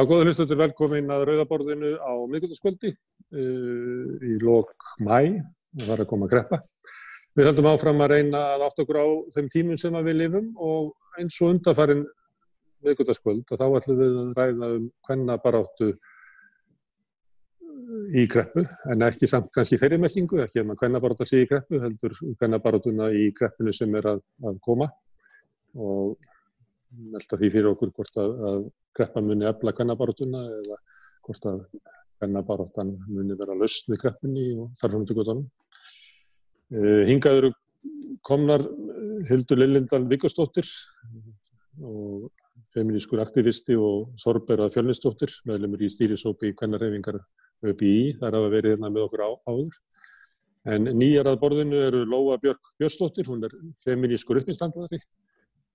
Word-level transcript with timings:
Já, 0.00 0.06
góða 0.08 0.30
hlustundur, 0.30 0.56
velkomin 0.56 1.10
að 1.12 1.22
Rauðaborðinu 1.28 1.88
á 2.00 2.12
miðgöldaskvöldi 2.32 2.94
uh, 2.94 4.14
í 4.24 4.38
lok 4.40 4.86
mæ, 5.04 5.42
það 5.76 5.90
var 5.90 6.00
að 6.00 6.08
koma 6.08 6.24
að 6.24 6.30
greppa. 6.32 6.58
Við 7.36 7.48
höldum 7.50 7.68
áfram 7.68 8.00
að 8.00 8.14
reyna 8.14 8.40
að 8.54 8.64
átt 8.64 8.80
okkur 8.80 8.96
á 8.96 9.06
þeim 9.34 9.50
tímum 9.52 9.80
sem 9.82 9.98
við 10.06 10.16
lifum 10.22 10.48
og 10.56 11.20
eins 11.20 11.36
og 11.42 11.52
undarfærin 11.52 12.06
miðgöldaskvöld 12.86 13.44
og 13.52 13.60
þá 13.60 13.66
ætlum 13.66 14.00
við 14.00 14.16
að 14.22 14.32
ræða 14.40 14.72
um 14.78 14.88
hvenna 15.10 15.38
baráttu 15.44 15.90
í 18.16 18.26
greppu, 18.32 18.64
en 18.88 19.08
ekki 19.10 19.28
samt 19.28 19.52
kannski 19.52 19.82
þeirri 19.84 20.00
merkingu, 20.00 20.40
ekki 20.46 20.62
að 20.62 20.70
maður 20.70 20.86
hvenna 20.86 21.04
baráttu 21.04 21.28
sé 21.28 21.44
í 21.44 21.52
greppu, 21.52 21.84
heldur 21.84 22.16
hvenna 22.40 22.64
baráttuna 22.64 23.12
í 23.12 23.28
greppinu 23.36 23.76
sem 23.76 24.00
er 24.00 24.14
að, 24.16 24.24
að 24.48 24.64
koma 24.64 24.88
og 25.76 26.16
melda 26.90 27.38
því 27.38 27.50
fyrir 27.54 27.70
okkur 27.70 27.92
hvort 27.94 28.20
að, 28.20 28.36
að 28.50 28.60
greppan 28.96 29.26
muni 29.26 29.48
efla 29.48 29.74
kannabaróttuna 29.76 30.42
eða 30.58 30.78
hvort 31.26 31.48
að 31.50 31.62
kannabaróttan 32.20 32.94
muni 33.08 33.36
vera 33.38 33.56
lausn 33.56 33.94
við 33.94 34.02
greppunni 34.04 34.46
og 34.58 34.72
þarfum 34.80 35.06
til 35.06 35.16
gotanum. 35.20 35.46
Uh, 36.70 37.02
hingaður 37.08 37.50
komnar 38.26 38.64
Hildur 39.28 39.60
Lillindal 39.60 40.04
Vigostóttir 40.10 40.68
og 41.80 42.28
feminískur 42.74 43.22
aktivisti 43.22 43.74
og 43.78 44.12
Þorberað 44.20 44.74
Fjölnistóttir, 44.76 45.32
meðlemur 45.48 45.82
í 45.82 45.90
stýrisópi 45.90 46.50
í 46.50 46.56
kvennarhefingar 46.58 47.18
ÖBI, 47.66 48.18
þar 48.20 48.36
hafa 48.38 48.52
verið 48.52 48.76
hérna 48.76 48.92
með 48.92 49.06
okkur 49.08 49.24
á, 49.26 49.30
áður. 49.50 49.80
En 50.70 50.86
nýjar 51.00 51.30
að 51.30 51.40
borðinu 51.40 51.80
eru 51.88 52.04
Lóa 52.06 52.36
Björk 52.40 52.74
Björnstóttir, 52.78 53.26
hún 53.32 53.42
er 53.48 53.54
feminískur 53.82 54.42
uppinslandari 54.42 55.00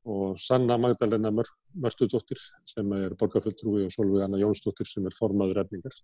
og 0.05 0.39
Sanna 0.39 0.77
Magdalena 0.77 1.31
Mörstudóttir 1.33 2.39
sem 2.69 2.91
er 2.93 3.15
borgarfulltrúi 3.19 3.87
og 3.87 3.93
Solveig 3.93 4.25
Anna 4.25 4.39
Jónsdóttir 4.41 4.87
sem 4.89 5.05
er 5.07 5.15
formaður 5.17 5.63
efningar. 5.63 5.95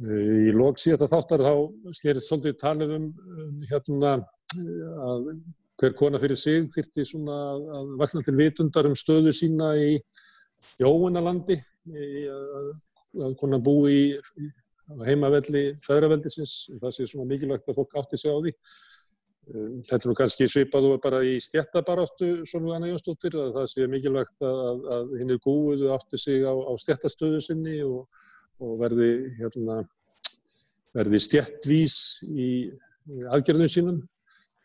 Í 0.00 0.52
lók 0.56 0.78
síðan 0.80 1.10
þáttar 1.10 1.42
þá 1.44 1.54
skerið 1.98 2.26
svolítið 2.26 2.60
talið 2.60 2.94
um, 2.96 3.08
um 3.44 3.64
hérna 3.68 4.12
að 5.10 5.26
hver 5.80 5.96
kona 5.96 6.20
fyrir 6.22 6.38
sig 6.38 6.68
þyrti 6.72 7.06
svona 7.08 7.36
að 7.80 7.90
vakna 8.00 8.22
til 8.24 8.36
vitundar 8.38 8.88
um 8.88 8.96
stöðu 8.96 9.32
sína 9.34 9.72
í 9.80 9.96
jóunalandi, 10.80 11.56
að 11.90 13.36
kona 13.40 13.60
bú 13.64 13.76
í 13.90 14.02
heimavelli 15.06 15.70
fæðraveldisins, 15.84 16.54
það 16.80 16.94
sé 16.96 17.06
svona 17.08 17.28
mikilvægt 17.30 17.68
að 17.70 17.80
fólk 17.80 17.96
átti 18.00 18.20
sig 18.20 18.32
á 18.32 18.38
því 18.38 18.54
Þetta 19.50 19.96
er 19.96 20.06
nú 20.06 20.14
kannski 20.14 20.46
svipað 20.50 20.84
og 20.92 21.00
bara 21.02 21.20
í 21.26 21.32
stjættabaráttu 21.42 22.44
svona 22.46 22.76
Anna 22.76 22.90
Jónsdóttir 22.92 23.34
að 23.34 23.56
það 23.56 23.66
sé 23.72 23.88
mikilvægt 23.90 24.46
að, 24.46 24.84
að 24.94 25.14
hinn 25.18 25.34
er 25.34 25.40
gúið 25.42 25.82
og 25.88 25.94
átti 25.96 26.20
sig 26.22 26.44
á, 26.46 26.54
á 26.54 26.72
stjættastöðu 26.78 27.40
sinni 27.42 27.80
og, 27.82 28.06
og 28.62 28.76
verði, 28.78 29.10
hérna, 29.40 29.80
verði 30.94 31.22
stjættvís 31.26 31.98
í, 32.30 32.48
aðgerðum 33.32 33.74
sínum, 33.74 33.98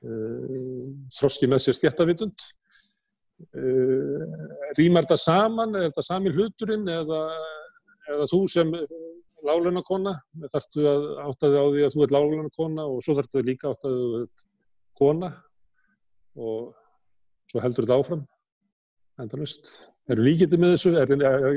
uh, 0.05 0.85
þroski 1.17 1.49
með 1.49 1.65
sér 1.65 1.79
stjættavitund. 1.79 2.47
Uh, 3.57 4.21
rýmar 4.77 5.07
þetta 5.07 5.21
saman, 5.25 5.73
er 5.79 5.89
þetta 5.89 6.09
sami 6.11 6.35
hluturinn 6.35 6.85
eða, 6.93 7.25
eða 8.13 8.29
þú 8.29 8.45
sem 8.53 8.77
lálunarkona, 9.45 10.19
þarftu 10.53 10.89
að 10.89 11.13
áttaði 11.25 11.57
á 11.57 11.65
því 11.65 11.85
að 11.87 11.95
þú 11.95 12.05
ert 12.05 12.19
lálunarkona 12.19 12.91
og 12.91 13.01
svo 13.01 13.17
þarftu 13.17 13.49
líka 13.49 13.73
áttaði 13.73 14.03
að 14.21 14.27
kona 14.99 15.31
og 16.35 16.73
svo 17.51 17.61
heldur 17.63 17.85
þetta 17.85 17.99
áfram 17.99 18.23
endalust. 19.21 19.69
Eru 20.11 20.25
líkitið 20.25 20.61
með 20.61 20.73
þessu? 20.75 20.91
Er, 21.01 21.13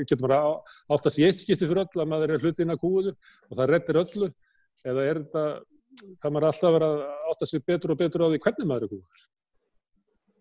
getur 0.09 0.23
maður 0.25 0.77
áttast 0.95 1.19
í 1.21 1.27
eitt 1.27 1.41
skipti 1.43 1.67
fyrir 1.67 1.83
öll 1.85 2.03
að 2.03 2.13
maður 2.13 2.35
er 2.35 2.45
hlutin 2.45 2.73
að 2.73 2.81
kúuðu 2.85 3.13
og 3.13 3.59
það 3.59 3.73
rettir 3.75 4.01
öllu? 4.03 4.31
Eða 4.87 5.05
er 5.05 5.21
þetta, 5.25 5.45
það 6.23 6.35
maður 6.35 6.49
alltaf 6.49 6.77
verið 6.77 6.95
að 6.95 7.33
áttast 7.33 7.55
sig 7.55 7.67
betur 7.67 7.93
og 7.93 8.01
betur 8.01 8.25
á 8.25 8.29
því 8.31 8.41
hvernig 8.47 8.71
maður 8.71 8.87
er 8.87 8.93
kúuður? 8.95 9.25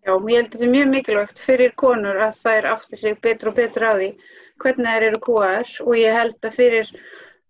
Já, 0.08 0.14
ég 0.14 0.38
held 0.38 0.48
að 0.48 0.52
þetta 0.54 0.68
er 0.68 0.74
mjög 0.74 0.90
mikilvægt 0.94 1.40
fyrir 1.44 1.74
konur 1.82 2.20
að 2.24 2.42
það 2.44 2.60
er 2.60 2.70
áttast 2.72 3.02
sig 3.02 3.18
betur 3.26 3.52
og 3.52 3.58
betur 3.58 3.88
á 3.88 3.94
því 3.98 4.12
hvernig 4.64 4.92
þær 4.94 5.08
eru 5.10 5.24
kúaðar 5.26 5.74
og 5.84 5.98
ég 6.00 6.16
held 6.16 6.48
að 6.48 6.56
fyrir 6.56 6.92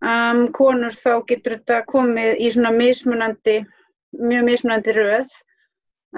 um, 0.02 0.42
konur 0.56 0.96
þá 0.98 1.12
getur 1.30 1.58
þetta 1.60 1.84
komið 1.92 2.42
í 2.42 2.50
svona 2.56 2.74
mismunandi 2.74 3.60
mjög 4.20 4.48
mismunandi 4.48 4.96
röð. 4.98 5.34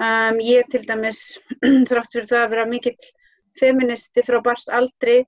Um, 0.00 0.38
ég 0.40 0.68
til 0.70 0.84
dæmis 0.86 1.20
þrátt 1.90 2.14
fyrir 2.14 2.28
það 2.30 2.44
að 2.44 2.52
vera 2.54 2.68
mikill 2.70 3.10
feministi 3.58 4.22
frá 4.24 4.38
barst 4.44 4.70
aldri 4.72 5.18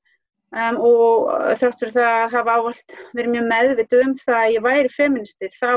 um, 0.55 0.79
og 0.79 1.33
þrátt 1.59 1.83
fyrir 1.83 1.97
það 1.97 2.13
að 2.13 2.37
hafa 2.37 2.55
ávalt 2.61 2.97
verið 3.17 3.35
mjög 3.35 3.49
meðvitið 3.51 4.05
um 4.07 4.15
það 4.23 4.39
að 4.39 4.55
ég 4.55 4.67
væri 4.69 4.95
feministi 4.95 5.51
þá 5.59 5.73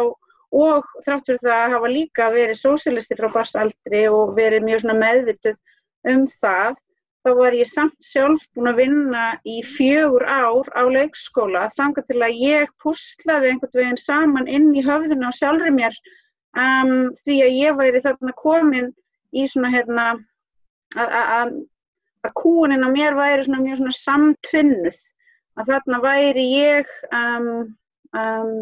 og 0.55 0.89
þrátt 1.05 1.29
fyrir 1.31 1.43
það 1.43 1.59
að 1.59 1.75
hafa 1.75 1.91
líka 1.91 2.31
verið 2.35 2.61
sósilisti 2.61 3.17
frá 3.19 3.29
barst 3.33 3.57
aldri 3.59 4.05
og 4.11 4.35
verið 4.37 4.67
mjög 4.69 4.85
meðvitið 4.93 5.61
um 6.13 6.27
það 6.37 6.77
þá 7.25 7.31
var 7.39 7.55
ég 7.57 7.69
samt 7.69 7.95
sjálf 8.05 8.43
búin 8.53 8.69
að 8.69 8.83
vinna 8.83 9.23
í 9.49 9.61
fjögur 9.65 10.27
ár 10.29 10.67
á 10.77 10.85
leikskóla 10.93 11.65
þangar 11.73 12.05
til 12.05 12.21
að 12.21 12.37
ég 12.37 12.73
puslaði 12.83 13.51
einhvern 13.51 13.79
veginn 13.79 14.01
saman 14.01 14.51
inn 14.51 14.69
í 14.77 14.83
höfðuna 14.85 15.31
og 15.31 15.37
sjálfur 15.39 15.73
mér 15.73 15.97
um, 16.55 17.11
því 17.23 17.37
að 17.45 17.57
ég 17.59 17.77
væri 17.79 18.01
þarna 18.03 18.33
komin 18.39 18.91
í 19.35 19.45
svona 19.49 19.71
hérna 19.73 20.07
að 20.95 21.57
kúinin 22.39 22.85
á 22.85 22.89
mér 22.89 23.17
væri 23.17 23.45
svona 23.45 23.63
mjög 23.63 23.81
svona 23.81 23.97
samtvinnuð. 23.99 24.97
Að 25.55 25.69
þarna 25.71 25.99
væri 26.03 26.45
ég 26.51 26.91
um, 27.15 27.49
um, 28.15 28.55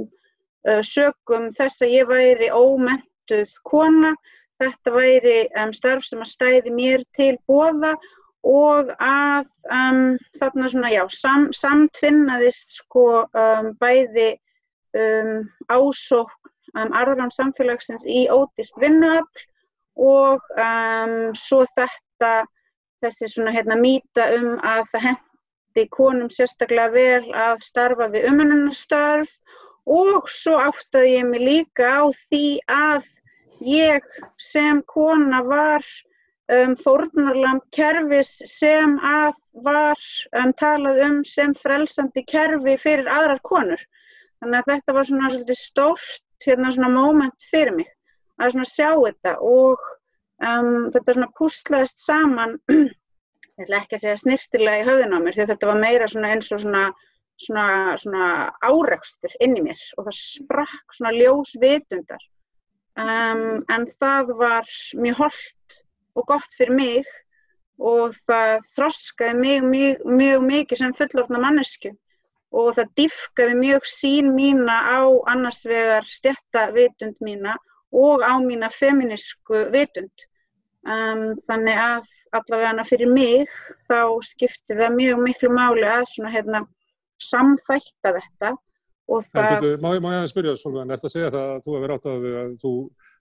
sögum 0.85 1.49
þess 1.57 1.83
að 1.83 1.93
ég 1.93 2.09
væri 2.09 2.49
ómentuð 2.53 3.53
kona. 3.67 4.13
Þetta 4.61 4.93
væri 4.93 5.37
starf 5.75 6.05
sem 6.07 6.21
að 6.21 6.33
stæði 6.33 6.75
mér 6.75 7.05
til 7.17 7.33
bóða 7.49 7.95
og 8.43 8.91
að 8.99 9.47
um, 9.71 10.17
þarna 10.37 10.69
svona, 10.69 10.91
já, 10.91 11.03
sam, 11.15 11.47
samtvinnaðist 11.55 12.75
sko 12.81 13.23
um, 13.23 13.71
bæði 13.79 14.33
um, 14.99 15.45
ásók 15.71 16.31
um, 16.77 16.93
arðrán 16.93 17.33
samfélagsins 17.33 18.05
í 18.05 18.25
ódýrt 18.31 18.75
vinnuafl 18.81 19.45
og 19.99 20.41
um, 20.57 21.33
svo 21.37 21.63
þetta, 21.75 22.33
þessi 23.03 23.29
svona 23.35 23.53
hérna 23.53 23.77
mýta 23.79 24.29
um 24.37 24.55
að 24.59 24.85
það 24.93 25.05
hendi 25.09 25.87
konum 25.93 26.31
sérstaklega 26.33 26.93
vel 26.93 27.33
að 27.33 27.65
starfa 27.65 28.09
við 28.13 28.29
umhennunastörf 28.31 29.35
og 29.89 30.29
svo 30.31 30.57
áttaði 30.63 31.17
ég 31.17 31.29
mig 31.29 31.43
líka 31.43 31.91
á 31.99 32.03
því 32.29 32.47
að 32.71 33.11
ég 33.63 34.05
sem 34.41 34.81
kona 34.87 35.43
var 35.45 35.85
um, 36.51 36.75
fórnarlamp 36.79 37.63
kerfis 37.75 38.35
sem 38.49 38.97
að 38.99 39.35
var 39.65 39.99
um, 40.39 40.53
talað 40.59 41.01
um 41.07 41.19
sem 41.27 41.53
frelsandi 41.55 42.23
kerfi 42.27 42.77
fyrir 42.79 43.09
aðrar 43.11 43.41
konur. 43.43 43.81
Þannig 44.41 44.59
að 44.59 44.71
þetta 44.73 44.95
var 44.97 45.07
svona 45.07 45.31
svolítið 45.31 45.59
stórt 45.59 46.22
hérna 46.47 46.71
svona 46.73 46.91
moment 46.93 47.47
fyrir 47.51 47.75
mig 47.77 47.89
að 48.41 48.55
svona 48.55 48.69
sjá 48.69 48.89
þetta 48.89 49.37
og 49.45 49.87
um, 50.43 50.89
þetta 50.93 51.15
svona 51.17 51.31
púslaðist 51.37 52.03
saman 52.03 52.57
ég 52.73 53.65
ætla 53.65 53.81
ekki 53.81 53.97
að 53.97 54.05
segja 54.05 54.19
snirtilega 54.23 54.81
í 54.81 54.85
höfðun 54.87 55.17
á 55.17 55.19
mér 55.23 55.37
því 55.37 55.49
þetta 55.51 55.69
var 55.69 55.81
meira 55.81 56.09
svona 56.09 56.31
eins 56.33 56.51
og 56.55 56.63
svona, 56.63 56.83
svona, 57.45 57.65
svona 58.01 58.29
áreikstur 58.65 59.35
inn 59.45 59.57
í 59.59 59.65
mér 59.69 59.83
og 59.97 60.07
það 60.07 60.19
sprakk 60.19 60.97
svona 60.97 61.13
ljós 61.17 61.55
vitundar. 61.61 62.29
Um, 62.93 63.63
en 63.73 63.87
það 63.97 64.35
var 64.37 64.73
mjög 65.01 65.21
holdt 65.23 65.77
og 66.13 66.27
gott 66.29 66.57
fyrir 66.57 66.75
mig 66.77 67.13
og 67.81 68.13
það 68.29 68.67
þroskaði 68.75 69.39
mig 69.39 69.63
mjög, 69.65 70.03
mjög 70.05 70.43
mikið 70.49 70.81
sem 70.81 70.93
fullofna 70.97 71.41
mannesku 71.41 71.93
og 72.53 72.75
það 72.77 72.91
diffkaði 72.99 73.55
mjög 73.59 73.87
sín 73.89 74.33
mína 74.37 74.75
á 74.85 75.01
annars 75.33 75.63
vegar 75.65 76.05
stjættavitund 76.05 77.17
mína 77.25 77.55
og 77.93 78.21
á 78.21 78.33
mína 78.41 78.69
feminísku 78.73 79.65
vitund. 79.73 80.27
Um, 80.83 81.31
þannig 81.47 81.79
að 81.79 82.07
allavega 82.35 82.83
fyrir 82.83 83.09
mig 83.09 83.51
þá 83.87 84.19
skipti 84.27 84.75
það 84.75 84.97
mjög 84.97 85.21
miklu 85.23 85.51
máli 85.55 85.85
að 85.87 86.09
svona 86.11 86.33
hérna 86.33 86.65
samþætta 87.23 88.17
þetta 88.17 88.51
og 89.11 89.25
það... 89.29 89.67
En 89.71 89.81
má, 89.83 89.89
má 89.99 90.11
ég 90.15 90.21
að 90.21 90.29
spyrja 90.31 90.53
Solveig, 90.59 90.85
er 90.85 90.95
þetta 90.95 91.09
að 91.09 91.15
segja 91.15 91.33
það 91.33 91.49
að 91.49 91.65
þú 91.65 91.75
hefur 91.77 91.95
átt 91.95 92.07
að, 92.11 92.29
þú 92.61 92.73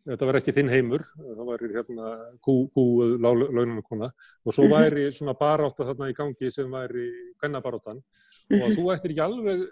þetta 0.09 0.29
var 0.29 0.39
ekki 0.39 0.55
þinn 0.57 0.73
heimur, 0.73 1.05
það 1.19 1.43
var 1.49 1.65
hérna 1.77 2.13
kúuð 2.43 3.13
laununarkona 3.23 4.09
og 4.11 4.55
svo 4.55 4.67
mhm. 4.67 4.73
væri 4.75 5.11
svona 5.15 5.35
baráta 5.39 5.87
þarna 5.91 6.11
í 6.11 6.17
gangi 6.17 6.51
sem 6.55 6.73
væri 6.73 7.11
kennabarátan 7.43 8.01
og 8.03 8.57
að 8.57 8.65
mhm. 8.67 8.79
þú 8.79 8.89
ættir 8.95 9.15
ekki 9.15 9.27
alveg, 9.27 9.67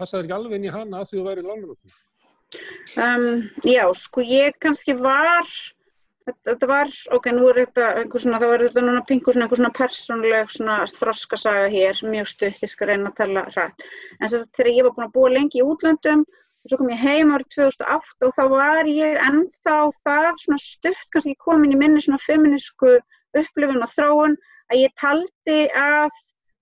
passaði 0.00 0.26
ekki 0.26 0.36
alveg 0.38 0.58
inn 0.58 0.68
í 0.68 0.74
hana 0.74 1.00
að 1.00 1.08
því 1.10 1.20
þú 1.20 1.28
væri 1.30 1.46
laununarkona? 1.46 2.02
Um, 3.00 3.48
já, 3.66 3.84
sko 3.98 4.22
ég 4.22 4.60
kannski 4.62 4.94
var 5.00 5.48
þetta, 6.24 6.68
var, 6.68 6.92
ok, 7.16 7.26
nú 7.36 7.48
er 7.50 7.60
þetta 7.64 7.88
einhver 8.00 8.22
svona, 8.22 8.40
þá 8.40 8.46
er 8.48 8.64
þetta 8.66 8.84
núna 8.84 9.02
pingu 9.08 9.32
svona 9.34 9.46
einhver 9.46 9.60
svona 9.60 9.74
persónleg 9.78 10.54
svona 10.54 10.76
þroskasaga 10.94 11.66
hér, 11.74 12.00
mjög 12.14 12.30
stutt, 12.32 12.62
ég 12.64 12.72
skal 12.72 12.90
reyna 12.90 13.10
að 13.10 13.18
tala 13.20 13.44
hrætt. 13.50 13.84
En 14.18 14.24
þess 14.24 14.38
að 14.40 14.46
þegar 14.56 14.70
ég 14.72 14.86
var 14.86 14.96
búin 14.96 15.08
að 15.08 15.14
búa 15.18 15.34
lengi 15.34 15.60
í 15.60 15.66
útlöndum 15.66 16.24
og 16.24 16.72
svo 16.72 16.80
kom 16.80 16.92
ég 16.94 17.04
heim 17.04 17.34
árið 17.34 17.50
2008 17.58 18.28
og 18.28 18.34
þá 18.38 18.44
var 18.54 18.88
ég 18.88 19.20
ennþá 19.26 19.76
það 20.00 20.30
svona 20.46 20.60
stutt, 20.64 21.06
kannski 21.12 21.36
komin 21.44 21.76
í 21.76 21.80
minni 21.80 22.04
svona 22.04 22.22
feminísku 22.24 22.96
upplifun 23.36 23.84
og 23.84 23.92
þróun 23.92 24.38
að 24.72 24.80
ég 24.80 24.96
taldi 25.00 25.60
að 25.76 26.08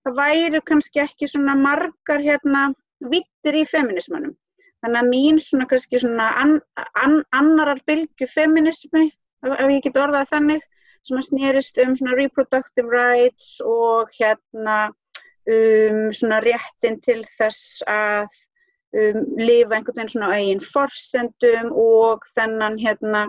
það 0.03 0.19
væri 0.19 0.63
kannski 0.67 1.05
ekki 1.05 1.31
svona 1.31 1.55
margar 1.55 2.19
hérna 2.19 2.67
vittir 2.99 3.55
í 3.55 3.63
feminismanum. 3.67 4.35
Þannig 4.83 4.99
að 4.99 5.11
mín 5.13 5.37
svona 5.39 5.65
kannski 5.71 5.99
svona 6.03 6.27
an, 6.41 6.57
an, 6.99 7.21
annarar 7.31 7.79
bylgu 7.87 8.27
feminismi 8.27 9.07
ef 9.43 9.69
ég 9.69 9.83
get 9.83 9.99
orðað 9.99 10.31
þannig, 10.31 10.65
sem 11.03 11.19
að 11.19 11.27
snýrist 11.27 11.79
um 11.83 11.95
svona 11.99 12.17
reproductive 12.19 12.89
rights 12.89 13.57
og 13.67 14.11
hérna 14.15 14.77
um 15.51 16.11
svona 16.15 16.39
réttin 16.43 17.01
til 17.03 17.19
þess 17.35 17.83
að 17.91 18.29
um, 18.95 19.23
lifa 19.39 19.75
einhvern 19.75 19.97
veginn 19.97 20.11
svona 20.13 20.33
eigin 20.37 20.63
forsendum 20.63 21.73
og 21.75 22.23
þennan 22.37 22.79
hérna 22.79 23.25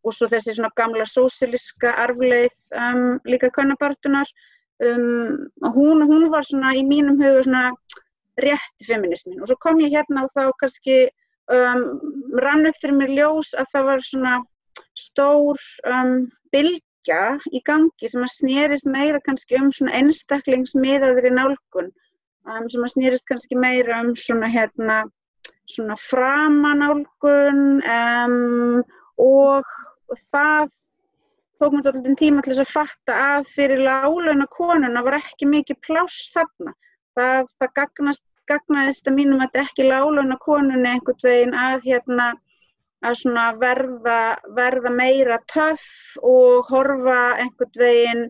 og 0.00 0.16
svo 0.16 0.30
þessi 0.32 0.56
svona 0.56 0.72
gamla 0.80 1.04
sósiliska 1.04 1.92
arfleith 2.04 2.72
um, 2.72 3.18
líka 3.28 3.50
kannabartunar 3.52 4.28
um, 4.80 5.50
hún, 5.74 6.06
hún 6.08 6.30
var 6.32 6.46
svona 6.48 6.72
í 6.78 6.84
mínum 6.86 7.20
huga 7.20 7.44
svona 7.44 7.64
rétti 8.40 8.88
feminismin 8.88 9.42
og 9.42 9.50
svo 9.50 9.58
kom 9.60 9.82
ég 9.84 9.92
hérna 9.92 10.24
og 10.24 10.32
þá 10.32 10.54
kannski 10.62 11.02
um, 11.52 11.84
rann 12.40 12.70
upp 12.70 12.80
fyrir 12.80 12.96
mér 12.96 13.14
ljós 13.18 13.52
að 13.58 13.68
það 13.74 13.90
var 13.90 14.06
svona 14.08 14.38
stór 14.98 15.60
um, 15.86 16.26
bylgja 16.54 17.38
í 17.52 17.62
gangi 17.66 18.10
sem 18.10 18.24
að 18.26 18.34
snýrist 18.34 18.88
meira 18.90 19.20
kannski 19.24 19.58
um 19.60 19.70
svona 19.72 19.96
einstaklingsmiðaðri 20.00 21.32
nálgun 21.36 21.90
um, 22.46 22.68
sem 22.68 22.84
að 22.84 22.92
snýrist 22.94 23.26
kannski 23.30 23.58
meira 23.58 24.02
um 24.04 24.14
svona 24.18 24.50
hérna 24.50 25.02
svona 25.70 25.96
framanálgun 26.00 27.80
um, 27.86 28.82
og, 29.20 29.66
það 30.32 30.72
tók 31.60 31.74
mér 31.76 31.90
alltaf 31.90 32.16
tíma 32.18 32.42
til 32.42 32.54
þess 32.54 32.64
að 32.64 32.74
fatta 32.74 33.16
að 33.36 33.50
fyrir 33.54 33.82
lálauna 33.84 34.46
konuna 34.56 35.04
var 35.06 35.18
ekki 35.20 35.48
mikið 35.50 35.78
pláss 35.86 36.30
þarna. 36.34 36.72
Það, 37.18 37.50
það 37.60 37.72
gagnast, 37.78 38.24
gagnaðist 38.50 39.10
að 39.10 39.18
mínum 39.18 39.44
að 39.44 39.60
ekki 39.62 39.86
lálauna 39.86 40.38
konunni 40.42 40.94
einhvern 40.94 41.26
veginn 41.26 41.58
að 41.66 41.84
hérna 41.86 42.30
að 43.02 43.60
verða, 43.60 44.20
verða 44.56 44.90
meira 44.90 45.38
töff 45.48 46.16
og 46.22 46.68
horfa 46.68 47.36
einhvern 47.40 47.78
veginn 47.80 48.26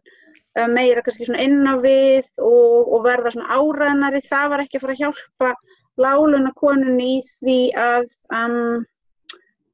uh, 0.58 0.68
meira 0.68 1.02
inn 1.38 1.66
á 1.66 1.74
við 1.82 2.26
og, 2.38 2.92
og 2.94 3.04
verða 3.04 3.32
áræðnari. 3.48 4.22
Það 4.28 4.48
var 4.50 4.64
ekki 4.64 4.78
að 4.78 4.86
fara 4.86 4.96
að 4.96 5.02
hjálpa 5.04 5.54
láluna 6.00 6.52
konunni 6.56 7.18
í 7.18 7.22
því 7.28 7.58
að 7.76 8.06
um, 8.32 8.86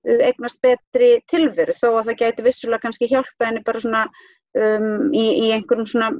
eignast 0.06 0.62
betri 0.62 1.20
tilveru 1.30 1.74
þó 1.74 1.88
að 1.98 2.10
það 2.10 2.18
gæti 2.22 2.46
vissulega 2.46 2.84
kannski 2.86 3.10
hjálpa 3.10 3.48
henni 3.48 3.62
bara 3.66 3.82
svona 3.82 4.02
um, 4.56 5.12
í, 5.12 5.26
í 5.46 5.52
einhverjum 5.56 5.88
svona 5.90 6.10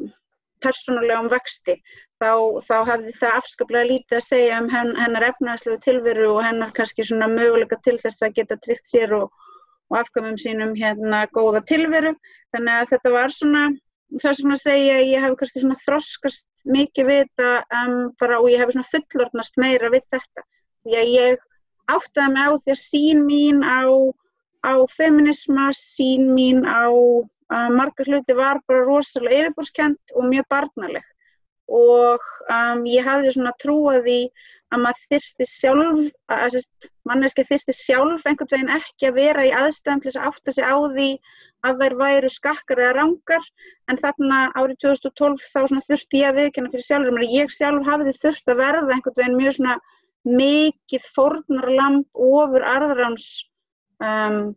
persónulegum 0.64 1.29
vexti 1.32 1.76
þá, 2.23 2.31
þá 2.67 2.76
hafði 2.91 3.14
það 3.17 3.38
afskaplega 3.41 3.88
lítið 3.91 4.19
að 4.19 4.26
segja 4.26 4.61
um 4.62 4.69
henn, 4.73 4.93
hennar 4.99 5.26
efnæðslegu 5.31 5.81
tilveru 5.85 6.29
og 6.35 6.44
hennar 6.47 6.73
kannski 6.76 7.05
svona 7.06 7.29
möguleika 7.32 7.79
til 7.85 7.97
þess 8.03 8.25
að 8.25 8.37
geta 8.38 8.58
tryggt 8.64 8.88
sér 8.91 9.14
og, 9.19 9.32
og 9.91 9.99
afkvæmum 10.00 10.38
sínum 10.41 10.75
hérna 10.79 11.26
góða 11.37 11.62
tilveru. 11.69 12.14
Þannig 12.55 12.81
að 12.81 12.93
þetta 12.94 13.14
var 13.17 13.35
svona, 13.37 13.64
þess 14.23 14.44
að 14.44 14.62
segja 14.62 14.99
að 15.00 15.11
ég 15.12 15.26
hef 15.26 15.38
kannski 15.41 15.64
svona 15.64 15.81
þroskast 15.85 16.47
mikið 16.76 17.11
við 17.11 17.25
þetta 17.25 17.82
um, 17.82 17.99
bara 18.20 18.41
og 18.41 18.50
ég 18.50 18.62
hef 18.62 18.73
svona 18.75 18.93
fullornast 18.94 19.61
meira 19.61 19.93
við 19.93 20.08
þetta. 20.14 20.47
Því 20.87 21.00
að 21.03 21.12
ég 21.12 21.44
áttaði 21.93 22.32
mig 22.35 22.49
á 22.49 22.53
því 22.56 22.75
að 22.75 22.82
sín 22.82 23.25
mín 23.29 23.62
á, 23.62 23.82
á 24.67 24.75
feminisma, 24.97 25.70
sín 25.76 26.31
mín 26.35 26.64
á 26.67 26.91
margar 27.50 28.08
hluti 28.10 28.34
var 28.34 28.60
bara 28.66 28.84
rosalega 28.87 29.46
yfirborskjönd 29.46 30.16
og 30.16 30.28
mjög 30.31 30.48
barnaleg. 30.50 31.06
Og 31.66 32.22
um, 32.50 32.84
ég 32.87 33.06
hafði 33.06 33.32
svona 33.34 33.54
trúið 33.62 34.06
í 34.10 34.20
að 34.75 34.82
maður 34.82 35.02
þyrti 35.12 35.46
sjálf, 35.46 36.06
að 36.26 36.56
manneski 37.06 37.44
þyrti 37.46 37.75
sjálf 37.75 38.25
einhvern 38.26 38.50
veginn 38.50 38.72
ekki 38.76 39.10
að 39.10 39.19
vera 39.20 39.44
í 39.46 39.52
aðstæðan 39.54 40.02
til 40.02 40.10
þess 40.10 40.20
að 40.20 40.31
átta 40.31 40.54
sig 40.56 40.66
á 40.66 40.76
því 40.96 41.10
að 41.66 41.82
þær 41.82 41.96
væru 42.00 42.31
skakkar 42.31 42.82
eða 42.82 42.96
rangar. 42.98 43.50
En 43.90 44.00
þarna 44.02 44.40
árið 44.58 44.81
2012 44.87 45.46
þá 45.52 45.60
þurfti 45.90 46.22
ég 46.22 46.31
að 46.31 46.40
viðkjöna 46.40 46.72
fyrir 46.75 46.88
sjálfur 46.88 47.26
ég 47.31 47.54
sjálf 47.54 47.87
hafiði 47.87 48.16
þurft 48.22 48.50
að 48.52 48.62
verða 48.62 48.96
einhvern 48.96 49.19
veginn 49.20 49.38
mjög 49.38 49.58
svona 49.58 49.76
mikið 50.26 51.10
fórnarlamp 51.14 52.22
ofur 52.26 52.66
arðráns 52.66 53.28
um, 54.02 54.56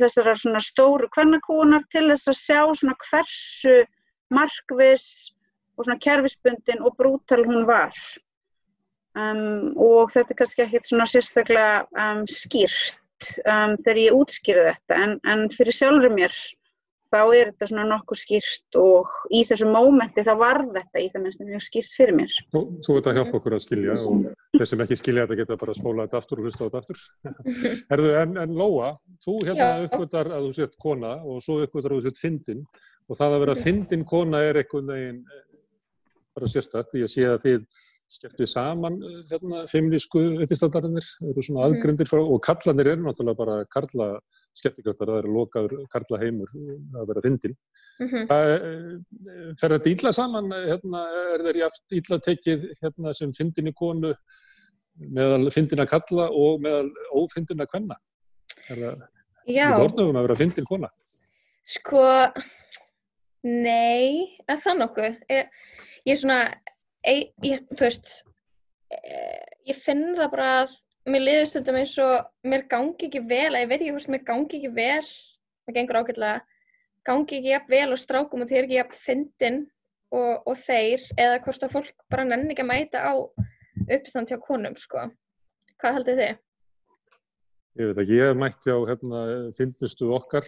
þessar 0.00 0.34
svona 0.40 0.62
stóru 0.64 1.08
kvennakúnar 1.14 1.86
til 1.92 2.08
þess 2.10 2.30
að 2.32 2.40
sjá 2.40 2.60
svona 2.74 2.96
hversu 3.08 3.78
markvis 4.34 5.06
og 5.76 5.86
svona 5.86 6.00
kerfisbundin 6.02 6.82
og 6.84 6.96
brútal 6.98 7.44
hún 7.46 7.66
var. 7.68 7.94
Um, 9.14 9.74
og 9.78 10.10
þetta 10.10 10.34
er 10.34 10.38
kannski 10.40 10.64
ekkert 10.64 10.88
svona 10.88 11.06
sérstaklega 11.06 11.84
um, 11.94 12.24
skýrt 12.30 13.28
um, 13.46 13.76
þegar 13.84 14.00
ég 14.02 14.18
útskýra 14.18 14.66
þetta. 14.72 14.98
En, 14.98 15.16
en 15.30 15.46
fyrir 15.54 15.76
sjálfur 15.76 16.14
mér 16.14 16.34
þá 17.14 17.20
er 17.22 17.50
þetta 17.52 17.68
svona 17.70 17.84
nokkuð 17.92 18.20
skýrt 18.20 18.78
og 18.80 19.12
í 19.30 19.42
þessu 19.48 19.68
mómenti 19.70 20.24
þá 20.26 20.32
var 20.40 20.62
þetta 20.74 21.02
í 21.02 21.08
það 21.12 21.24
minnst 21.24 21.44
mjög 21.44 21.64
skýrt 21.68 21.92
fyrir 21.94 22.18
mér. 22.18 22.34
Þú, 22.54 22.62
þú 22.86 22.96
veit 22.96 23.10
að 23.10 23.20
hjálpa 23.20 23.38
okkur 23.40 23.56
að 23.56 23.62
skilja 23.64 23.96
og 24.00 24.26
þeir 24.56 24.70
sem 24.70 24.84
ekki 24.84 24.98
skilja 25.00 25.26
þetta 25.26 25.38
geta 25.42 25.60
bara 25.62 25.74
að 25.74 25.80
spóla 25.80 26.08
þetta 26.08 26.20
aftur 26.22 26.42
og 26.42 26.48
hlusta 26.48 26.68
þetta 26.68 26.82
aftur. 26.82 27.06
Erðu, 27.94 28.12
en, 28.22 28.36
en 28.44 28.58
Lóa, 28.58 28.90
þú 29.24 29.38
hérna 29.46 29.70
uppgötar 29.86 30.34
að 30.34 30.48
þú 30.48 30.52
sért 30.58 30.76
kona 30.82 31.14
og 31.22 31.40
svo 31.46 31.60
uppgötar 31.62 31.94
að 31.94 32.02
þú 32.02 32.08
sért 32.08 32.22
fyndin 32.22 32.66
og 33.08 33.18
það 33.20 33.38
að 33.38 33.42
vera 33.44 33.58
fyndin 33.60 34.06
kona 34.08 34.44
er 34.44 34.60
einhvern 34.62 34.92
veginn 34.94 35.24
bara 36.34 36.50
sérstaklega, 36.50 37.04
ég 37.04 37.12
sé 37.12 37.26
að 37.30 37.42
þið 37.44 37.66
skemmtið 38.14 38.50
saman 38.50 38.96
hérna, 39.30 39.64
feimlísku 39.70 40.22
uppistöldarannir, 40.44 41.06
eru 41.30 41.44
svona 41.44 41.64
mhm. 41.64 41.76
aðgrindir 41.76 42.10
frá, 42.10 42.20
og 42.22 42.40
kallanir 42.44 42.92
eru 42.94 43.06
náttúrulega 43.06 43.40
bara 43.40 43.56
karla 43.70 44.08
skemmtikjöftar, 44.54 45.10
það 45.10 45.20
eru 45.22 45.34
lokaður 45.34 45.74
karla 45.92 46.20
heimur 46.22 46.54
að 46.54 47.10
vera 47.10 47.22
fyndin. 47.24 47.56
Mm 48.00 48.08
-hmm. 48.12 48.26
Eh, 48.34 49.52
fer 49.60 49.76
þetta 49.76 49.92
ílla 49.92 50.12
saman, 50.12 50.50
hérna, 50.52 51.04
er 51.34 51.46
þeir 51.46 51.60
í 51.60 51.66
aft 51.66 51.96
ílla 51.98 52.20
tekið 52.28 52.66
hérna, 52.82 53.14
sem 53.14 53.32
fyndin 53.32 53.70
í 53.70 53.74
konu 53.74 54.14
meðal 55.14 55.50
fyndin 55.50 55.82
að 55.82 55.90
kalla 55.90 56.30
og 56.30 56.60
meðal 56.62 56.90
ófyndin 57.18 57.60
að 57.60 57.70
kvenna? 57.72 57.96
Er 58.70 58.76
það 58.76 59.06
í 59.46 59.60
orðnöfum 59.60 60.16
að 60.16 60.26
vera 60.28 60.40
fyndin 60.40 60.68
kona? 60.68 60.88
Sko, 61.64 62.04
nei, 63.42 64.38
er 64.48 64.60
það 64.62 64.78
nokkuð? 64.78 65.16
Ég 65.28 65.48
ég 66.04 66.14
er 66.14 66.20
svona 66.20 66.38
ég, 67.08 67.28
ég, 67.44 67.66
þú 67.72 67.86
veist 67.86 68.14
ég 69.68 69.78
finn 69.80 70.12
það 70.18 70.32
bara 70.34 70.48
að 70.62 70.74
mér 71.10 71.24
liður 71.24 71.50
stundum 71.50 71.78
eins 71.80 71.94
og 72.02 72.48
mér 72.48 72.66
gangi 72.70 73.08
ekki 73.08 73.22
vel, 73.28 73.52
að 73.52 73.62
ég 73.64 73.70
veit 73.70 73.80
ekki 73.80 73.94
hvort 73.96 74.12
mér 74.14 74.24
gangi 74.28 74.58
ekki 74.60 74.72
vel 74.74 75.08
það 75.64 75.78
gengur 75.78 76.00
ákveðlega 76.00 76.38
gangi 77.04 77.38
ekki 77.40 77.52
jafn 77.52 77.74
vel 77.74 77.90
og 77.92 78.00
strákum 78.00 78.44
og 78.44 78.50
þeir 78.50 78.64
ekki 78.64 78.78
jafn 78.78 79.02
fyndin 79.02 79.60
og, 80.14 80.46
og 80.48 80.56
þeir 80.62 81.04
eða 81.18 81.42
hvort 81.44 81.66
að 81.66 81.76
fólk 81.76 82.08
bara 82.12 82.24
nenni 82.28 82.54
ekki 82.54 82.64
að 82.64 82.72
mæta 82.72 83.04
á 83.04 83.12
uppstand 83.84 84.32
hjá 84.32 84.40
konum 84.40 84.78
sko 84.80 85.08
hvað 85.82 85.98
heldur 85.98 86.20
þið? 86.22 86.42
Ég 87.74 87.88
veit 87.90 88.00
ekki, 88.04 88.16
ég 88.20 88.28
hef 88.30 88.36
mætti 88.38 88.70
á 88.70 88.78
hérna, 88.86 89.20
finnustu 89.56 90.10
okkar 90.14 90.46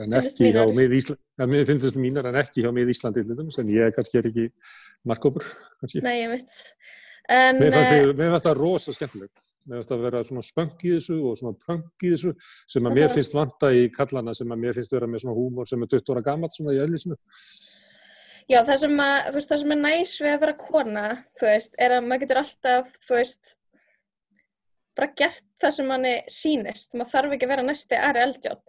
en 0.00 0.16
ekki 0.16 0.54
hjá 0.54 0.62
mið 0.72 0.94
Ísland, 0.96 1.20
ja, 1.36 1.48
finnustu 1.68 2.00
mínar 2.00 2.30
en 2.30 2.38
ekki 2.40 2.64
hjá 2.64 2.70
mið 2.72 2.94
Íslandi 2.94 3.24
sem 3.52 3.72
ég 3.74 3.92
kannski 3.92 4.22
er 4.22 4.30
ekki 4.30 4.46
markkópur. 5.04 5.44
Nei, 6.00 6.22
ég 6.22 6.32
veit. 6.32 6.62
En, 7.28 7.60
mér 7.60 7.76
finnst 7.76 8.48
það 8.48 8.56
rosa 8.56 8.96
skemmtilegt. 8.96 9.36
Finnst 9.66 9.90
það 9.90 9.96
að 9.96 10.04
vera 10.06 10.22
svona 10.28 10.44
spönk 10.46 10.84
í 10.86 10.92
þessu 10.94 11.16
og 11.26 11.38
svona 11.40 11.58
pönk 11.66 12.06
í 12.06 12.12
þessu 12.14 12.32
sem 12.70 12.86
að 12.86 12.98
mér 13.00 13.12
finnst 13.16 13.34
vanta 13.34 13.72
í 13.74 13.88
kallana 13.94 14.34
sem 14.38 14.54
að 14.54 14.62
mér 14.62 14.78
finnst 14.78 14.94
vera 14.94 15.10
með 15.10 15.24
svona 15.24 15.38
húmor 15.38 15.70
sem 15.70 15.82
er 15.82 15.92
20 15.96 16.14
ára 16.14 16.24
gammalt 16.30 16.56
svona 16.56 16.76
í 16.76 16.80
öllísinu. 16.84 17.18
Já, 18.46 18.60
það 18.62 18.76
sem, 18.84 19.00
að, 19.02 19.32
veist, 19.34 19.50
það 19.50 19.62
sem 19.62 19.72
er 19.74 19.78
næs 19.80 20.10
við 20.22 20.32
að 20.36 20.42
vera 20.44 20.58
kona, 20.60 21.06
þú 21.34 21.48
veist, 21.48 21.72
er 21.82 21.96
að 21.96 22.04
maður 22.06 22.22
getur 22.22 22.38
alltaf, 22.44 22.92
þú 23.02 23.16
veist, 23.16 23.56
bara 24.96 25.12
gert 25.18 25.44
það 25.60 25.74
sem 25.76 25.90
manni 25.90 26.14
sínist 26.32 26.96
maður 26.96 27.12
þarf 27.12 27.36
ekki 27.36 27.46
að 27.46 27.52
vera 27.52 27.66
næsti 27.66 27.98
aðri 28.00 28.22
eldjátt 28.24 28.62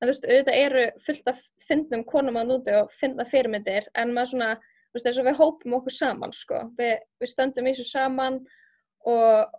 en 0.00 0.02
þú 0.02 0.10
veist, 0.10 0.26
auðvitað 0.26 0.60
eru 0.64 0.84
fullt 1.06 1.30
af 1.32 1.40
fyndnum 1.68 2.04
konum 2.08 2.40
á 2.40 2.42
núti 2.48 2.74
og 2.76 2.92
fynda 2.96 3.26
fyrirmyndir 3.28 3.88
en 4.00 4.14
maður 4.16 4.32
svona, 4.34 4.50
þú 4.90 4.98
veist, 4.98 5.06
þess 5.06 5.22
að 5.22 5.30
við 5.30 5.40
hópum 5.40 5.76
okkur 5.78 5.96
saman, 5.96 6.34
sko, 6.36 6.62
við, 6.78 6.94
við 7.20 7.32
stöndum 7.32 7.68
í 7.68 7.74
þessu 7.74 7.88
saman 7.90 8.38
og, 9.08 9.58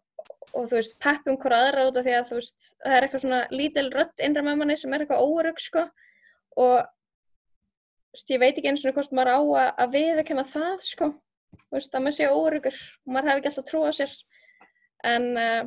og 0.51 0.67
þú 0.67 0.77
veist, 0.77 0.95
peppum 1.01 1.37
hver 1.41 1.55
aðra 1.55 1.87
út 1.89 1.99
af 1.99 2.05
því 2.05 2.15
að 2.17 2.29
þú 2.29 2.39
veist, 2.39 2.71
það 2.83 2.95
er 2.95 3.05
eitthvað 3.05 3.23
svona 3.25 3.41
lítil 3.53 3.85
rött 3.93 4.23
innra 4.25 4.43
með 4.45 4.57
manni 4.61 4.77
sem 4.79 4.93
er 4.93 5.03
eitthvað 5.03 5.25
órug, 5.27 5.61
sko. 5.63 5.83
Og 6.59 6.77
þú 6.81 8.17
veist, 8.17 8.33
ég 8.33 8.41
veit 8.41 8.55
ekki 8.55 8.71
eins 8.71 8.85
og 8.85 8.97
hvort 8.97 9.13
maður 9.15 9.31
á 9.31 9.39
að, 9.39 9.69
að 9.85 9.93
viðurkenna 9.97 10.47
það 10.51 10.87
sko, 10.87 11.11
þú 11.57 11.77
veist, 11.77 11.93
að 11.95 12.05
maður 12.05 12.17
sé 12.17 12.31
órugur 12.31 12.81
og 12.81 13.13
maður 13.15 13.31
hefði 13.31 13.41
ekki 13.41 13.51
alltaf 13.51 13.69
trú 13.69 13.83
á 13.87 13.91
sér. 13.95 14.17
En 15.11 15.29
uh, 15.39 15.61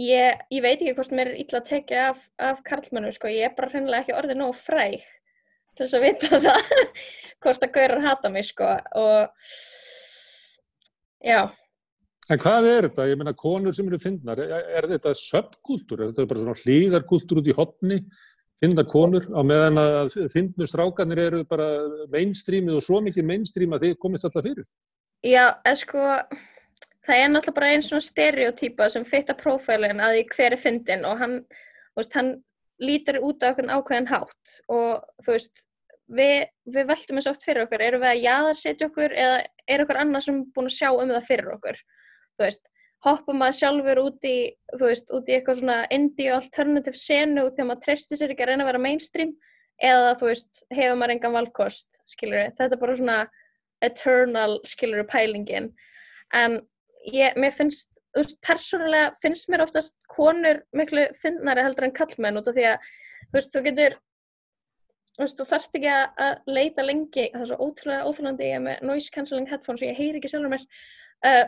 ég, 0.00 0.44
ég 0.52 0.64
veit 0.64 0.76
ekki 0.76 0.96
hvort 0.98 1.16
mér 1.16 1.32
er 1.32 1.40
illa 1.40 1.62
að 1.62 1.70
tekja 1.70 2.04
af, 2.10 2.20
af 2.50 2.60
karlmennu 2.66 3.14
sko, 3.16 3.32
ég 3.32 3.48
er 3.48 3.56
bara 3.56 3.72
hreinlega 3.72 4.04
ekki 4.04 4.18
orðið 4.18 4.40
nógu 4.42 4.58
fræg 4.60 5.00
til 5.74 5.86
þess 5.86 5.96
að 5.96 6.04
vita 6.06 6.40
það 6.46 6.62
hvort 7.40 7.64
að 7.64 7.74
gaurar 7.78 8.04
hata 8.04 8.32
mig 8.32 8.46
sko. 8.50 8.68
Og 9.00 9.20
já 11.24 11.40
En 12.30 12.38
hvað 12.38 12.66
er 12.70 12.86
þetta? 12.86 13.06
Ég 13.10 13.18
meina, 13.18 13.32
konur 13.34 13.74
sem 13.74 13.88
eru 13.90 13.98
fyndnar, 13.98 14.38
er, 14.38 14.66
er 14.78 14.86
þetta 14.92 15.14
söpkúltúr? 15.18 16.04
Er 16.04 16.12
þetta 16.12 16.28
bara 16.30 16.44
svona 16.44 16.60
hlýðarkúltúr 16.62 17.40
út 17.40 17.48
í 17.50 17.56
hotni? 17.56 17.98
Fyndar 18.60 18.86
konur 18.92 19.24
á 19.32 19.40
meðan 19.42 19.80
að 19.80 20.14
fyndnu 20.30 20.68
strákanir 20.68 21.22
eru 21.24 21.40
bara 21.48 21.66
mainstreamið 22.12 22.76
og 22.78 22.84
svo 22.84 23.00
mikið 23.02 23.26
mainstream 23.26 23.74
að 23.74 23.86
þið 23.86 23.96
komist 24.04 24.28
alltaf 24.28 24.44
fyrir? 24.46 24.66
Já, 25.26 25.56
en 25.66 25.78
sko, 25.80 26.04
það 27.08 27.22
er 27.22 27.32
náttúrulega 27.32 27.56
bara 27.56 27.70
einn 27.72 27.84
svona 27.86 28.04
stereotýpa 28.04 28.88
sem 28.92 29.06
fitta 29.08 29.34
prófælinn 29.36 30.04
að 30.04 30.18
því 30.18 30.26
hver 30.36 30.56
er 30.56 30.60
fyndin 30.60 31.06
og 31.08 31.18
hann, 31.24 31.38
veist, 31.98 32.14
hann 32.14 32.34
lítur 32.80 33.18
út 33.24 33.42
af 33.42 33.56
okkur 33.56 33.72
ákveðin 33.74 34.10
hátt 34.12 34.54
og 34.70 35.24
þú 35.24 35.34
veist, 35.34 35.64
við, 36.12 36.44
við 36.76 36.92
veltum 36.92 37.18
þessu 37.18 37.32
oft 37.32 37.48
fyrir 37.48 37.64
okkur, 37.64 37.84
eru 37.88 38.00
við 38.04 38.12
að 38.12 38.22
jaðarsetja 38.28 38.90
okkur 38.92 39.16
eða 39.24 39.40
er 39.66 39.84
okkur 39.84 40.00
annað 40.04 40.28
sem 40.28 40.38
er 40.44 40.52
búin 40.54 40.70
að 40.70 40.76
sjá 40.76 40.88
um 40.92 41.14
það 41.16 41.26
fyrir 41.32 41.56
okkur? 41.56 41.80
Þú 42.40 42.46
veist, 42.46 42.62
hoppa 43.04 43.36
maður 43.36 43.58
sjálfur 43.60 44.00
út 44.02 44.26
í, 44.28 44.36
þú 44.74 44.88
veist, 44.88 45.12
út 45.16 45.28
í 45.28 45.36
eitthvað 45.36 45.60
svona 45.60 45.76
indie 45.92 46.32
alternative 46.34 47.00
senu 47.00 47.46
þegar 47.50 47.68
maður 47.70 47.84
treystir 47.86 48.20
sér 48.20 48.34
ekki 48.34 48.44
að 48.46 48.52
reyna 48.52 48.66
að 48.66 48.72
vera 48.72 48.82
mainstream 48.86 49.36
eða 49.80 50.16
þú 50.20 50.28
veist, 50.28 50.64
hefur 50.72 50.98
maður 51.00 51.14
engan 51.14 51.36
valkost, 51.36 52.02
skilur 52.08 52.42
við, 52.42 52.50
þetta 52.58 52.76
er 52.76 52.82
bara 52.82 52.98
svona 52.98 53.20
eternal, 53.80 54.58
skilur 54.68 55.00
við, 55.00 55.08
pælingin. 55.08 55.70
En 56.36 56.58
ég, 57.08 57.36
mér 57.40 57.54
finnst, 57.56 57.88
þú 58.12 58.24
veist, 58.24 58.36
persónulega 58.44 59.14
finnst 59.24 59.48
mér 59.52 59.64
oftast 59.64 59.96
konur 60.12 60.60
miklu 60.76 61.06
finnari 61.16 61.64
heldur 61.64 61.88
en 61.88 61.96
kallmenn 61.96 62.40
út 62.40 62.50
af 62.52 62.58
því 62.58 62.68
að, 62.74 62.90
þú 63.30 63.38
veist, 63.38 63.54
þú 63.54 63.64
getur 63.70 63.96
þú 65.16 65.24
veist, 65.24 65.40
þú 65.40 65.46
þarfst 65.50 65.78
ekki 65.80 65.94
að 65.94 66.36
leita 66.48 66.84
lengi, 66.84 67.26
það 67.32 67.42
er 67.42 67.48
svo 67.50 67.68
ótrúlega 67.68 68.04
óþúlandi 68.08 68.50
ég 68.50 68.58
er 68.58 68.62
með 68.64 68.84
noise 68.88 69.12
cancelling 69.12 69.48
headphones 69.50 69.82
og 69.82 69.88
ég 69.90 69.98
heyri 69.98 70.20
ekki 70.20 70.30
sjálfur 70.32 70.52
mér 70.54 70.64
uh, 71.28 71.46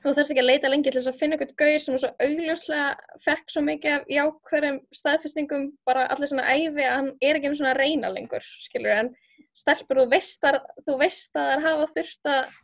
þú 0.00 0.14
þarfst 0.14 0.32
ekki 0.32 0.42
að 0.42 0.48
leita 0.48 0.70
lengi 0.70 0.88
til 0.88 1.00
þess 1.00 1.10
að 1.10 1.18
finna 1.20 1.36
eitthvað 1.36 1.56
gauðir 1.60 1.82
sem 1.84 1.96
er 1.96 2.02
svo 2.02 2.10
augljóslega 2.24 3.18
fekk 3.24 3.52
svo 3.52 3.62
mikið 3.66 3.96
af 3.96 4.06
jákvæðum 4.14 4.78
staðfestingum 4.96 5.66
bara 5.88 6.06
allir 6.14 6.30
svona 6.30 6.46
æfi 6.48 6.86
að 6.86 6.96
hann 6.96 7.10
er 7.20 7.38
ekki 7.38 7.50
um 7.50 7.58
svona 7.58 7.74
reyna 7.76 8.12
lengur, 8.14 8.46
skilur, 8.64 8.94
en 8.94 9.12
stelpur, 9.56 10.00
þú 10.00 10.08
veist 10.14 10.48
að, 10.48 10.60
þú 10.86 10.96
veist 11.02 11.36
að 11.36 11.46
það 11.46 11.54
er 11.56 11.64
hafa 11.66 11.90
þurft 11.98 12.32
að, 12.32 12.58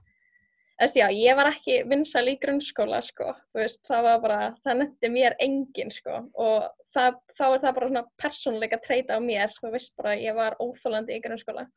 þess 0.81 0.99
já, 1.01 1.07
ég 1.19 1.39
var 1.41 1.53
ekki 1.53 1.79
vinsal 1.93 2.25
í 2.31 2.37
grunnskóla, 2.41 3.03
sko, 3.05 3.31
þú 3.53 3.63
veist, 3.63 3.85
það 3.91 4.09
var 4.09 4.25
bara, 4.25 4.41
það 4.65 4.83
nefndi 4.83 5.13
mér 5.13 5.39
engin, 5.45 5.93
sko, 5.93 6.23
og 6.41 6.69
það, 6.97 7.21
þá 7.37 7.47
er 7.51 7.63
það 7.67 7.79
bara 7.81 7.93
svona 7.93 8.07
persónleika 8.23 8.81
treyta 8.85 9.19
á 9.19 9.21
mér, 9.21 9.53
þú 9.61 9.77
veist 9.77 9.97
bara, 10.01 10.17
ég 10.21 10.37
var 10.37 10.57
óþólandi 10.63 11.19
í 11.19 11.23
grunnskóla. 11.25 11.69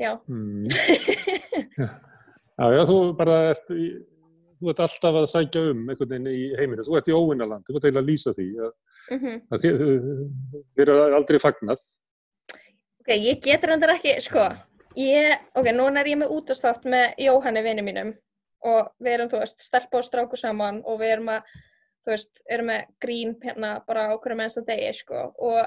Já. 0.00 0.16
Mm. 0.28 0.68
Já, 2.62 2.68
já, 2.70 2.82
þú 2.86 2.96
bara 3.18 3.36
ert, 3.50 3.70
í, 3.74 3.88
þú 4.60 4.68
ert 4.70 4.80
alltaf 4.84 5.16
að 5.18 5.24
sækja 5.32 5.62
um 5.72 5.80
einhvern 5.90 6.10
veginn 6.12 6.28
í 6.30 6.42
heiminu, 6.60 6.84
þú 6.86 6.98
ert 6.98 7.08
í 7.10 7.14
óvinnaland, 7.16 7.64
þú 7.66 7.74
ert 7.74 7.86
eiginlega 7.88 8.02
að 8.04 8.10
lýsa 8.10 8.34
því 8.36 8.44
að, 8.66 8.74
mm 9.08 9.18
-hmm. 9.22 9.40
að 9.50 9.64
þið, 9.64 9.80
þið 10.52 10.82
eru 10.84 10.98
aldrei 11.16 11.38
fagnat. 11.42 11.88
Ok, 13.00 13.08
ég 13.16 13.40
getur 13.42 13.72
hendur 13.72 13.94
ekki, 13.96 14.12
sko, 14.22 14.44
ég, 14.94 15.40
ok, 15.58 15.72
núna 15.74 16.00
er 16.00 16.10
ég 16.12 16.20
með 16.20 16.34
útastátt 16.36 16.86
með 16.86 17.18
Jóhanni 17.18 17.62
vinni 17.62 17.82
mínum 17.82 18.14
og 18.62 18.92
við 19.02 19.12
erum, 19.12 19.28
þú 19.28 19.38
veist, 19.42 19.60
stelpa 19.60 19.98
og 19.98 20.04
stráku 20.04 20.36
saman 20.36 20.82
og 20.86 21.00
við 21.00 21.16
erum 21.16 21.28
að, 21.34 21.42
þú 22.04 22.10
veist, 22.14 22.42
erum 22.46 22.66
með 22.66 22.84
grín 23.00 23.34
hérna 23.42 23.82
bara 23.86 24.14
okkur 24.14 24.36
með 24.36 24.44
einsta 24.44 24.62
degi, 24.62 24.92
sko, 24.92 25.34
og 25.38 25.66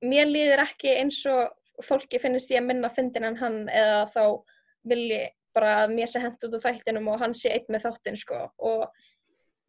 mér 0.00 0.30
líður 0.30 0.62
ekki 0.62 0.94
eins 0.94 1.26
og 1.26 1.50
fólki 1.82 2.20
finnist 2.22 2.50
ég 2.50 2.62
að 2.62 2.66
minna 2.70 2.88
fyndin 2.88 3.24
en 3.24 3.36
hann 3.36 3.68
eða 3.68 4.06
þá 4.14 4.44
vilji 4.86 5.26
bara 5.56 5.72
að 5.82 5.94
mér 5.96 6.10
sé 6.10 6.22
hendt 6.22 6.44
út 6.46 6.56
úr 6.56 6.64
þættinum 6.64 7.10
og 7.12 7.20
hann 7.22 7.34
sé 7.36 7.52
eitt 7.54 7.68
með 7.72 7.86
þáttin 7.88 8.18
sko. 8.20 8.42
Og 8.60 8.86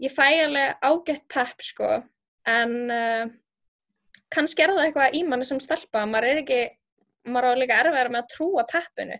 ég 0.03 0.13
fæ 0.13 0.25
alveg 0.43 0.83
ágætt 0.85 1.27
pepp 1.31 1.63
sko. 1.65 1.91
En 2.47 2.75
uh, 2.93 3.23
kannski 4.33 4.63
er 4.63 4.75
það 4.75 4.89
eitthvað 4.89 5.17
í 5.17 5.23
manni 5.27 5.47
sem 5.47 5.61
stelpa, 5.63 6.05
maður 6.07 6.29
er 6.31 6.43
ekki 6.43 6.61
maður 7.27 7.57
á 7.57 7.59
líka 7.59 7.79
erfiðar 7.81 8.11
með 8.13 8.23
að 8.23 8.31
trúa 8.35 8.65
peppinu. 8.69 9.17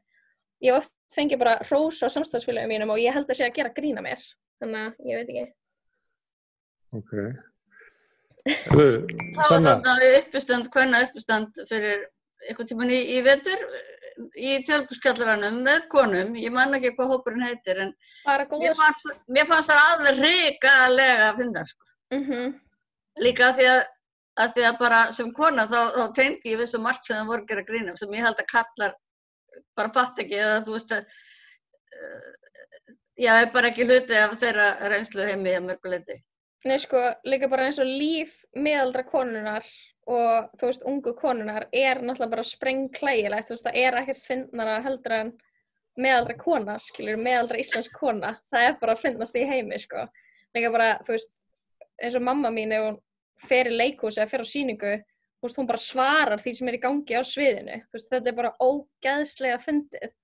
Ég 0.64 0.78
oft 0.78 0.96
fengi 1.14 1.38
bara 1.38 1.58
hrós 1.68 2.00
á 2.02 2.08
samstagsfélagum 2.10 2.72
mínum 2.72 2.94
og 2.94 3.02
ég 3.02 3.14
held 3.14 3.30
að 3.30 3.40
sé 3.40 3.48
að 3.48 3.58
gera 3.60 3.74
grína 3.76 4.04
mér. 4.06 4.24
Þannig 4.62 4.86
að 4.88 5.10
ég 5.12 5.20
veit 5.20 5.32
ekki. 5.34 5.46
Ok. 6.98 7.14
Það 9.36 9.50
var 9.52 9.66
þarna 9.66 9.96
uppistand, 10.22 10.70
hvernig 10.74 11.10
uppistand 11.10 11.60
fyrir 11.68 12.06
eitthvað 12.48 12.70
tíman 12.72 12.94
í, 12.94 13.00
í 13.18 13.22
vetur 13.26 13.64
í 14.38 14.56
þjálfskjallaranum 14.68 15.60
með 15.66 15.84
konum, 15.92 16.36
ég 16.40 16.54
man 16.54 16.76
ekki 16.78 16.94
hvað 16.96 17.12
hópurinn 17.14 17.46
heitir 17.46 17.82
en 17.84 17.94
mér 18.28 18.78
fannst, 18.78 19.12
mér 19.28 19.50
fannst 19.50 19.72
það 19.72 19.84
alveg 19.92 20.22
ríkalega 20.24 21.28
að 21.30 21.42
finna 21.42 21.66
sko. 21.72 21.92
Mm 22.16 22.24
-hmm. 22.26 22.56
Líka 23.26 23.50
að 23.50 23.60
því 23.60 23.68
að, 23.74 23.82
að 24.44 24.54
því 24.56 24.66
að 24.70 24.80
bara 24.80 25.02
sem 25.20 25.34
kona 25.34 25.68
þá, 25.68 25.80
þá 25.98 26.04
tengdi 26.22 26.54
ég 26.54 26.62
vissu 26.62 26.82
margt 26.82 27.06
sem 27.06 27.18
það 27.18 27.32
voru 27.34 27.46
gera 27.50 27.68
grínum 27.70 27.98
sem 27.98 28.14
ég 28.14 28.26
held 28.26 28.42
að 28.42 28.52
kallar 28.54 28.96
bara 29.76 29.94
fatt 29.94 30.20
ekki 30.24 30.38
eða 30.38 30.64
þú 30.66 30.78
veist 30.78 30.92
að 30.92 31.04
uh, 31.98 32.32
já, 33.18 33.32
er 33.42 33.52
bara 33.54 33.72
ekki 33.72 33.86
hluti 33.86 34.18
af 34.18 34.38
þeirra 34.42 34.90
reynslu 34.94 35.26
heimi 35.26 35.56
að 35.58 35.70
mörguleiti. 35.70 36.22
Nei 36.66 36.80
sko, 36.82 37.00
líka 37.24 37.50
bara 37.50 37.68
eins 37.68 37.80
og 37.80 37.86
líf 37.86 38.42
meðaldra 38.56 39.04
konunar 39.08 39.66
og 40.08 40.52
þú 40.56 40.70
veist, 40.70 40.86
ungu 40.88 41.14
konunar 41.18 41.68
er 41.76 42.00
náttúrulega 42.00 42.32
bara 42.38 42.46
sprengklægilegt, 42.48 43.50
þú 43.50 43.56
veist, 43.58 43.68
það 43.68 43.80
er 43.82 43.98
ekkert 44.02 44.24
finnara 44.24 44.78
heldur 44.86 45.16
en 45.18 45.34
meðaldra 45.98 46.38
kona, 46.40 46.78
skiljur, 46.80 47.20
meðaldra 47.20 47.60
íslensk 47.60 47.98
kona, 47.98 48.36
það 48.54 48.68
er 48.68 48.78
bara 48.80 48.96
að 48.96 49.04
finnast 49.04 49.36
í 49.36 49.44
heimi, 49.50 49.80
sko. 49.82 50.06
Líka 50.56 50.72
bara, 50.72 50.94
þú 51.04 51.16
veist, 51.16 51.34
eins 51.98 52.16
og 52.16 52.24
mamma 52.24 52.52
mín, 52.54 52.72
ef 52.76 52.86
hún 52.86 53.00
fer 53.50 53.72
í 53.72 53.76
leikúsi 53.76 54.22
eða 54.22 54.32
fer 54.32 54.46
á 54.46 54.48
síningu, 54.48 54.94
þú 55.38 55.48
veist, 55.48 55.60
hún 55.60 55.70
bara 55.70 55.82
svarar 55.82 56.44
því 56.44 56.54
sem 56.56 56.72
er 56.72 56.78
í 56.78 56.82
gangi 56.86 57.18
á 57.18 57.24
sviðinu, 57.28 57.82
þú 57.90 57.98
veist, 58.00 58.10
þetta 58.14 58.32
er 58.32 58.40
bara 58.40 58.56
ógæðslega 58.64 59.60
fyndið. 59.66 60.16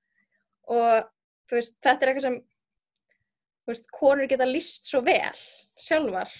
Og 0.74 1.12
þú 1.50 1.60
veist, 1.60 1.76
þetta 1.84 2.06
er 2.06 2.14
eitthvað 2.14 2.28
sem, 2.30 2.40
þú 3.64 3.74
veist, 3.74 3.94
konur 4.00 4.32
geta 4.32 4.48
líst 4.48 4.88
svo 4.88 5.04
vel 5.04 5.44
sjálfar, 5.76 6.32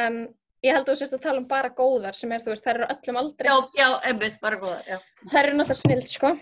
en 0.00 0.22
Ég 0.60 0.76
held 0.76 0.84
að 0.84 0.90
þú 0.92 0.98
sérst 1.00 1.14
að 1.16 1.22
tala 1.24 1.40
um 1.40 1.46
bara 1.48 1.70
góðar 1.72 2.16
sem 2.18 2.32
er, 2.36 2.42
þú 2.44 2.52
veist, 2.52 2.66
þær 2.66 2.74
eru 2.74 2.88
öllum 2.92 3.18
aldrei. 3.22 3.48
Já, 3.48 3.56
já, 3.78 3.86
einmitt, 4.10 4.34
bara 4.42 4.58
góðar, 4.60 4.82
já. 4.84 4.98
Þær 5.30 5.46
eru 5.46 5.56
náttúrulega 5.56 5.80
snild, 5.80 6.10
sko. 6.10 6.32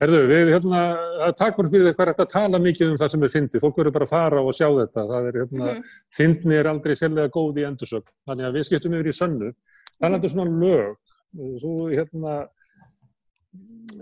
Herðu, 0.00 0.20
við, 0.30 0.50
hérna, 0.54 0.78
takk 1.36 1.58
fyrir 1.58 1.68
því 1.84 1.90
hvað 1.90 2.06
er 2.06 2.10
þetta 2.14 2.24
að 2.24 2.32
tala 2.32 2.60
mikið 2.64 2.92
um 2.94 2.96
það 3.02 3.10
sem 3.12 3.26
er 3.26 3.32
fyndið. 3.34 3.62
Fólk 3.66 3.80
verður 3.82 3.94
bara 3.98 4.06
að 4.08 4.14
fara 4.14 4.40
og 4.40 4.56
sjá 4.56 4.66
þetta. 4.78 5.04
Það 5.10 5.28
er, 5.28 5.38
hérna, 5.42 5.66
mm 5.66 5.68
-hmm. 5.74 5.90
fyndni 6.16 6.56
er 6.56 6.70
aldrei 6.70 6.94
sérlega 6.96 7.32
góð 7.34 7.60
í 7.60 7.66
endursögn. 7.68 8.08
Þannig 8.30 8.48
að 8.48 8.56
við 8.56 8.66
skiptum 8.70 8.96
yfir 8.96 9.10
í 9.12 9.16
sönnu. 9.18 9.52
Talandu 10.00 10.28
-hmm. 10.28 10.32
svona 10.32 10.56
lög. 10.64 10.96
Þú, 11.60 11.74
hérna, 11.92 12.32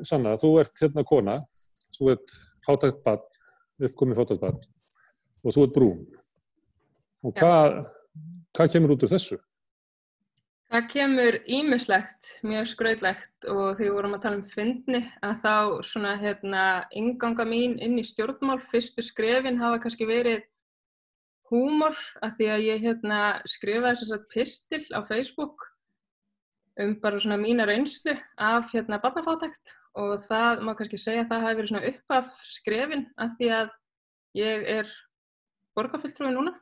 Sanna, 0.07 0.37
þú 0.39 0.53
ert 0.61 0.79
hérna 0.79 1.05
kona. 1.05 1.37
Þú 1.99 2.15
ert 2.15 2.39
fátækt 2.63 3.03
barn, 3.03 3.27
uppkomið 3.83 4.23
fátækt 4.23 4.41
barn. 4.41 4.61
Og 5.43 5.51
þú 5.51 5.67
ert 5.67 5.75
brún. 5.75 6.07
Og 7.27 7.35
hvað 7.35 7.83
Hvað 8.57 8.73
kemur 8.75 8.95
út 8.95 9.05
úr 9.07 9.13
þessu? 9.13 9.39
Það 10.69 10.89
kemur 10.93 11.37
ímislegt, 11.49 12.31
mjög 12.45 12.67
skrautlegt 12.69 13.47
og 13.49 13.79
þegar 13.79 13.87
við 13.87 13.95
vorum 13.97 14.17
að 14.19 14.25
tala 14.25 14.37
um 14.37 14.49
fyndni 14.51 15.01
að 15.25 15.39
þá 15.41 15.55
svona 15.89 16.11
hérna 16.21 16.65
inganga 16.93 17.47
mín 17.49 17.79
inn 17.81 17.97
í 17.97 18.05
stjórnmál, 18.05 18.59
fyrstu 18.69 19.05
skrefin 19.05 19.61
hafa 19.63 19.81
kannski 19.81 20.09
verið 20.09 20.45
húmor 21.49 21.97
að 22.21 22.37
því 22.37 22.51
að 22.53 22.67
ég 22.67 22.85
hérna 22.85 23.21
skrifaði 23.49 24.03
þess 24.03 24.15
að 24.19 24.29
pistil 24.35 24.85
á 24.93 25.01
Facebook 25.09 25.69
um 26.79 26.95
bara 27.01 27.19
svona 27.19 27.41
mína 27.41 27.65
reynslu 27.67 28.15
af 28.37 28.69
hérna 28.75 29.01
barnafátækt 29.03 29.73
og 29.99 30.21
það 30.29 30.63
má 30.69 30.75
kannski 30.77 31.01
segja 31.01 31.25
að 31.25 31.33
það 31.33 31.45
hafi 31.47 31.59
verið 31.59 31.73
svona 31.73 31.89
upp 31.95 32.17
af 32.19 32.29
skrefin 32.45 33.05
að 33.17 33.35
því 33.39 33.51
að 33.57 33.73
ég 34.39 34.69
er 34.77 34.93
borgarfylltrúi 35.79 36.35
núna 36.37 36.53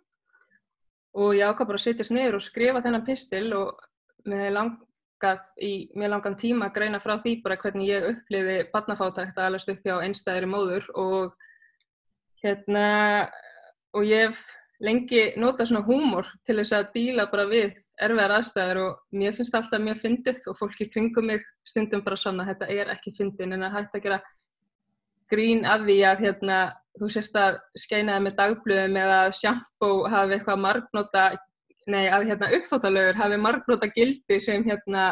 og 1.16 1.32
ég 1.36 1.48
ákvað 1.48 1.70
bara 1.70 1.80
að 1.80 1.86
setjast 1.86 2.12
niður 2.14 2.38
og 2.38 2.44
skrifa 2.44 2.82
þennan 2.84 3.06
pistil 3.06 3.46
og 3.56 3.86
mér 4.28 4.52
langað 4.52 5.46
í 5.62 5.72
mjög 5.96 6.12
langan 6.12 6.36
tíma 6.40 6.68
að 6.68 6.76
greina 6.76 7.00
frá 7.00 7.16
því 7.22 7.38
bara 7.44 7.58
hvernig 7.62 7.88
ég 7.88 8.08
uppliði 8.12 8.58
barnafátækt 8.74 9.40
að 9.40 9.48
alast 9.48 9.72
upp 9.72 9.86
hjá 9.86 9.96
einstæðri 10.04 10.50
móður. 10.50 10.86
Og 10.94 11.34
hérna 12.44 12.86
og 13.96 14.04
ég 14.04 14.28
hef 14.28 14.44
lengi 14.82 15.32
nota 15.40 15.64
svona 15.64 15.86
húmor 15.86 16.28
til 16.44 16.58
þess 16.58 16.74
að 16.76 16.90
díla 16.94 17.24
bara 17.32 17.46
við 17.48 17.78
erfiðar 18.02 18.34
aðstæður 18.36 18.80
og 18.82 18.98
mér 19.16 19.36
finnst 19.36 19.54
alltaf 19.56 19.80
mjög 19.80 20.02
fyndið 20.02 20.48
og 20.50 20.58
fólki 20.58 20.88
kringum 20.92 21.30
mig 21.30 21.46
stundum 21.64 22.04
bara 22.04 22.18
svona 22.20 22.44
þetta 22.44 22.68
er 22.74 22.92
ekki 22.92 23.14
fyndin 23.16 23.56
en 23.56 23.64
að 23.64 23.78
hægt 23.78 23.96
að 23.96 24.04
gera 24.04 24.18
grín 25.32 25.64
af 25.66 25.86
því 25.86 25.96
að 26.10 26.26
hérna, 26.26 26.58
þú 27.00 27.10
sérst 27.12 27.36
að 27.40 27.58
skeinaði 27.78 28.24
með 28.26 28.36
dagblöðum 28.40 29.00
eða 29.02 29.18
sjampó 29.36 29.90
hafi 30.12 30.36
eitthvað 30.36 30.62
margnóta, 30.62 31.26
nei 31.92 32.06
að 32.08 32.30
hérna, 32.30 32.52
uppþáttalögur 32.58 33.20
hafi 33.20 33.40
margnóta 33.40 33.90
gildi 33.94 34.40
sem 34.42 34.64
hérna 34.66 35.10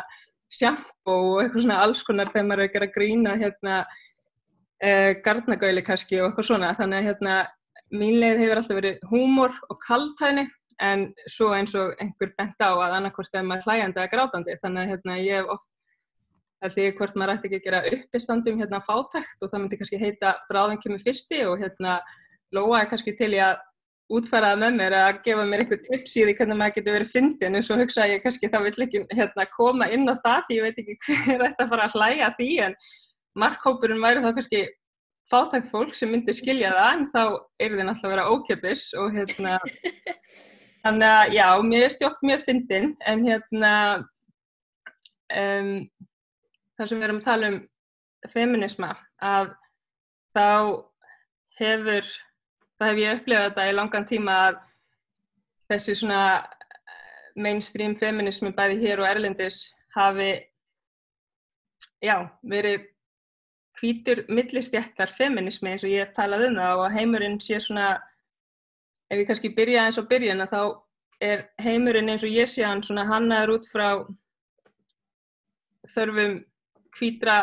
sjampó 0.54 1.14
og 1.14 1.42
eitthvað 1.42 1.66
svona 1.66 1.82
alls 1.84 2.02
konar 2.06 2.32
þegar 2.32 2.48
maður 2.48 2.64
er 2.66 2.86
að 2.86 2.94
grína 2.94 3.36
hérna 3.40 3.76
eh, 4.82 5.12
gardnagöli 5.24 5.84
kannski 5.86 6.20
og 6.20 6.30
eitthvað 6.30 6.50
svona. 6.50 6.74
Þannig 6.78 7.00
að 7.00 7.08
hérna 7.10 7.38
mín 7.94 8.18
leið 8.22 8.42
hefur 8.42 8.60
alltaf 8.60 8.78
verið 8.80 9.08
húmor 9.10 9.56
og 9.70 9.80
kaltæðni 9.84 10.46
en 10.82 11.06
svo 11.30 11.52
eins 11.54 11.74
og 11.78 11.94
einhver 12.02 12.32
bent 12.38 12.58
á 12.58 12.70
að 12.72 12.96
annarkvæmst 12.98 13.36
er 13.38 13.46
maður 13.46 13.68
hlægandi 13.68 14.02
eða 14.02 14.12
grátandi. 14.14 14.58
Þannig 14.62 14.82
að 14.82 14.92
hérna, 14.94 15.18
ég 15.22 15.40
hef 15.40 15.52
oft 15.54 15.70
að 16.64 16.76
því 16.76 16.88
hvort 16.99 17.16
maður 17.18 17.35
ætti 17.35 17.49
ekki 17.50 17.61
að 17.61 17.66
gera 17.68 17.83
uppistandum 17.92 18.59
hérna 18.61 18.80
fátækt 18.85 19.44
og 19.44 19.52
það 19.52 19.62
myndi 19.62 19.78
kannski 19.80 20.00
heita 20.00 20.35
bráðin 20.49 20.80
kemur 20.83 21.02
fyrsti 21.04 21.44
og 21.49 21.62
hérna 21.62 21.99
loa 22.54 22.83
er 22.83 22.90
kannski 22.90 23.14
til 23.18 23.33
ég 23.37 23.52
að 23.52 23.62
útfæraða 24.12 24.61
með 24.61 24.78
mér 24.78 24.94
að 24.99 25.21
gefa 25.25 25.44
mér 25.49 25.64
eitthvað 25.64 25.85
tips 25.87 26.16
í 26.18 26.25
því 26.26 26.35
hvernig 26.38 26.59
maður 26.61 26.75
getur 26.76 26.97
verið 26.99 27.12
fyndin 27.14 27.56
en 27.56 27.64
svo 27.64 27.78
hugsa 27.80 28.09
ég 28.11 28.23
kannski 28.25 28.50
það 28.52 28.66
vil 28.66 28.85
ekki 28.85 29.02
hérna, 29.16 29.47
koma 29.54 29.88
inn 29.92 30.04
á 30.09 30.14
það 30.21 30.49
því 30.49 30.59
ég 30.59 30.66
veit 30.66 30.80
ekki 30.83 30.97
hver 31.25 31.47
ætti 31.49 31.64
að 31.64 31.71
fara 31.73 31.87
að 31.88 31.97
hlæja 31.97 32.33
því 32.38 32.49
en 32.66 32.76
markhópurinn 33.44 34.04
væri 34.04 34.25
þá 34.25 34.30
kannski 34.37 34.62
fátækt 35.33 35.71
fólk 35.73 35.94
sem 35.97 36.12
myndir 36.12 36.37
skilja 36.37 36.75
það 36.76 36.90
en 36.99 37.06
þá 37.14 37.23
er 37.25 37.76
þið 37.76 37.87
náttúrulega 37.88 38.11
að 38.11 38.14
vera 38.14 38.28
ókjöpis 38.35 38.85
og 39.00 39.16
hérna 39.16 39.56
þannig 40.85 41.09
að 41.09 41.37
já, 41.38 41.47
mér 41.64 41.87
er 41.87 41.94
stjókt 41.97 42.26
mjög 42.28 42.44
fyndin 42.44 42.90
en 43.09 43.25
hérna 43.25 43.73
um, 45.33 45.71
þar 46.78 46.90
sem 46.90 47.00
við 47.00 47.08
erum 47.08 47.20
að 47.22 47.28
tala 47.28 47.50
um 47.52 47.58
feminisma 48.32 48.90
að 49.22 49.50
þá 50.34 50.46
hefur 51.60 52.08
það 52.78 52.88
hef 52.88 53.02
ég 53.02 53.18
upplifað 53.18 53.46
þetta 53.48 53.68
í 53.68 53.74
langan 53.76 54.08
tíma 54.08 54.38
að 54.48 54.56
þessi 55.70 55.96
svona 56.00 56.22
mainstream 57.34 57.94
feminismi 57.98 58.52
bæði 58.54 58.80
hér 58.82 59.02
og 59.02 59.08
erlendis 59.08 59.60
hafi 59.94 60.32
já, 62.04 62.16
verið 62.42 62.88
hvítur 63.80 64.24
millistjættar 64.30 65.10
feminismi 65.10 65.72
eins 65.72 65.84
og 65.86 65.90
ég 65.90 66.06
hef 66.06 66.14
talað 66.16 66.48
um 66.48 66.58
það 66.60 66.82
og 66.82 66.94
heimurinn 66.94 67.40
sé 67.42 67.58
svona, 67.62 67.94
ef 69.10 69.18
ég 69.18 69.28
kannski 69.28 69.54
byrja 69.56 69.86
eins 69.86 69.98
og 69.98 70.08
byrjun 70.10 70.44
að 70.44 70.54
þá 70.54 70.60
er 71.24 71.46
heimurinn 71.62 72.12
eins 72.12 72.26
og 72.26 72.34
ég 72.34 72.50
sé 72.50 72.64
hann 72.66 72.82
svona 72.86 73.06
hannaður 73.08 73.56
út 73.56 73.70
frá 73.70 73.88
þörfum 75.94 76.38
hvítra 76.98 77.38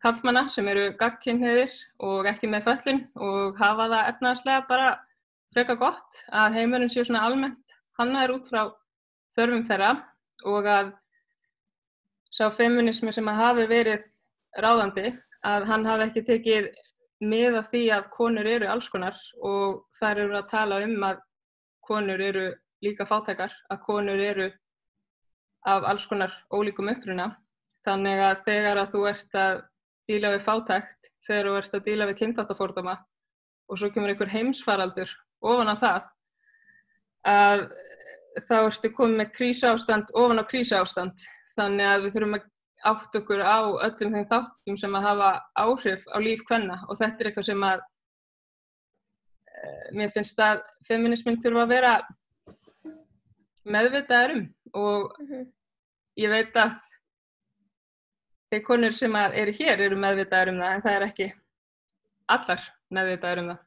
kallmanna 0.00 0.46
sem 0.50 0.68
eru 0.72 0.90
gagkinnheðir 1.00 1.72
og 2.06 2.28
ekki 2.30 2.48
með 2.50 2.66
föllin 2.68 3.02
og 3.20 3.58
hafa 3.60 3.88
það 3.92 4.10
efnaðslega 4.12 4.66
bara 4.68 4.90
freka 5.54 5.76
gott 5.80 6.22
að 6.32 6.56
heimurinn 6.58 6.92
sé 6.92 7.04
svona 7.04 7.24
almennt 7.28 7.76
hannaður 7.98 8.36
út 8.38 8.48
frá 8.50 8.62
þörfum 9.36 9.66
þeirra 9.68 9.90
og 10.50 10.70
að 10.74 10.92
sá 12.32 12.46
feminismi 12.54 13.12
sem 13.12 13.28
að 13.28 13.42
hafi 13.42 13.66
verið 13.70 14.06
ráðandi 14.62 15.10
að 15.46 15.66
hann 15.70 15.86
hafi 15.88 16.06
ekki 16.08 16.24
tekið 16.28 16.70
með 17.20 17.58
að 17.60 17.68
því 17.72 17.82
að 17.96 18.08
konur 18.14 18.48
eru 18.48 18.68
alls 18.72 18.88
konar 18.88 19.18
og 19.44 19.82
þar 19.98 20.22
eru 20.24 20.38
að 20.38 20.50
tala 20.52 20.80
um 20.86 21.04
að 21.04 21.20
konur 21.84 22.22
eru 22.22 22.46
líka 22.84 23.04
fátækar, 23.04 23.52
að 23.68 23.82
konur 23.84 24.20
eru 24.24 24.48
af 25.68 25.84
alls 25.90 26.06
konar 26.08 26.32
ólíkum 26.48 26.88
uppruna. 26.92 27.34
Þannig 27.86 28.22
að 28.26 28.42
þegar 28.44 28.80
að 28.82 28.94
þú 28.94 29.02
ert 29.08 29.36
að 29.40 29.62
díla 30.10 30.32
við 30.34 30.46
fátækt, 30.46 31.10
þegar 31.26 31.48
þú 31.48 31.58
ert 31.60 31.76
að 31.76 31.84
díla 31.86 32.08
við 32.10 32.18
kynntátafórdama 32.20 32.96
og 33.70 33.78
svo 33.78 33.90
kemur 33.94 34.12
einhver 34.12 34.32
heimsfaraldur 34.32 35.12
ofan 35.40 35.70
af 35.72 35.80
það, 35.84 36.08
að 37.30 37.66
þá 38.48 38.56
ertu 38.60 38.90
komið 38.96 39.20
með 39.20 39.30
krísástand 39.36 40.12
ofan 40.18 40.42
á 40.42 40.44
krísástand. 40.50 41.28
Þannig 41.56 41.86
að 41.86 42.02
við 42.04 42.16
þurfum 42.16 42.36
að 42.38 42.48
átt 42.90 43.16
okkur 43.20 43.42
á 43.44 43.60
öllum 43.86 44.14
þeim 44.16 44.28
þáttum 44.30 44.76
sem 44.80 44.94
að 44.96 45.06
hafa 45.08 45.30
áhrif 45.58 46.04
á 46.08 46.16
líf 46.22 46.44
hvenna 46.48 46.78
og 46.88 46.98
þetta 47.00 47.20
er 47.20 47.30
eitthvað 47.30 47.48
sem 47.50 47.64
að 47.66 47.82
e, 49.46 49.72
mér 49.98 50.12
finnst 50.14 50.40
að 50.40 50.62
feminismin 50.88 51.40
þurfa 51.42 51.66
að 51.66 51.74
vera 51.74 51.94
meðvitaður 53.68 54.36
um 54.36 54.46
og 54.80 55.18
-hmm. 55.18 55.44
ég 56.24 56.32
veit 56.32 56.56
að 56.56 56.78
þeir 58.50 58.62
konur 58.66 58.94
sem 58.94 59.16
eru 59.16 59.54
hér 59.60 59.84
eru 59.86 59.98
meðvitaður 60.00 60.52
um 60.54 60.62
það 60.62 60.76
en 60.76 60.84
það 60.86 60.96
er 60.96 61.06
ekki 61.06 61.28
allar 62.34 62.64
meðvitaður 62.90 63.42
um 63.42 63.52
það. 63.52 63.60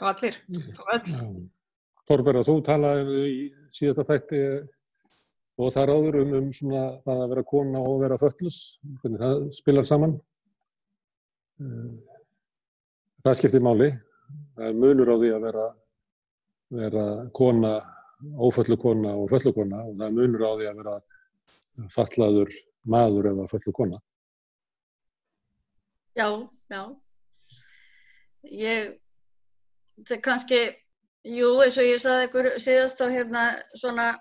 Og 0.00 0.08
allir. 0.10 0.38
Og 0.54 0.94
öll. 0.94 1.18
Þorberg, 2.04 2.44
þú 2.44 2.54
talaði 2.64 3.20
í 3.24 3.36
síðasta 3.72 4.04
fætti 4.08 4.40
og 5.54 5.70
það 5.70 5.82
er 5.84 5.92
áður 5.94 6.18
um, 6.20 6.32
um 6.40 6.48
svona, 6.52 6.82
það 7.06 7.22
að 7.22 7.30
vera 7.32 7.44
kona 7.52 7.84
og 7.84 8.00
vera 8.02 8.18
föllus, 8.20 8.58
hvernig 9.00 9.22
það 9.22 9.44
spilar 9.54 9.88
saman. 9.88 10.16
Eh, 11.62 12.18
það 13.24 13.38
skiptir 13.38 13.64
máli. 13.64 13.88
Það 14.56 14.68
er 14.68 14.78
munur 14.82 15.14
á 15.14 15.16
því 15.22 15.32
að 15.36 15.46
vera, 15.46 15.64
vera 16.82 17.06
kona, 17.38 17.72
óföllu 18.48 18.78
kona 18.80 19.14
og 19.20 19.30
föllu 19.32 19.54
kona 19.54 19.82
og 19.84 19.96
það 19.96 20.06
er 20.08 20.16
munur 20.18 20.44
á 20.44 20.52
því 20.52 20.68
að 20.70 20.78
vera 20.82 20.96
fallaður 21.94 22.54
maður 22.84 23.30
eða 23.32 23.46
föllu 23.50 23.74
kona. 23.76 24.00
Já, 26.14 26.28
já. 26.70 26.82
Ég, 28.44 28.92
það 30.06 30.20
kannski, 30.26 30.60
jú, 31.26 31.48
eins 31.64 31.78
og 31.80 31.88
ég 31.88 32.02
saði 32.02 32.28
ykkur 32.28 32.50
síðast 32.62 33.00
á 33.02 33.06
hérna 33.08 33.44
svona 33.80 34.12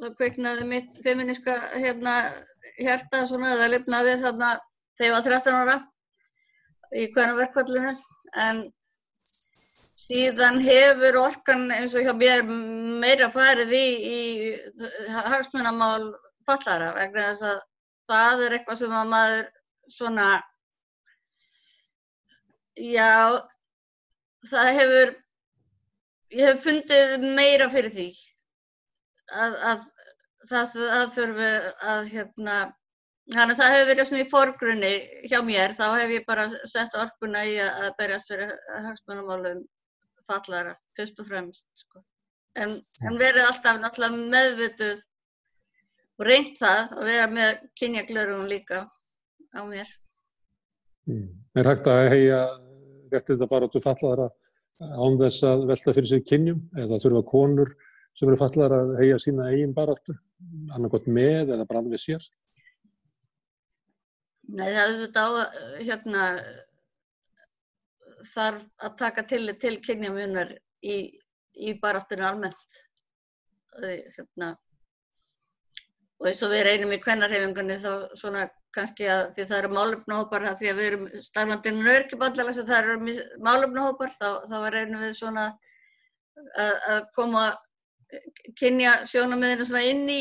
þá 0.00 0.08
kveiknaði 0.18 0.64
mitt 0.68 0.96
feministka 1.04 1.56
hérna 1.74 2.16
hérta 2.78 3.24
svona 3.28 3.54
eða 3.54 3.68
lifnaði 3.72 4.16
þarna 4.24 4.50
þegar 4.98 5.06
ég 5.06 5.14
var 5.14 5.28
13 5.28 5.60
ára 5.60 5.76
í 6.96 7.06
hvernig 7.14 7.38
verkvallinu 7.40 7.92
en 8.46 8.62
síðan 10.06 10.60
hefur 10.62 11.18
orkan 11.22 11.70
eins 11.74 11.96
og 11.96 12.04
hjá 12.04 12.12
mér 12.16 12.44
meira 12.46 13.30
farið 13.32 13.72
í, 13.76 13.86
í 14.16 14.20
hagsmunamál 15.08 16.12
fallara 16.46 16.92
vegna 16.96 17.28
þess 17.30 17.46
að 17.50 17.60
það 18.10 18.44
er 18.46 18.56
eitthvað 18.56 18.80
sem 18.82 18.96
að 19.00 19.12
maður 19.12 19.44
svona 19.96 20.28
já 22.76 23.42
það 24.50 24.72
hefur 24.78 25.14
ég 26.36 26.50
hef 26.50 26.64
fundið 26.64 27.28
meira 27.38 27.68
fyrir 27.72 27.94
því 27.94 28.08
að, 29.32 29.54
að 29.70 29.86
það 30.50 30.74
að 30.96 31.14
þurfu 31.16 31.52
að 31.92 32.10
hérna 32.12 32.58
þannig 33.34 33.54
að 33.56 33.60
það 33.60 33.72
hefur 33.74 33.88
verið 33.90 34.08
svona 34.10 34.22
í 34.22 34.30
forgrunni 34.30 34.92
hjá 35.30 35.38
mér 35.46 35.74
þá 35.78 35.86
hef 35.98 36.12
ég 36.14 36.26
bara 36.28 36.46
sett 36.70 36.94
orkuna 36.98 37.42
í 37.46 37.56
að, 37.62 37.88
berjast 37.98 38.30
fyrir 38.30 38.52
hagsmunumálum 38.86 39.64
fallara 40.30 40.76
fyrst 40.98 41.18
og 41.22 41.30
fremst 41.30 41.66
sko. 41.80 42.02
en, 42.58 42.76
en 43.06 43.18
verið 43.18 43.48
alltaf 43.48 44.14
meðvituð 44.14 45.02
og 46.16 46.28
reynd 46.28 46.54
það 46.60 46.96
að 46.96 47.10
vera 47.10 47.26
með 47.32 47.64
kynjaglörum 47.80 48.46
líka 48.50 48.84
á 49.56 49.60
mér 49.68 49.88
mm. 51.08 51.28
Er 51.56 51.70
hægt 51.70 51.88
að 51.88 52.10
heia 52.12 52.40
réttið 53.12 53.36
þetta 53.36 53.50
bara 53.52 53.68
út 53.68 53.76
úr 53.78 53.84
fallara 53.84 54.30
án 54.76 55.18
þess 55.20 55.44
að 55.48 55.66
velta 55.70 55.94
fyrir 55.96 56.10
sig 56.10 56.24
kynjum 56.28 56.60
eða 56.76 57.00
þurfa 57.00 57.22
konur 57.30 57.72
sem 58.16 58.28
eru 58.28 58.38
fallar 58.40 58.72
að 58.72 58.94
heia 59.00 59.16
sína 59.20 59.50
eigin 59.52 59.74
baráttu, 59.76 60.14
annarkot 60.72 61.08
með 61.08 61.52
eða 61.56 61.66
brand 61.68 61.90
við 61.92 62.02
sér? 62.02 62.26
Nei, 64.46 64.70
það 64.70 64.82
er 64.84 64.98
þetta 65.02 65.24
á 65.26 65.30
hérna, 65.82 66.26
þarf 68.30 68.68
að 68.88 68.96
taka 69.02 69.24
til 69.32 69.42
til 69.60 69.74
kynjamunar 69.84 70.54
í, 70.80 70.96
í 71.56 71.74
baráttunni 71.82 72.24
almennt. 72.24 72.80
Hérna, 73.76 74.54
og 76.20 76.30
eins 76.30 76.42
og 76.44 76.52
við 76.52 76.64
reynum 76.66 76.94
í 76.96 77.00
kvennarhefingunni 77.02 77.76
þá 77.82 77.90
svona 78.16 78.46
kannski 78.76 79.08
að 79.08 79.22
því 79.36 79.46
það 79.50 79.58
eru 79.58 79.72
málefnahópar 79.72 80.46
því 80.60 80.70
að 80.70 80.80
við 80.80 80.88
erum 80.90 81.06
starfandinn 81.24 81.82
nörgjubandala 81.84 82.54
sem 82.56 82.66
það 82.68 82.90
eru 82.90 83.14
málefnahópar 83.44 84.12
þá, 84.16 84.28
þá 84.48 84.56
reynum 84.74 85.04
við 85.04 85.14
svona 85.20 85.46
að, 86.56 86.74
að 86.92 87.00
koma 87.16 87.44
kynja 88.60 88.98
sjónamöðinu 89.08 89.66
svona 89.66 89.84
inn 89.90 90.04
í, 90.12 90.20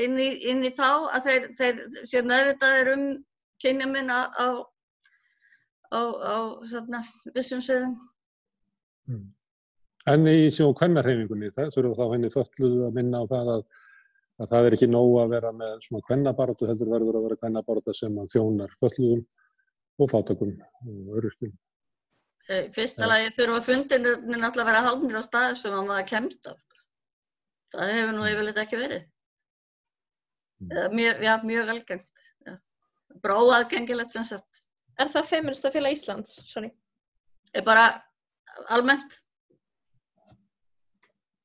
inn 0.00 0.18
í, 0.20 0.28
inn 0.50 0.64
í 0.64 0.72
þá 0.74 0.88
að 1.16 1.28
þeir, 1.28 1.48
þeir 1.58 1.82
sé 2.10 2.22
meðvitaðir 2.24 2.92
um 2.94 3.04
kynjaminn 3.62 4.10
á, 4.10 4.20
á, 4.30 4.46
á, 5.92 6.00
á 6.02 6.36
svona, 6.70 7.02
vissum 7.36 7.62
söðum. 7.64 7.94
Mm. 9.10 9.26
En 10.10 10.28
í 10.28 10.50
sjón 10.52 10.74
kvennarhefingunni, 10.76 11.52
það 11.54 11.70
þurfa 11.76 11.98
þá 12.00 12.14
henni 12.14 12.32
þölluð 12.32 12.80
að 12.88 12.96
minna 12.98 13.22
á 13.22 13.30
það 13.30 13.52
að, 13.54 13.62
að 14.42 14.50
það 14.50 14.66
er 14.68 14.76
ekki 14.76 14.88
nóg 14.90 15.12
að 15.22 15.34
vera 15.36 15.52
með 15.54 15.74
svona 15.86 16.06
kvennabarótu, 16.08 16.68
heldur 16.70 16.90
verður 16.90 17.18
að 17.18 17.26
vera 17.28 17.40
kvennabaróta 17.42 17.94
sem 17.94 18.16
að 18.18 18.32
þjónar 18.34 18.74
þölluðum 18.80 19.22
og 20.02 20.10
fátakum 20.10 20.54
og 20.90 21.18
öryrkjum. 21.20 21.54
Fyrsta 22.74 23.08
lagi 23.08 23.30
þurfa 23.38 23.60
fundinu 23.64 24.14
náttúrulega 24.26 24.64
að 24.64 24.68
vera 24.68 24.84
haldnir 24.84 25.16
á 25.16 25.22
stað 25.24 25.54
sem 25.62 25.72
að 25.72 25.86
maður 25.88 26.08
kemst 26.10 26.50
af. 26.50 26.58
Sko. 26.58 26.82
Það 27.74 27.92
hefur 27.94 28.16
nú 28.16 28.26
yfirleitt 28.28 28.60
ekki 28.64 28.80
verið. 28.80 29.06
Mm. 30.64 30.96
Mjög, 30.98 31.22
já, 31.24 31.32
mjög 31.50 31.72
algengt. 31.74 32.24
Bráðaðgengilegt 33.24 34.12
sem 34.12 34.26
sagt. 34.28 34.60
Er 35.00 35.08
það 35.10 35.30
feminista 35.30 35.72
félag 35.74 35.96
Íslands, 35.96 36.36
Sóni? 36.50 36.70
Er 37.54 37.64
bara 37.66 37.86
almennt. 38.74 39.20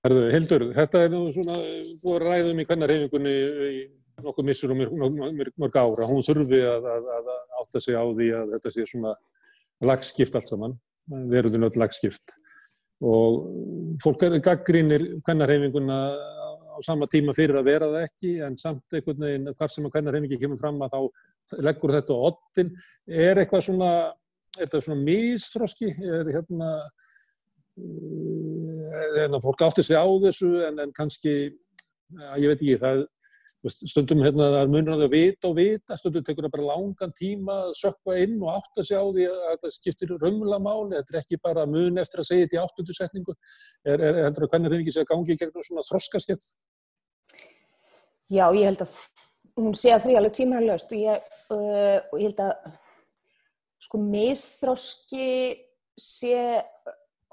Herðu, 0.06 0.28
Hildur, 0.32 0.64
þetta 0.78 1.00
er 1.04 1.10
nú 1.12 1.26
svona, 1.36 1.58
þú 2.00 2.14
er 2.16 2.24
ræðum 2.24 2.62
í 2.62 2.66
kvennarhefingunni 2.70 3.34
í 3.68 3.80
nokkuð 4.24 4.46
missur 4.48 4.72
og 4.72 4.80
mörg, 4.80 5.76
ára. 5.76 6.08
Hún 6.08 6.24
þurfi 6.24 6.62
að, 6.64 6.88
að, 6.94 7.10
að 7.18 7.28
átta 7.60 7.82
sig 7.84 8.00
á 8.00 8.04
því 8.08 8.30
að 8.38 8.54
þetta 8.54 8.72
sé 8.76 8.86
svona 8.88 9.12
lagskipt 9.90 10.38
allt 10.40 10.52
saman, 10.52 10.78
veruðin 11.34 11.68
öll 11.68 11.82
lagskipt. 11.84 12.38
Og 13.04 13.44
fólk 14.04 14.24
er 14.28 14.38
gaggrínir 14.44 15.06
kvennarhefinguna 15.28 16.00
á 16.16 16.78
sama 16.88 17.08
tíma 17.12 17.36
fyrir 17.36 17.60
að 17.60 17.68
vera 17.68 17.92
það 17.92 18.08
ekki, 18.08 18.34
en 18.48 18.56
samt 18.60 18.96
einhvern 18.96 19.28
veginn, 19.28 19.54
hvar 19.60 19.76
sem 19.76 19.88
að 19.88 19.96
kvennarhefingi 19.98 20.40
kemur 20.40 20.64
fram 20.64 20.80
að 20.88 20.96
þá 20.96 21.62
leggur 21.68 21.96
þetta 21.98 22.16
á 22.16 22.20
ottin. 22.32 22.74
Er 23.28 23.44
eitthvað 23.44 23.68
svona, 23.68 23.94
er 24.56 24.64
þetta 24.64 24.86
svona 24.88 25.04
místróski, 25.04 25.92
er 25.92 26.36
hérna 26.38 26.74
en 29.24 29.38
að 29.38 29.46
fólk 29.46 29.64
átti 29.68 29.86
sig 29.86 29.98
á 29.98 30.06
þessu 30.26 30.52
en, 30.68 30.82
en 30.84 30.92
kannski, 30.96 31.36
að 32.18 32.44
ég 32.44 32.52
veit 32.52 32.60
ekki, 32.62 32.78
það 32.84 33.06
stundum 33.50 34.22
hérna 34.24 34.48
að 34.60 34.72
munur 34.74 35.04
að 35.06 35.14
vita 35.14 35.50
og 35.50 35.56
vita, 35.58 35.98
stundum 35.98 36.26
tekur 36.26 36.46
það 36.46 36.54
bara 36.56 36.68
langan 36.70 37.14
tíma 37.18 37.56
að 37.66 37.72
sökka 37.80 38.18
inn 38.24 38.36
og 38.44 38.52
átta 38.54 38.86
sig 38.86 39.00
á 39.00 39.06
því 39.06 39.28
að 39.30 39.56
það 39.64 39.74
skiptir 39.76 40.14
raunmjöla 40.16 40.60
máli, 40.64 40.98
þetta 40.98 41.16
er 41.16 41.22
ekki 41.22 41.40
bara 41.44 41.66
mun 41.70 42.02
eftir 42.02 42.22
að 42.22 42.30
segja 42.30 42.48
þetta 42.48 42.58
í 42.58 42.62
áttundu 42.64 42.98
setningu, 42.98 43.36
er, 43.86 44.04
er 44.10 44.20
heldur 44.26 44.46
að 44.46 44.54
hvernig 44.54 44.78
ekki 44.80 44.96
sé 44.96 45.06
að 45.06 45.10
gangi 45.14 45.40
gegn 45.40 45.66
svona 45.66 45.86
þroskaskeið? 45.88 46.46
Já, 48.30 48.46
ég 48.54 48.70
held 48.70 48.86
að 48.86 49.00
hún 49.60 49.76
sé 49.78 49.94
að 49.96 50.06
því 50.06 50.20
alveg 50.20 50.38
tímarlöst 50.38 50.94
og 50.94 51.02
ég, 51.02 51.32
uh, 51.56 51.98
ég 52.20 52.28
held 52.30 52.44
að 52.46 52.54
sko 53.90 54.02
misþroski 54.04 55.30
sé 56.00 56.62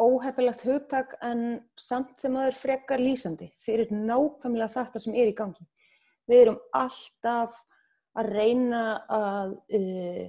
óhefilegt 0.01 0.65
hugtak 0.67 1.15
en 1.25 1.61
samt 1.81 2.21
sem 2.21 2.35
það 2.37 2.51
er 2.51 2.59
frekar 2.59 3.03
lýsandi 3.03 3.49
fyrir 3.65 3.93
nákvæmlega 3.93 4.75
þetta 4.75 5.03
sem 5.03 5.17
er 5.17 5.31
í 5.31 5.37
gangi. 5.37 5.65
Við 6.27 6.43
erum 6.43 6.59
alltaf 6.77 7.57
að 8.17 8.33
reyna 8.33 8.83
að 9.13 9.55
uh, 9.79 10.25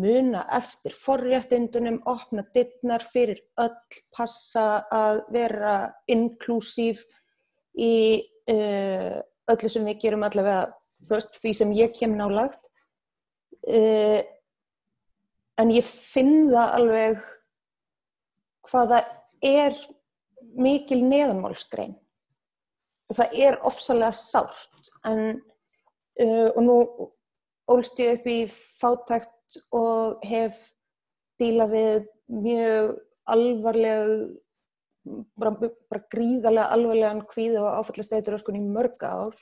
muna 0.00 0.42
eftir 0.52 0.96
forréttindunum, 0.96 2.00
opna 2.08 2.44
dittnar 2.54 3.04
fyrir 3.04 3.40
öll, 3.60 4.00
passa 4.12 4.84
að 4.92 5.22
vera 5.32 5.76
inklusív 6.12 7.04
í 7.80 8.20
uh, 8.52 9.16
öllu 9.52 9.70
sem 9.72 9.86
við 9.88 10.00
gerum 10.04 10.26
allavega 10.26 10.74
þvist 10.82 11.38
því 11.40 11.54
sem 11.60 11.76
ég 11.76 11.94
kem 11.96 12.16
nálagt. 12.18 12.60
Uh, 13.66 14.20
en 15.56 15.72
ég 15.72 15.86
finn 15.86 16.50
það 16.52 16.76
alveg 16.80 17.24
hvaða 18.70 19.02
er 19.44 19.76
mikil 20.56 21.02
neðanmálskrein 21.04 21.94
og 23.10 23.18
það 23.18 23.36
er 23.46 23.58
ofsalega 23.66 24.14
sárt 24.18 24.90
en 25.06 25.20
uh, 26.22 26.48
og 26.54 26.62
nú 26.64 26.78
ólst 27.70 28.00
ég 28.02 28.18
upp 28.18 28.30
í 28.30 28.38
fátækt 28.50 29.60
og 29.74 30.24
hef 30.26 30.58
díla 31.40 31.66
við 31.70 32.06
mjög 32.32 32.96
alvarleg 33.30 34.12
bara, 35.38 35.52
bara 35.90 36.02
gríðarlega 36.12 36.72
alvarlegan 36.74 37.26
kvíð 37.30 37.60
og 37.62 37.68
áfallasteytur 37.80 38.38
í 38.38 38.62
mörg 38.62 39.02
ár 39.06 39.36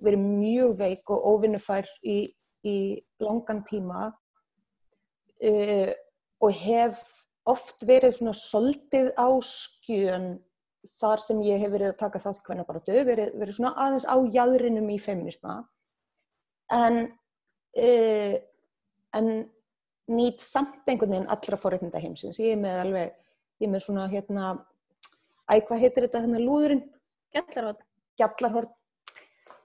verið 0.00 0.22
mjög 0.24 0.76
veik 0.78 1.10
og 1.12 1.26
óvinnufær 1.34 1.88
í, 2.02 2.22
í 2.64 2.76
langan 3.22 3.64
tíma 3.68 4.10
uh, 4.10 5.90
og 6.40 6.54
hef 6.62 7.02
oft 7.50 7.84
verið 7.88 8.16
svona 8.18 8.34
soldið 8.36 9.10
á 9.18 9.28
skjön 9.44 10.28
þar 10.88 11.22
sem 11.22 11.40
ég 11.44 11.60
hef 11.60 11.72
verið 11.74 11.92
að 11.92 12.00
taka 12.00 12.22
þátt 12.22 12.44
hvernig 12.46 12.68
bara 12.68 12.82
dög, 12.86 13.02
verið, 13.08 13.32
verið 13.36 13.56
svona 13.58 13.74
aðeins 13.84 14.06
á 14.08 14.16
jæðrinum 14.16 14.88
í 14.90 14.98
feminisma 15.02 15.56
en 16.72 17.00
uh, 17.76 18.36
en 19.18 19.30
nýtt 20.10 20.42
samt 20.42 20.88
einhvern 20.88 21.14
veginn 21.14 21.30
allra 21.30 21.58
forreitnda 21.58 22.00
heimsins. 22.02 22.40
Ég 22.42 22.56
er 22.56 22.60
með 22.60 22.82
alveg, 22.84 23.14
ég 23.60 23.68
er 23.68 23.72
með 23.74 23.84
svona 23.84 24.06
hérna, 24.10 24.50
æg 25.50 25.66
hvað 25.68 25.84
heitir 25.84 26.06
þetta 26.06 26.24
hérna 26.24 26.42
lúðurinn? 26.42 26.84
Gjallarhort 27.34 27.86
Gjallarhort, 28.18 28.72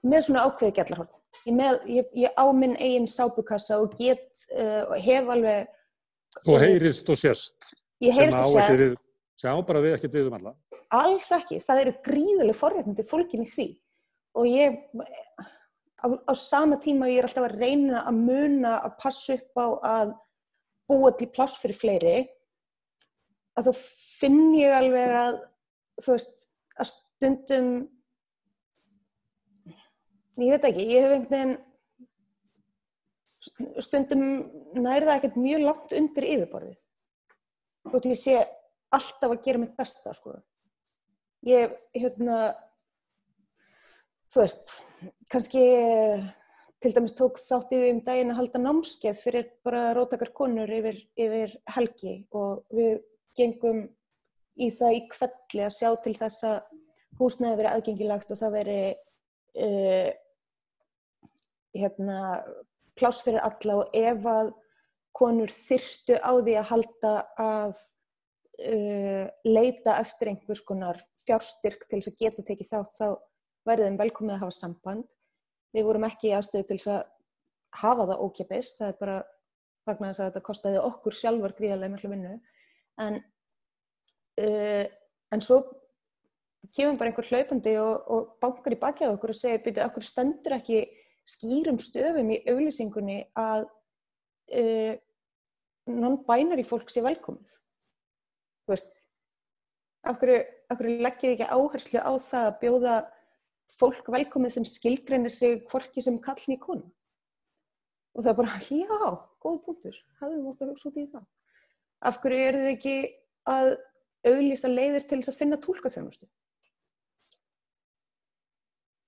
með 0.06 0.28
svona 0.28 0.44
ákveði 0.46 0.76
gjallarhort 0.78 1.16
ég, 1.44 1.54
með, 1.54 1.80
ég, 1.90 2.12
ég 2.16 2.38
á 2.38 2.46
minn 2.56 2.76
eigin 2.78 3.08
sápukassa 3.10 3.80
og 3.82 3.96
get 3.98 4.46
uh, 4.56 4.94
hef 5.02 5.32
alveg 5.34 5.66
og 6.46 6.60
heyrist 6.62 7.10
og 7.10 7.18
sérst 7.20 7.74
ég 8.04 8.14
heyrist 8.16 8.38
og 8.38 8.54
sérst 8.54 9.06
sjá 9.36 9.52
bara 9.68 9.82
við 9.84 9.96
ekki 9.96 10.10
byggðum 10.12 10.38
alla. 10.38 10.52
Alls 10.96 11.28
ekki, 11.36 11.58
það 11.64 11.82
eru 11.82 11.94
gríðileg 12.06 12.56
forréttindi 12.56 13.04
fólkin 13.06 13.44
í 13.44 13.50
því. 13.50 13.66
Og 14.36 14.48
ég 14.48 14.78
á, 16.00 16.06
á 16.08 16.32
sama 16.36 16.78
tíma 16.82 17.10
ég 17.10 17.20
er 17.20 17.28
alltaf 17.28 17.48
að 17.48 17.58
reyna 17.60 18.04
að 18.06 18.22
muna 18.22 18.78
að 18.86 18.96
passa 19.02 19.36
upp 19.36 19.60
á 19.60 19.66
að 19.90 20.14
búa 20.86 21.12
til 21.18 21.28
pláss 21.34 21.58
fyrir 21.60 21.78
fleiri 21.80 22.16
að 23.56 23.70
þá 23.70 23.84
finn 24.20 24.42
ég 24.56 24.74
alveg 24.76 25.14
að 25.20 25.38
þú 26.04 26.14
veist 26.14 26.48
að 26.76 26.90
stundum 26.92 27.70
ég 30.36 30.52
veit 30.52 30.68
ekki, 30.68 30.90
ég 30.92 31.06
hef 31.06 31.16
einhvern 31.16 31.32
veginn 31.32 31.56
stundum 33.84 34.26
nærða 34.76 35.16
ekkert 35.16 35.38
mjög 35.40 35.64
langt 35.64 35.96
undir 35.96 36.28
yfirborðið 36.34 36.84
þótt 37.90 38.08
ég 38.10 38.20
sé 38.20 38.36
alltaf 38.94 39.32
að 39.32 39.42
gera 39.44 39.62
mitt 39.62 39.76
besta 39.78 40.14
sko. 40.14 40.36
ég, 41.46 41.74
hérna 41.94 42.54
þú 44.30 44.42
veist 44.42 44.72
kannski 45.32 45.62
til 46.82 46.92
dæmis 46.94 47.16
tók 47.16 47.38
þáttið 47.40 47.86
um 47.90 48.00
daginn 48.06 48.32
að 48.34 48.40
halda 48.40 48.62
námskeið 48.62 49.20
fyrir 49.22 49.48
bara 49.66 49.92
rótakar 49.96 50.32
konur 50.36 50.70
yfir, 50.70 50.98
yfir 51.16 51.54
helgi 51.76 52.16
og 52.36 52.66
við 52.74 53.00
gengum 53.38 53.86
í 54.56 54.70
það 54.74 54.98
í 54.98 55.00
kvelli 55.12 55.64
að 55.66 55.74
sjá 55.76 55.90
til 56.04 56.14
þess 56.16 56.46
að 56.48 56.58
húsnæði 57.20 57.58
verið 57.60 57.72
aðgengilagt 57.72 58.32
og 58.32 58.40
það 58.40 58.56
veri 58.58 58.80
uh, 59.66 60.10
hérna 61.76 62.20
pláss 62.96 63.22
fyrir 63.24 63.42
alla 63.44 63.80
og 63.82 63.96
ef 63.96 64.26
að 64.30 64.52
konur 65.16 65.52
þyrtu 65.52 66.18
á 66.20 66.32
því 66.36 66.56
að 66.60 66.70
halda 66.70 67.12
að 67.40 67.78
uh, 68.60 69.24
leita 69.48 69.98
eftir 70.02 70.32
einhvers 70.32 70.64
konar 70.66 71.00
fjárstyrk 71.26 71.86
til 71.86 72.00
þess 72.00 72.12
að 72.12 72.18
geta 72.20 72.44
tekið 72.46 72.72
þátt 72.72 72.98
þá 72.98 73.06
verður 73.66 73.88
þeim 73.88 74.00
velkomið 74.00 74.34
að 74.36 74.42
hafa 74.44 74.56
samband. 74.56 75.06
Við 75.74 75.88
vorum 75.88 76.06
ekki 76.06 76.30
í 76.30 76.34
aðstöðu 76.36 76.68
til 76.68 76.78
þess 76.78 76.92
að 76.94 77.00
hafa 77.80 78.06
það 78.10 78.22
ókjapist, 78.26 78.76
það 78.78 78.92
er 78.92 79.00
bara 79.00 79.16
vegna 79.86 80.10
þess 80.10 80.20
að 80.20 80.28
þetta 80.30 80.44
kostiði 80.46 80.84
okkur 80.84 81.16
sjálfar 81.16 81.56
gríðarlega 81.56 81.94
mjög 81.94 82.12
vinnu 82.12 82.36
en, 83.04 83.18
uh, 84.42 84.84
en 85.34 85.44
svo 85.44 85.60
kemur 86.76 86.98
bara 86.98 87.12
einhver 87.12 87.28
hlaupandi 87.30 87.74
og, 87.80 88.06
og 88.10 88.30
bankar 88.42 88.74
í 88.74 88.80
bakjað 88.80 89.16
okkur 89.16 89.32
og 89.32 89.38
segir 89.38 89.62
byrju, 89.64 89.84
okkur 89.86 90.06
stendur 90.06 90.56
ekki 90.58 90.80
skýrum 91.26 91.78
stöfum 91.82 92.30
í 92.34 92.42
auglýsingunni 92.46 93.18
að 93.38 93.66
uh, 93.66 94.94
non-binary 95.90 96.64
fólk 96.66 96.90
sé 96.90 97.02
velkomið. 97.04 97.58
Þú 98.66 98.74
veist, 98.74 99.00
af 100.06 100.18
hverju, 100.20 100.40
af 100.70 100.80
hverju 100.80 101.06
leggjið 101.06 101.34
ekki 101.34 101.50
áherslu 101.50 102.02
á 102.02 102.12
það 102.22 102.48
að 102.48 102.58
bjóða 102.62 102.96
fólk 103.76 104.10
velkomið 104.14 104.56
sem 104.56 104.68
skilgreinir 104.68 105.34
sig 105.34 105.64
hvorki 105.70 106.02
sem 106.02 106.18
kallin 106.22 106.56
í 106.56 106.62
konu? 106.62 106.86
Og 108.16 108.24
það 108.24 108.32
er 108.32 108.38
bara, 108.38 108.60
já, 108.64 109.10
góð 109.42 109.58
punktur, 109.66 109.98
hafðum 110.20 110.38
við 110.38 110.46
mótt 110.46 110.62
að 110.62 110.72
hugsa 110.72 110.88
út 110.88 111.00
í 111.02 111.06
það. 111.10 111.26
Af 112.06 112.20
hverju 112.22 112.46
eru 112.46 112.62
þið 112.62 112.72
ekki 112.72 112.96
að 113.50 113.72
auglýsa 114.26 114.70
leiðir 114.70 115.06
til 115.06 115.20
þess 115.20 115.32
að 115.32 115.38
finna 115.40 115.58
tólkaþjónustu? 115.62 116.28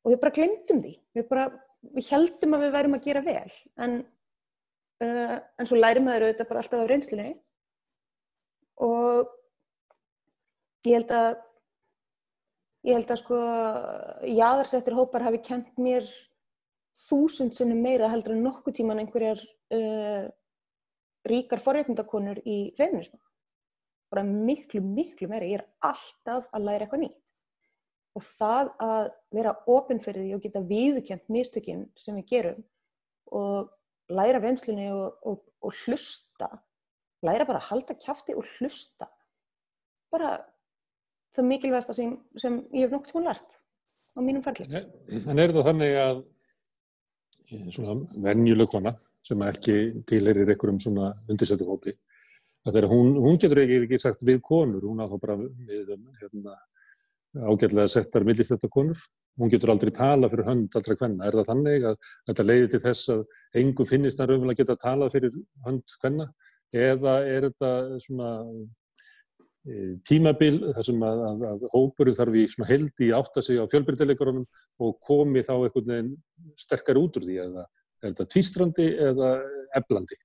Og 0.05 0.13
við 0.13 0.21
bara 0.23 0.37
glemdum 0.37 0.83
því, 0.85 0.93
við 1.17 1.27
bara 1.31 1.49
við 1.83 2.13
heldum 2.13 2.57
að 2.57 2.65
við 2.67 2.73
værum 2.77 2.97
að 2.99 3.05
gera 3.07 3.25
vel 3.27 3.51
en, 3.85 3.99
uh, 5.05 5.37
en 5.59 5.69
svo 5.69 5.79
læri 5.79 6.03
maður 6.05 6.29
auðvitað 6.29 6.51
bara 6.51 6.63
alltaf 6.63 6.83
á 6.83 6.91
reynslunni. 6.91 7.35
Og 8.87 9.31
ég 10.87 10.99
held 10.99 11.13
að 11.15 11.31
ég 12.87 12.95
held 12.95 13.13
að 13.13 13.23
sko 13.23 13.39
jáðarsettir 14.31 14.97
hópar 14.97 15.27
hafi 15.27 15.43
kent 15.45 15.73
mér 15.83 16.07
þúsund 16.99 17.55
sunnum 17.55 17.81
meira 17.83 18.11
heldur 18.11 18.37
en 18.37 18.45
nokkuð 18.47 18.79
tíman 18.79 19.03
einhverjar 19.03 19.43
uh, 19.75 20.29
ríkar 21.29 21.63
forréttindakonur 21.63 22.41
í 22.47 22.61
feminismu 22.79 23.19
bara 24.09 24.25
miklu, 24.25 24.81
miklu 24.81 25.29
meira. 25.29 25.49
Ég 25.49 25.61
er 25.61 25.67
alltaf 25.85 26.47
að 26.55 26.65
læra 26.65 26.87
eitthvað 26.87 27.03
nýtt 27.05 27.28
og 28.19 28.25
það 28.27 28.71
að 28.83 29.11
vera 29.37 29.55
ofinferði 29.71 30.33
og 30.35 30.43
geta 30.43 30.63
viðkjönd 30.67 31.29
mistökinn 31.33 31.85
sem 32.01 32.17
við 32.19 32.27
gerum 32.33 32.65
og 33.39 33.69
læra 34.11 34.41
vemslinni 34.43 34.89
og, 34.91 35.19
og, 35.23 35.43
og 35.63 35.77
hlusta 35.85 36.51
læra 37.27 37.47
bara 37.49 37.61
að 37.61 37.71
halda 37.73 37.97
kæfti 37.99 38.37
og 38.39 38.47
hlusta 38.57 39.09
bara 40.13 40.39
það 41.37 41.51
mikilvægsta 41.53 41.95
sem, 41.97 42.17
sem 42.41 42.61
ég 42.73 42.87
hef 42.87 42.95
nokt 42.95 43.13
hún 43.15 43.29
lært 43.29 43.59
á 44.17 44.19
mínum 44.25 44.43
ferli. 44.43 44.67
En 44.67 45.39
er 45.39 45.55
það 45.55 45.69
þannig 45.71 45.99
að 46.03 46.23
svona 47.75 47.97
venjuleg 48.25 48.71
kona 48.73 48.95
sem 49.25 49.43
ekki 49.45 49.79
tileirir 50.09 50.49
einhverjum 50.49 50.81
svona 50.83 51.13
undirsættu 51.29 51.69
hópi 51.69 51.95
að 52.67 52.75
þegar 52.75 52.89
hún, 52.91 53.15
hún 53.23 53.39
getur 53.41 53.61
ekki, 53.63 53.83
ekki 53.87 54.01
sagt 54.03 54.25
við 54.27 54.41
konur, 54.45 54.85
hún 54.85 55.01
á 55.05 55.07
þá 55.09 55.17
bara 55.23 55.37
við 55.39 55.93
hérna, 56.21 56.57
ágætlega 57.37 57.89
settar 57.93 58.25
millist 58.27 58.55
þetta 58.55 58.71
konur, 58.73 59.01
hún 59.39 59.53
getur 59.53 59.73
aldrei 59.73 59.93
tala 59.95 60.31
fyrir 60.33 60.49
hönd 60.49 60.75
allra 60.79 60.97
hvenna, 60.99 61.27
er 61.29 61.37
það 61.39 61.51
þannig 61.53 61.87
að 61.91 62.11
þetta 62.31 62.47
leiði 62.47 62.69
til 62.73 62.83
þess 62.87 63.13
að 63.15 63.25
engum 63.63 63.89
finnist 63.89 64.21
það 64.21 64.33
raunverulega 64.33 64.63
geta 64.63 64.79
talað 64.83 65.15
fyrir 65.15 65.39
hönd 65.67 65.97
hvenna 66.03 66.29
eða 66.75 67.15
er 67.29 67.49
þetta 67.49 67.73
svona 68.05 68.31
e, 69.69 69.97
tímabil 70.09 70.55
þar 70.77 70.89
sem 70.89 71.05
að, 71.11 71.25
að, 71.31 71.45
að 71.53 71.67
hópurum 71.75 72.19
þarf 72.19 72.39
í 72.39 72.47
svona 72.53 72.71
heldi 72.73 73.11
átta 73.17 73.45
sig 73.45 73.61
á 73.61 73.71
fjölbyrdileikurunum 73.71 74.47
og 74.85 74.97
komi 75.05 75.45
þá 75.45 75.55
einhvern 75.59 75.93
veginn 75.93 76.15
sterkar 76.59 77.01
út 77.01 77.21
úr 77.21 77.29
því? 77.29 77.39
Eða 77.47 77.69
er 78.03 78.13
þetta 78.13 78.29
tvístrandi 78.35 78.89
eða 79.11 79.35
eflandi? 79.79 80.19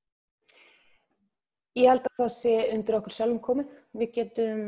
Ég 1.73 1.89
held 1.89 2.05
að 2.05 2.19
það 2.21 2.33
sé 2.35 2.53
undir 2.75 2.97
okkur 2.99 3.15
sjálfum 3.15 3.39
komið. 3.41 3.77
Við 3.97 4.09
getum 4.17 4.59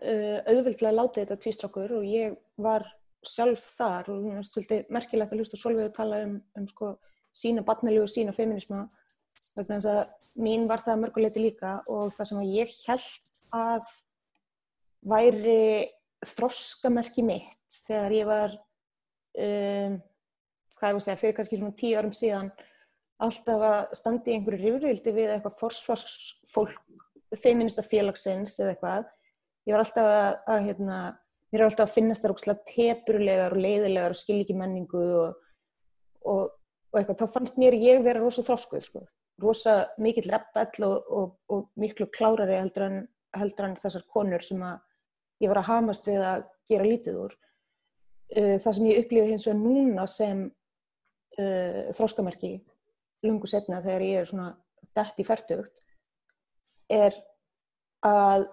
uh, 0.00 0.38
auðvöldlega 0.48 0.94
látið 0.94 1.24
þetta 1.24 1.40
tvístra 1.42 1.68
okkur 1.68 1.98
og 1.98 2.06
ég 2.08 2.38
var 2.60 2.86
sjálf 3.24 3.64
þar 3.64 4.10
og 4.12 4.22
það 4.24 4.38
er 4.38 4.46
svolítið 4.48 4.94
merkilegt 4.96 5.32
að 5.32 5.42
hlusta 5.42 5.60
Solveig 5.60 5.88
að 5.90 5.96
tala 5.98 6.20
um, 6.24 6.38
um 6.56 6.68
sko, 6.68 6.94
sína 7.36 7.64
batnilegu 7.66 8.06
og 8.06 8.12
sína 8.12 8.34
feminisma. 8.36 8.86
Þannig 9.54 9.90
að 9.92 10.02
mín 10.44 10.66
var 10.70 10.82
það 10.84 11.02
mörguleiti 11.04 11.44
líka 11.44 11.76
og 11.92 12.12
það 12.14 12.30
sem 12.30 12.42
ég 12.48 12.74
held 12.88 13.42
að 13.54 13.92
væri 15.04 15.60
þroskamerki 16.24 17.24
mitt 17.26 17.80
þegar 17.84 18.16
ég 18.16 18.28
var, 18.28 18.54
um, 19.36 19.98
hvað 20.78 20.88
ég 20.88 20.96
voru 20.96 21.02
að 21.02 21.06
segja, 21.08 21.20
fyrir 21.20 21.36
kannski 21.36 21.60
svona 21.60 21.76
tíu 21.76 21.98
árum 22.00 22.16
síðan 22.16 22.50
alltaf 23.22 23.62
að 23.62 23.94
standi 23.98 24.32
í 24.32 24.38
einhverju 24.38 24.74
rifrildi 24.74 25.14
við 25.14 25.34
eitthvað 25.34 25.58
forsvarsfólk 25.60 26.80
feminista 27.42 27.82
félagsins 27.82 28.58
eða 28.60 28.74
eitthvað. 28.74 29.06
Ég 29.64 29.74
var 29.74 29.84
alltaf 29.84 30.08
að, 30.08 30.30
að 30.52 30.66
hérna, 30.68 30.98
mér 31.52 31.62
er 31.62 31.66
alltaf 31.68 31.88
að 31.88 31.96
finnast 31.96 32.24
það 32.24 32.34
ógslag 32.34 32.62
tepurlegar 32.70 33.54
og 33.56 33.62
leiðilegar 33.64 34.14
og 34.14 34.20
skilji 34.20 34.56
menningu 34.58 35.04
og, 35.20 35.38
og, 36.22 36.42
og 36.92 37.00
eitthvað, 37.00 37.22
þá 37.22 37.36
fannst 37.38 37.60
mér 37.60 37.78
ég 37.80 38.02
vera 38.04 38.22
rosa 38.22 38.44
þróskuð 38.46 38.88
sko, 38.88 39.04
rosa 39.42 39.76
mikill 40.02 40.28
reppell 40.30 40.88
og, 40.88 41.38
og 41.50 41.70
miklu 41.80 42.10
klárari 42.14 42.58
heldur 42.58 42.88
en, 42.88 43.00
heldur 43.34 43.70
en 43.70 43.78
þessar 43.80 44.04
konur 44.10 44.44
sem 44.44 44.60
að 44.62 44.82
ég 45.42 45.50
var 45.50 45.62
að 45.62 45.70
hamast 45.72 46.06
við 46.10 46.22
að 46.22 46.44
gera 46.70 46.90
lítið 46.90 47.24
úr. 47.24 47.40
Uh, 48.34 48.54
það 48.60 48.70
sem 48.76 48.86
ég 48.90 49.02
upplifi 49.02 49.32
hins 49.32 49.48
vegar 49.48 49.60
núna 49.60 50.06
sem 50.10 50.46
uh, 51.38 51.82
þróskamerki 51.94 52.54
lungu 53.24 53.48
setna 53.50 53.82
þegar 53.84 54.04
ég 54.06 54.20
er 54.22 54.28
svona 54.30 54.50
dætt 54.94 55.20
í 55.20 55.26
færtugt 55.26 55.80
er 56.92 57.16
að 58.04 58.46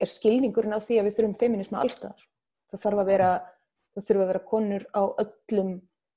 er 0.00 0.10
skilningurinn 0.10 0.74
á 0.74 0.80
því 0.80 0.98
að 0.98 1.06
við 1.06 1.16
þurfum 1.16 1.38
feminisma 1.40 1.80
allstaðar. 1.82 2.22
Það 2.70 2.82
þarf 2.84 3.02
að 3.02 3.10
vera 3.10 3.30
það 3.94 4.06
þurfa 4.06 4.22
að 4.22 4.30
vera 4.30 4.48
konur 4.48 4.86
á 4.94 5.02
öllum 5.24 5.70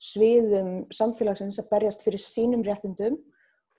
sviðum 0.03 0.71
samfélagsins 0.93 1.59
að 1.61 1.69
berjast 1.71 2.03
fyrir 2.05 2.21
sínum 2.21 2.63
réttindum 2.65 3.17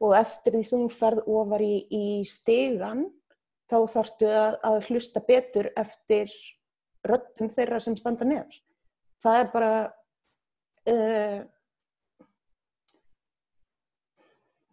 og 0.04 0.14
eftir 0.18 0.56
því 0.56 0.62
sem 0.66 0.84
þú 0.84 0.90
ferð 0.92 1.28
ofar 1.30 1.64
í, 1.64 1.74
í 1.88 2.06
stegan 2.28 3.06
þá 3.70 3.78
þarftu 3.94 4.30
að, 4.30 4.58
að 4.66 4.78
hlusta 4.88 5.22
betur 5.24 5.70
eftir 5.80 6.32
röttum 7.04 7.50
þeirra 7.52 7.80
sem 7.80 7.96
standa 7.96 8.26
neður. 8.28 8.56
Það 9.22 9.40
er 9.40 9.50
bara 9.52 9.72
uh, 10.92 11.38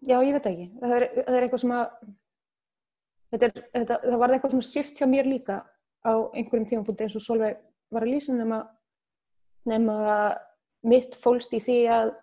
já, 0.01 0.17
ég 0.25 0.35
veit 0.35 0.49
ekki. 0.51 0.67
Það 0.81 0.95
er, 0.97 1.05
það 1.17 1.37
er 1.37 1.45
eitthvað 1.45 1.63
sem 1.63 1.75
að, 1.77 1.91
þetta 3.33 3.51
þetta, 3.59 3.99
það 4.07 4.17
var 4.23 4.35
eitthvað 4.35 4.55
sem 4.55 4.65
sift 4.69 5.01
hjá 5.01 5.07
mér 5.09 5.29
líka 5.29 5.61
á 6.01 6.13
einhverjum 6.33 6.67
tímanbúndi 6.69 7.05
eins 7.05 7.17
og 7.19 7.25
Solveig 7.25 7.59
var 7.93 8.05
að 8.05 8.13
lýsa 8.15 8.35
nema, 8.35 8.63
nema 9.69 9.95
mitt 10.87 11.15
fólst 11.21 11.53
í 11.53 11.61
því 11.61 11.77
að, 11.93 12.13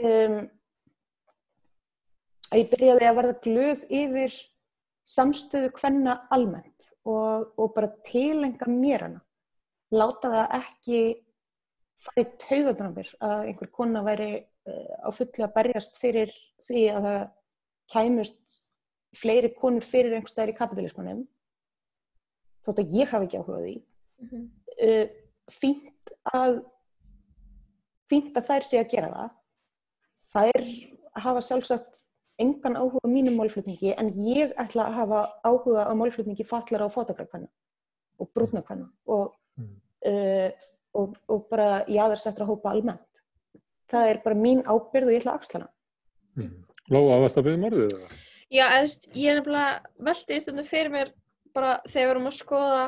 um, 0.00 0.38
að 2.50 2.60
ég 2.60 2.70
byrjaði 2.72 3.08
að 3.08 3.18
verða 3.20 3.38
glöð 3.46 3.84
yfir 3.88 4.36
samstöðu 5.08 5.72
hvenna 5.78 6.18
almennt 6.34 6.90
og, 7.08 7.54
og 7.56 7.72
bara 7.76 7.94
tilenga 8.04 8.68
mér 8.68 9.06
hana. 9.06 9.24
Láta 9.94 10.28
það 10.28 10.56
ekki 10.58 11.00
farið 12.04 12.34
taugadrambir 12.42 13.12
að 13.24 13.46
einhver 13.48 13.70
kona 13.72 14.02
væri 14.04 14.32
á 15.04 15.08
fullu 15.14 15.46
að 15.46 15.54
berjast 15.56 16.00
fyrir 16.00 16.32
því 16.62 16.84
að 16.94 17.08
það 17.08 17.20
kæmust 17.92 18.58
fleiri 19.16 19.52
konur 19.56 19.84
fyrir 19.84 20.16
einhver 20.16 20.32
staðir 20.32 20.54
í 20.54 20.58
kapitalismannum 20.58 21.22
þótt 22.64 22.82
að 22.82 22.96
ég 22.98 23.12
hafi 23.12 23.28
ekki 23.28 23.40
áhugað 23.40 23.64
því 23.64 23.76
mm 23.78 24.28
-hmm. 24.28 24.44
uh, 24.88 25.06
fínt 25.48 26.12
að 26.32 26.60
fínt 28.08 28.36
að 28.36 28.48
þær 28.50 28.66
sé 28.66 28.80
að 28.82 28.92
gera 28.92 29.10
það 29.14 29.30
þær 30.28 30.68
hafa 31.24 31.42
sjálfsagt 31.48 32.04
engan 32.38 32.76
áhuga 32.78 33.02
á 33.02 33.08
mínum 33.10 33.38
málflutningi 33.38 33.94
en 33.98 34.12
ég 34.14 34.52
ætla 34.56 34.86
að 34.88 34.98
hafa 35.00 35.20
áhuga 35.42 35.88
á 35.90 35.92
málflutningi 35.94 36.44
fallar 36.46 36.86
á 36.86 36.88
fotografkvæna 36.88 37.48
og 38.18 38.30
brúnakvæna 38.34 38.88
og, 39.06 39.34
mm. 39.56 39.74
uh, 40.10 40.50
og, 40.92 41.16
og 41.28 41.48
bara 41.50 41.84
jáðarsættra 41.86 42.46
hópa 42.46 42.70
almennt 42.70 43.17
það 43.90 44.12
er 44.12 44.22
bara 44.24 44.38
mín 44.38 44.64
ábyrð 44.66 45.10
og 45.10 45.14
ég 45.14 45.22
ætla 45.22 45.34
að 45.34 45.40
axla 45.40 45.60
hana. 45.60 45.70
Mm. 46.38 46.54
Lóa, 46.88 47.20
varst 47.22 47.36
það 47.36 47.42
að 47.42 47.48
byrja 47.48 47.62
morðið 47.64 47.94
það? 47.94 48.16
Já, 48.48 48.64
eða, 48.64 49.10
ég 49.12 49.28
er 49.30 49.38
nefnilega 49.38 50.04
veldið 50.08 50.38
í 50.38 50.44
stundum 50.44 50.68
fyrir 50.68 50.94
mér 50.94 51.12
bara 51.56 51.74
þegar 51.88 52.06
við 52.06 52.14
erum 52.14 52.30
að 52.30 52.38
skoða 52.38 52.84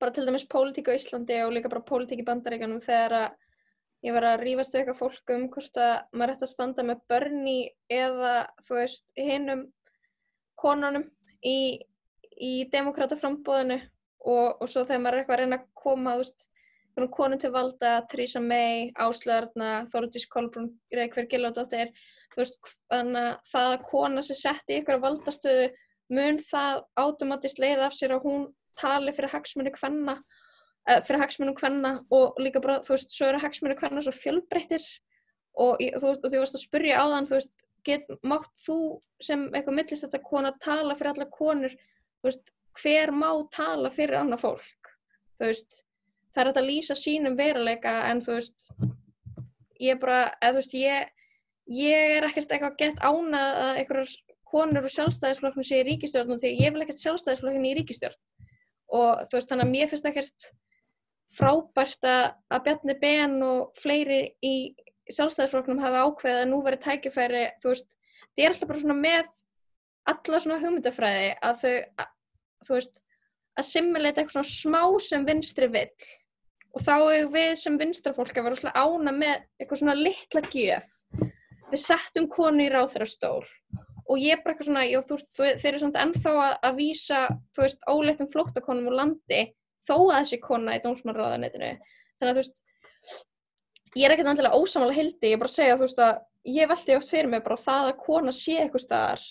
bara 0.00 0.12
til 0.12 0.26
dæmis 0.26 0.46
pólitík 0.52 0.90
á 0.92 0.96
Íslandi 0.96 1.40
og 1.42 1.54
líka 1.54 1.72
bara 1.72 1.86
pólitík 1.88 2.22
í 2.22 2.26
bandaríkanum 2.26 2.82
þegar 2.84 3.16
að 3.16 3.28
ég 4.06 4.14
var 4.14 4.26
að 4.28 4.42
rífast 4.44 4.74
við 4.74 4.82
eitthvað 4.82 5.00
fólk 5.00 5.32
um 5.34 5.46
hvort 5.54 5.80
að 5.82 5.94
maður 6.12 6.34
ætti 6.34 6.46
að 6.46 6.52
standa 6.52 6.84
með 6.86 7.02
börni 7.10 7.58
eða 7.90 8.34
þú 8.66 8.78
veist 8.78 9.06
hinnum 9.18 9.64
konunum 10.60 11.06
í, 11.42 11.58
í 12.36 12.52
demokrataframbóðinu 12.72 13.80
og, 14.26 14.60
og 14.60 14.68
svo 14.70 14.84
þegar 14.84 15.02
maður 15.02 15.16
er 15.16 15.24
eitthvað 15.24 15.38
að 15.38 15.42
reyna 15.42 15.60
að 15.60 15.66
koma 15.82 16.14
þú 16.14 16.24
veist 16.24 16.48
konum 17.12 17.38
til 17.40 17.52
valda, 17.52 17.98
Theresa 18.08 18.40
May, 18.40 18.90
Áslöðarna, 18.96 19.86
Þorðís 19.92 20.28
Kolbrún, 20.32 20.70
Reykjavík 20.94 21.34
veist, 22.36 22.58
þannig 22.92 23.22
að 23.22 23.50
það 23.52 23.72
að 23.72 23.84
kona 23.90 24.24
sem 24.26 24.38
sett 24.38 24.72
í 24.72 24.80
ykkur 24.80 25.02
valdastöðu 25.02 25.68
mun 26.16 26.40
það 26.44 26.82
átomatist 27.00 27.60
leiða 27.62 27.88
af 27.88 27.96
sér 27.96 28.16
að 28.16 28.26
hún 28.28 28.46
tali 28.78 29.14
fyrir 29.16 29.32
hagsmunni 29.32 29.72
hvenna, 29.74 30.16
uh, 30.90 31.00
fyrir 31.06 31.22
hagsmunum 31.22 31.56
hvenna 31.58 31.92
og 32.12 32.40
líka 32.42 32.62
bara, 32.62 32.82
þú 32.84 32.94
veist, 32.94 33.14
svo 33.14 33.30
eru 33.30 33.40
hagsmunni 33.42 33.78
hvenna 33.80 34.04
svo 34.04 34.14
fjölbreyttir. 34.14 34.84
Og 35.56 35.80
þú 35.80 36.10
veist, 36.10 36.26
og 36.26 36.32
þú 36.34 36.42
veist 36.42 36.58
að 36.58 36.66
spurja 36.66 37.00
á 37.00 37.04
þann, 37.08 37.28
þú 37.30 37.38
veist, 37.38 37.66
get, 37.86 38.10
mátt 38.26 38.50
þú 38.66 38.78
sem 39.22 39.46
eitthvað 39.54 39.78
millist 39.78 40.04
þetta 40.04 40.24
kona 40.26 40.52
tala 40.60 40.96
fyrir 40.98 41.14
alla 41.14 41.28
konur, 41.32 41.76
þú 42.20 42.28
veist, 42.28 42.52
hver 42.76 43.12
má 43.16 43.30
tala 43.54 43.90
fyrir 43.94 44.20
annað 44.20 44.42
fólk, 44.44 44.90
þú 45.40 45.48
veist, 45.48 45.78
það 46.36 46.52
er 46.52 46.60
að 46.60 46.68
lýsa 46.68 46.96
sínum 46.98 47.36
veruleika 47.38 47.96
en 48.10 48.22
þú 48.24 48.38
veist 48.38 48.70
ég 49.80 50.00
bara, 50.00 50.26
eða 50.40 50.52
þú 50.52 50.60
veist 50.60 50.76
ég 50.76 51.12
ég 51.66 52.16
er 52.18 52.28
ekkert 52.28 52.52
eitthvað 52.54 52.78
gett 52.78 53.02
ánað 53.02 53.60
að 53.64 53.80
einhverjar 53.80 54.14
konur 54.46 54.86
og 54.86 54.92
sjálfstæðisflokknu 54.94 55.64
sé 55.66 55.80
í 55.80 55.86
ríkistjórn 55.88 56.36
og 56.36 56.42
því 56.42 56.52
ég 56.60 56.74
vil 56.74 56.84
ekkert 56.84 57.02
sjálfstæðisflokknu 57.02 57.70
í 57.72 57.74
ríkistjórn 57.80 58.20
og 58.96 59.24
þú 59.26 59.38
veist 59.38 59.50
þannig 59.50 59.66
að 59.66 59.72
mér 59.72 59.90
finnst 59.90 60.10
ekkert 60.12 60.50
frábært 61.36 62.06
að 62.06 62.60
Bjarni 62.64 62.96
Ben 63.00 63.40
og 63.44 63.80
fleiri 63.80 64.20
í 64.46 64.54
sjálfstæðisflokknum 65.10 65.82
hafa 65.82 66.04
ákveðið 66.06 66.44
að 66.44 66.52
nú 66.52 66.60
verið 66.66 66.84
tækifæri 66.86 67.42
þú 67.62 67.72
veist, 67.72 67.90
það 68.36 68.44
er 68.44 68.52
alltaf 68.52 68.70
bara 68.70 68.82
svona 68.84 68.98
með 69.00 69.32
alla 70.12 70.40
svona 70.42 70.60
hugmyndafræði 70.62 71.32
að 71.42 71.60
þau, 71.64 71.74
að, 72.04 72.14
þú 72.68 72.78
veist 72.78 73.02
að 73.56 73.68
simulata 73.72 74.22
eitthvað 74.22 74.36
svona 74.36 74.52
smá 74.52 74.82
sem 75.02 75.26
vinstri 75.26 75.68
vill 75.72 75.90
og 76.76 76.84
þá 76.84 76.94
er 77.14 77.30
við 77.32 77.52
sem 77.60 77.78
vinstrafólk 77.80 78.36
að 78.36 78.48
vera 78.48 78.58
svona 78.60 78.84
ána 78.84 79.14
með 79.16 79.46
eitthvað 79.56 79.80
svona 79.80 79.96
litla 79.96 80.42
gjöf. 80.52 80.90
Við 81.72 81.82
settum 81.82 82.28
konu 82.30 82.66
í 82.66 82.70
ráð 82.70 82.92
þeirra 82.94 83.08
stól 83.10 83.44
og 84.06 84.20
ég 84.22 84.36
er 84.36 84.42
bara 84.44 84.54
eitthvað 84.54 84.68
svona, 84.68 84.84
já, 84.86 85.00
þú, 85.02 85.16
þeir 85.34 85.70
eru 85.72 85.80
svona 85.82 86.02
ennþá 86.04 86.34
að, 86.38 86.52
að 86.68 86.76
vísa, 86.78 87.22
þú 87.56 87.64
veist, 87.64 87.80
óleitum 87.90 88.28
flóttakonum 88.30 88.86
úr 88.86 88.98
landi 89.00 89.40
þó 89.88 89.96
að 89.96 90.20
þessi 90.20 90.38
kona 90.44 90.76
í 90.76 90.82
dómsmannráðanetinu 90.84 91.72
þannig 91.80 92.28
að 92.28 92.36
þú 92.36 92.44
veist 92.44 92.62
ég 93.96 94.06
er 94.06 94.14
ekkert 94.14 94.30
andilega 94.30 94.60
ósamála 94.60 94.94
hildi, 94.94 95.32
ég 95.32 95.34
er 95.34 95.42
bara 95.42 95.50
að 95.50 95.56
segja 95.56 95.74
þú 95.74 95.88
veist 95.88 96.04
að 96.06 96.54
ég 96.54 96.70
veldi 96.70 96.96
oft 97.00 97.10
fyrir 97.10 97.32
mig 97.32 97.42
bara 97.42 97.58
það 97.64 97.90
að 97.90 98.00
kona 98.04 98.36
sé 98.36 98.60
eitthvað 98.60 98.86
staðar. 98.86 99.26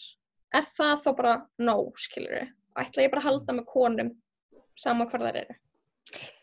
Er 0.55 0.67
það 0.75 0.95
þá 1.05 1.09
bara 1.21 1.37
nóg, 1.71 1.95
skilur 2.03 2.35
við 2.35 2.51
ætla 2.75 3.05
ég 3.05 3.13
bara 3.13 3.23
að 3.23 3.29
halda 3.29 3.55
með 3.55 3.69
konum 3.71 4.11
sama 4.79 5.07
hvað 5.07 5.29
það 5.29 5.39
eru 5.45 5.55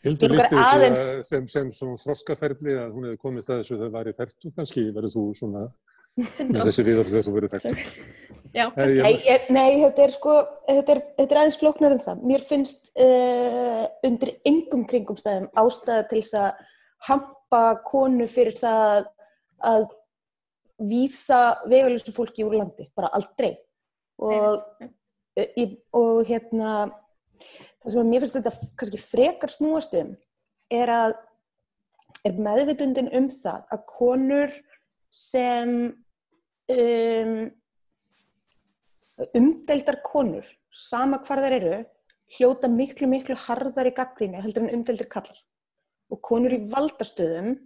Hildur 0.03 0.35
lísti 0.35 0.59
aðeins... 0.59 1.07
sem, 1.29 1.47
sem 1.51 1.71
svona 1.75 2.01
þroskaferðli 2.03 2.77
að 2.81 2.95
hún 2.97 3.09
hefði 3.09 3.23
komið 3.23 3.49
það 3.49 3.61
þess 3.61 3.75
að 3.75 3.83
það 3.85 3.97
væri 3.97 4.15
færtu 4.19 4.53
kannski, 4.57 4.87
verður 4.97 5.15
þú 5.15 5.25
svona 5.39 5.67
með 6.53 6.65
þessi 6.69 6.87
viðhald 6.89 7.13
þegar 7.13 7.29
þú 7.29 7.35
verður 7.37 7.53
færtu 7.55 8.41
Já, 8.53 8.67
nei, 8.77 9.15
ég, 9.25 9.47
nei, 9.49 9.79
þetta 9.81 10.03
er 10.05 10.13
sko 10.13 10.33
þetta 10.67 10.93
er, 10.93 10.99
þetta 11.17 11.33
er 11.33 11.39
aðeins 11.41 11.57
flóknar 11.57 11.95
en 11.95 12.03
það. 12.03 12.25
Mér 12.29 12.43
finnst 12.45 12.91
uh, 13.01 13.87
undir 14.05 14.35
yngum 14.49 14.83
kringumstæðum 14.91 15.49
ástæða 15.63 16.03
til 16.11 16.21
þess 16.21 16.37
að 16.37 16.67
hampa 17.09 17.63
konu 17.87 18.27
fyrir 18.29 18.59
það 18.61 19.09
að 19.73 19.87
vísa 20.91 21.41
vegalustu 21.71 22.13
fólki 22.13 22.45
úr 22.45 22.59
landi, 22.61 22.91
bara 22.99 23.09
aldrei. 23.17 23.55
Og, 24.21 24.61
nei, 25.39 25.65
og 25.97 26.21
hérna 26.29 26.75
það 27.83 27.95
sem 27.95 28.03
að 28.03 28.11
mér 28.11 28.25
finnst 28.25 28.39
þetta 28.39 28.71
kannski 28.81 29.03
frekar 29.03 29.53
snúast 29.53 29.97
um 29.99 30.13
er 30.73 30.93
að 30.93 31.17
er 32.27 32.39
meðvitundin 32.39 33.11
um 33.19 33.29
það 33.33 33.65
að 33.75 33.83
konur 33.91 34.53
sem 35.13 35.73
um, 36.75 37.33
umdeldar 39.39 39.99
konur 40.07 40.47
sama 40.73 41.19
hvar 41.27 41.43
þær 41.43 41.59
eru 41.59 41.81
hljóta 42.37 42.71
miklu 42.73 43.09
miklu 43.11 43.37
harðar 43.47 43.91
í 43.91 43.97
gaggríni 43.97 44.41
heldur 44.41 44.67
en 44.67 44.79
umdeldir 44.79 45.11
kallar 45.13 45.43
og 46.13 46.21
konur 46.25 46.55
í 46.55 46.63
valdastöðum 46.73 47.57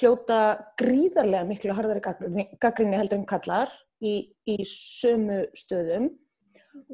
hljóta 0.00 0.40
gríðarlega 0.80 1.46
miklu 1.48 1.76
harðar 1.76 2.00
í 2.00 2.48
gaggríni 2.62 2.98
heldur 2.98 3.20
en 3.20 3.28
kallar 3.28 3.72
í, 4.00 4.32
í 4.48 4.56
sömu 4.66 5.44
stöðum. 5.56 6.10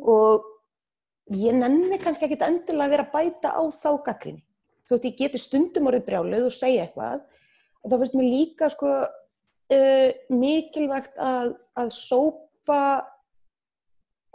Og 0.02 0.44
ég 1.34 1.56
nenni 1.56 1.98
kannski 1.98 2.28
ekki 2.28 2.38
endilega 2.44 2.86
að 2.86 2.92
vera 2.94 3.06
að 3.06 3.14
bæta 3.14 3.54
á 3.58 3.62
þá 3.74 3.90
gaggrinni. 4.06 4.42
Þótt 4.86 5.08
ég 5.08 5.18
geti 5.18 5.40
stundum 5.42 5.88
orðið 5.90 6.06
brjálið 6.06 6.46
og 6.46 6.54
segja 6.54 6.86
eitthvað 6.86 7.24
og 7.82 7.90
þá 7.90 7.96
finnst 8.00 8.16
mér 8.18 8.28
líka 8.30 8.68
sko 8.70 8.92
uh, 9.02 10.10
mikilvægt 10.30 11.18
að, 11.18 11.56
að 11.78 11.90
sópa 11.94 12.80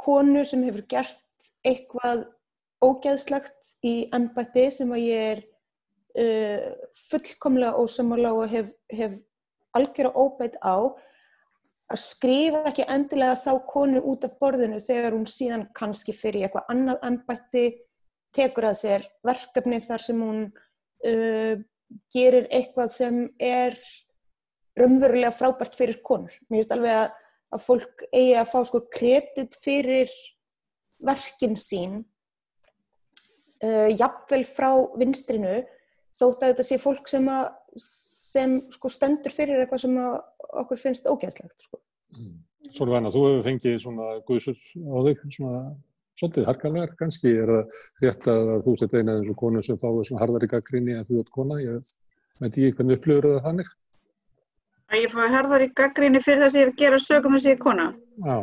konu 0.02 0.44
sem 0.48 0.64
hefur 0.68 0.86
gert 0.92 1.52
eitthvað 1.68 2.26
ógeðslegt 2.82 3.76
í 3.86 3.96
ennbætti 4.14 4.68
sem 4.74 4.92
að 4.92 5.06
ég 5.06 5.32
er 5.32 5.44
uh, 6.20 6.68
fullkomlega 7.08 7.80
ósamála 7.80 8.34
og 8.36 8.52
hef, 8.52 8.72
hef 8.92 9.16
algjör 9.78 10.12
að 10.12 10.20
óbætt 10.26 10.60
á 10.60 10.76
að 11.92 12.02
skrifa 12.02 12.62
ekki 12.70 12.86
endilega 12.90 13.38
þá 13.40 13.52
konu 13.70 14.02
út 14.12 14.26
af 14.28 14.38
borðinu 14.42 14.80
þegar 14.82 15.16
hún 15.16 15.28
síðan 15.30 15.66
kannski 15.78 16.16
fyrir 16.16 16.48
eitthvað 16.48 16.70
annað 16.74 17.08
ennbætti, 17.10 17.66
tekur 18.36 18.70
að 18.70 18.78
sér 18.80 19.08
verkefni 19.28 19.82
þar 19.84 20.04
sem 20.06 20.22
hún 20.24 20.46
uh, 20.48 21.56
gerir 22.14 22.48
eitthvað 22.50 22.94
sem 22.96 23.24
er 23.40 23.76
raunverulega 24.80 25.34
frábært 25.36 25.76
fyrir 25.76 26.00
konur. 26.06 26.32
Mér 26.48 26.62
finnst 26.62 26.76
alveg 26.76 26.96
að, 26.96 27.10
að 27.52 27.66
fólk 27.66 28.06
eigi 28.12 28.38
að 28.40 28.54
fá 28.54 28.60
sko 28.70 28.84
kredit 28.94 29.58
fyrir 29.60 30.14
verkin 31.02 31.58
sín 31.60 32.00
uh, 33.66 33.90
jafnvel 33.92 34.44
frá 34.48 34.72
vinstrinu 35.00 35.62
þótt 36.16 36.44
að 36.44 36.54
þetta 36.54 36.68
sé 36.68 36.80
fólk 36.82 37.12
sem 37.12 37.28
að 37.32 37.50
sem 38.32 38.58
sko 38.74 38.92
stendur 38.92 39.34
fyrir 39.36 39.62
eitthvað 39.62 39.86
sem 39.86 40.00
okkur 40.64 40.80
finnst 40.80 41.10
ógæðslegt 41.12 41.68
sko. 41.68 41.82
Mm. 42.16 42.36
Svolítið 42.72 43.14
þú 43.16 43.24
hefur 43.28 43.48
fengið 43.48 43.80
svona 43.84 44.12
guðsur 44.28 44.58
á 44.58 44.98
þig 45.08 45.24
svona 45.36 45.62
svolítið 46.20 46.48
harkalegar 46.50 46.96
kannski 47.00 47.34
er 47.42 47.52
það 47.52 47.78
rétt 48.04 48.28
að 48.30 48.52
þú 48.66 48.74
sett 48.80 48.96
eina 48.96 49.18
eins 49.18 49.30
og 49.32 49.38
konu 49.40 49.64
sem 49.66 49.80
fáið 49.82 50.02
svona 50.08 50.24
harðar 50.24 50.46
í 50.46 50.50
gaggrinni 50.52 50.98
að 50.98 51.10
þú 51.10 51.22
ert 51.22 51.32
kona, 51.38 51.60
ég 51.64 51.92
veit 52.42 52.52
ekki 52.52 52.74
hvernig 52.78 53.00
upplöfur 53.00 53.30
það 53.32 53.46
þannig? 53.48 53.72
Að 54.92 55.02
ég 55.02 55.14
fáið 55.16 55.36
harðar 55.38 55.66
í 55.66 55.70
gaggrinni 55.82 56.22
fyrir 56.24 56.44
það 56.44 56.54
sem 56.54 56.62
ég 56.62 56.68
er 56.68 56.74
að 56.74 56.82
gera 56.84 57.00
sögum 57.02 57.38
þess 57.38 57.48
að 57.48 57.52
ég 57.52 57.58
er 57.58 57.64
kona? 57.66 57.88
Já. 58.26 58.38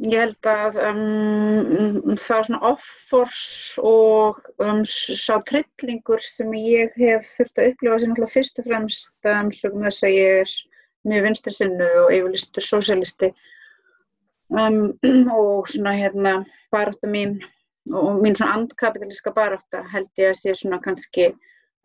Ég 0.00 0.16
held 0.16 0.48
að 0.48 0.78
um, 0.80 2.16
það 2.16 2.38
er 2.38 2.46
svona 2.48 2.60
offors 2.70 3.44
og 3.84 4.40
um, 4.62 4.80
sá 4.88 5.36
trillingur 5.48 6.24
sem 6.24 6.52
ég 6.56 6.94
hef 7.00 7.28
þurft 7.36 7.60
að 7.60 7.70
upplifa 7.72 7.98
sem 8.00 8.14
alltaf 8.14 8.34
fyrst 8.36 8.60
og 8.62 8.68
fremst 8.70 9.30
um, 9.32 9.52
sögum 9.52 9.86
þess 9.88 10.06
að 10.08 10.16
ég 10.16 10.40
er 10.40 10.54
mjög 11.10 11.26
vinstrinsinnu 11.28 11.90
og 12.04 12.14
yfirlistur 12.16 12.66
sósialisti 12.66 13.30
um, 14.56 14.80
og 15.36 15.68
svona 15.68 15.94
hérna 15.98 16.34
barátta 16.72 17.10
mín 17.10 17.38
og 17.92 18.20
mín 18.24 18.36
svona 18.36 18.56
andkapitalíska 18.58 19.32
barátta 19.36 19.84
held 19.92 20.10
ég 20.20 20.32
að 20.32 20.40
sé 20.40 20.56
svona 20.56 20.80
kannski 20.84 21.30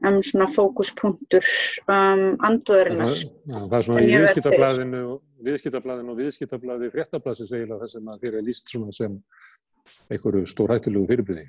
um 0.05 0.19
svona 0.23 0.47
fókuspunktur 0.51 1.45
um, 1.87 2.35
anduðurinnar. 2.43 3.15
Það, 3.47 3.77
er 3.77 3.87
svona 3.87 4.03
í 4.03 4.11
viðskiptablaðinu 4.11 5.03
viðskiptablaðinu 5.45 6.13
og 6.13 6.21
viðskiptablaði 6.23 6.91
fréttablaðsins 6.93 7.53
eiginlega 7.53 7.83
þess 7.83 7.99
að 8.01 8.25
þér 8.25 8.39
er 8.39 8.47
líst 8.47 8.73
sem 8.95 9.19
einhverju 10.09 10.47
stórhættilegu 10.49 11.09
fyrirbyrði. 11.11 11.45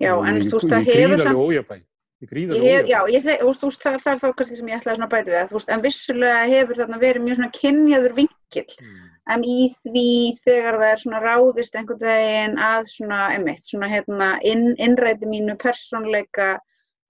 Já, 0.00 0.12
en 0.16 0.42
þú 0.44 0.58
veist 0.58 0.76
að 0.76 0.90
hefur 0.92 1.22
samt... 1.24 1.40
Ójabæ, 1.40 1.78
hef, 2.20 2.88
já, 2.88 2.98
ég 3.08 3.22
seg, 3.24 3.42
og 3.44 3.56
þú 3.56 3.70
veist 3.70 3.84
það, 3.84 3.94
það 4.04 4.12
er 4.12 4.18
þá 4.20 4.26
kannski 4.36 4.58
sem 4.58 4.70
ég 4.70 4.80
ætlaði 4.80 4.98
svona 4.98 5.10
bæti 5.14 5.32
við 5.32 5.38
að 5.40 5.54
veist, 5.56 5.70
en 5.72 5.84
vissulega 5.84 6.40
hefur 6.50 6.80
þarna 6.80 6.98
verið 7.00 7.24
mjög 7.24 7.38
svona 7.38 7.54
kynjaður 7.56 8.16
vinkil 8.18 8.64
mm. 8.76 8.98
en 9.34 9.44
í 9.48 9.60
því 9.78 10.10
þegar 10.44 10.80
það 10.82 10.90
er 10.90 11.02
svona 11.04 11.22
ráðist 11.24 11.78
einhvern 11.80 12.02
veginn 12.04 12.58
að 12.66 12.90
svona, 12.92 13.20
emitt, 13.38 13.62
svona 13.70 13.88
hérna 13.92 14.28
inn, 14.50 14.66
innræti 14.76 15.30
mínu 15.30 15.56
persónleika 15.62 16.50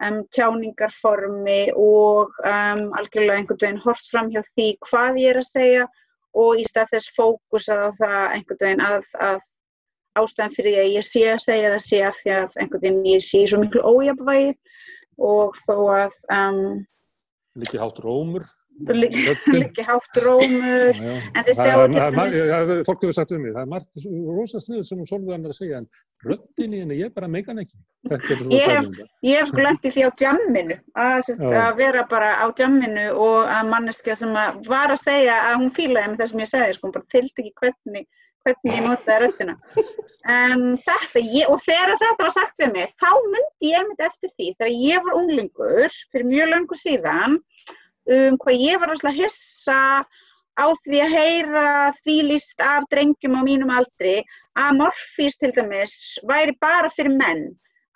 um, 0.07 0.23
tjáningarformi 0.37 1.63
og 1.75 2.31
um, 2.45 2.87
algjörlega 3.01 3.43
einhvern 3.43 3.63
veginn 3.65 3.83
hort 3.83 4.07
fram 4.13 4.31
hjá 4.31 4.45
því 4.53 4.71
hvað 4.87 5.21
ég 5.25 5.35
er 5.35 5.43
að 5.43 5.51
segja 5.51 5.91
og 6.39 6.61
í 6.61 6.67
stað 6.69 6.93
þess 6.95 7.15
fókusað 7.17 7.87
á 7.87 7.91
það 7.99 8.19
einhvern 8.37 8.61
veginn 8.63 8.85
að, 8.87 9.09
að 9.19 9.41
ástæðan 10.21 10.55
fyrir 10.55 10.75
því 10.75 10.83
að 10.85 10.95
ég 10.95 11.09
sé 11.09 11.25
að 11.33 11.43
segja 11.47 11.73
það 11.75 11.85
sé 11.87 12.01
af 12.07 12.21
því 12.21 12.35
að 12.37 12.57
einhvern 12.63 12.85
veginn 12.85 13.11
ég 13.11 13.27
sé 13.27 13.43
svo 13.47 13.61
miklu 13.63 13.85
ójabvægi 13.87 14.55
og 15.31 15.59
þó 15.67 15.77
að 15.97 16.19
um, 16.37 16.63
Likið 17.59 17.83
hátur 18.71 18.97
ómur 18.97 19.59
Likið 19.61 19.89
hátur 19.89 20.29
ómur 20.35 21.01
en 21.01 21.47
þeir 21.47 21.57
sjá 21.59 21.73
ekki 21.87 22.79
Fólk 22.89 23.03
hefur 23.05 23.17
sagt 23.17 23.35
um 23.35 23.43
mig, 23.45 23.55
það 23.55 23.65
er 23.65 23.73
margt 23.73 24.01
rosa 24.29 24.63
sniður 24.63 24.87
sem 24.89 25.01
hún 25.01 25.11
solvaði 25.11 25.37
að 25.37 25.43
mér 25.43 25.55
að 25.55 25.59
segja 25.59 25.81
en 25.81 25.89
röttin 26.31 26.77
í 26.77 26.81
henni, 26.83 27.01
ég 27.01 27.13
bara 27.17 27.29
henni 27.31 27.65
ekki. 27.65 27.79
Ég 28.53 28.67
hef, 28.69 28.89
ég 29.25 29.41
hef 29.41 29.51
sko 29.51 29.65
lendið 29.65 29.95
því 29.97 30.05
á 30.05 30.11
djamminu 30.23 30.79
að, 31.01 31.31
að 31.49 31.77
vera 31.81 32.07
bara 32.11 32.33
á 32.41 32.47
djamminu 32.53 33.07
og 33.17 33.51
að 33.51 33.71
manneskja 33.73 34.17
sem 34.21 34.35
að 34.37 34.65
var 34.69 34.93
að 34.93 35.05
segja 35.05 35.37
að 35.51 35.61
hún 35.63 35.77
fílaði 35.77 36.13
með 36.13 36.23
það 36.23 36.33
sem 36.33 36.43
ég 36.45 36.53
segði 36.55 36.77
sko, 36.77 36.89
hún 36.89 36.97
bara 36.99 37.13
fylgdi 37.17 37.47
ekki 37.47 37.55
hvernig 37.63 38.09
hvernig 38.41 38.73
ég 38.73 38.87
notaði 38.87 39.19
röttina 39.25 39.55
um, 39.77 40.63
þetta, 40.81 41.21
ég, 41.21 41.51
og 41.53 41.61
þegar 41.65 41.99
þetta 42.01 42.25
var 42.25 42.33
sagt 42.33 42.63
við 42.63 42.73
mig 42.77 42.95
þá 43.01 43.11
myndi 43.35 43.73
ég 43.73 43.85
myndi 43.89 44.07
eftir 44.07 44.33
því 44.33 44.49
þegar 44.55 44.73
ég 44.87 45.05
var 45.07 45.19
unglingur 45.21 45.99
fyrir 46.13 46.29
mjög 46.31 46.53
langu 46.55 46.79
síðan 46.81 47.37
um 48.11 48.37
hvað 48.43 48.65
ég 48.67 48.81
var 48.83 48.93
alltaf 48.93 49.17
hissa 49.17 49.81
á 50.59 50.67
því 50.85 51.01
að 51.05 51.15
heyra 51.15 51.67
því 52.03 52.17
líst 52.33 52.63
af 52.65 52.87
drengjum 52.93 53.39
á 53.39 53.43
mínum 53.47 53.73
aldri 53.73 54.21
að 54.59 54.81
morfís 54.81 55.39
til 55.41 55.53
dæmis 55.57 55.95
væri 56.29 56.57
bara 56.61 56.91
fyrir 56.93 57.15
menn 57.15 57.47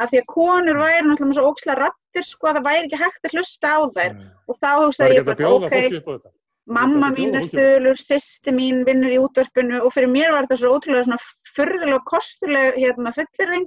af 0.02 0.10
því 0.10 0.22
að 0.22 0.30
konur 0.30 0.80
væri 0.80 1.04
náttúrulega 1.06 1.38
svo 1.38 1.50
óksla 1.50 1.76
rattir 1.80 2.26
sko 2.26 2.50
að 2.50 2.58
það 2.58 2.68
væri 2.68 2.86
ekki 2.86 3.02
hægt 3.02 3.28
að 3.28 3.36
hlusta 3.36 3.74
á 3.74 3.80
þær. 3.98 4.14
Mm. 4.14 4.32
og 4.48 4.58
þá 4.62 4.70
hugsaði 4.84 5.20
ég 5.20 5.28
bara 5.28 5.52
ok 5.58 6.32
Mamma 6.64 7.10
mín 7.12 7.34
er 7.36 7.44
þölur, 7.44 7.98
sýsti 8.00 8.52
mín 8.56 8.86
vinnur 8.86 9.12
í 9.12 9.18
útverfinu 9.20 9.82
og 9.84 9.90
fyrir 9.92 10.08
mér 10.08 10.30
var 10.32 10.46
þetta 10.46 10.56
svo 10.62 10.70
ótrúlega 10.78 11.04
svona 11.04 11.18
förðulega 11.52 11.98
og 11.98 12.06
kostulega 12.08 12.70
hérna 12.78 13.12
fullirring 13.12 13.66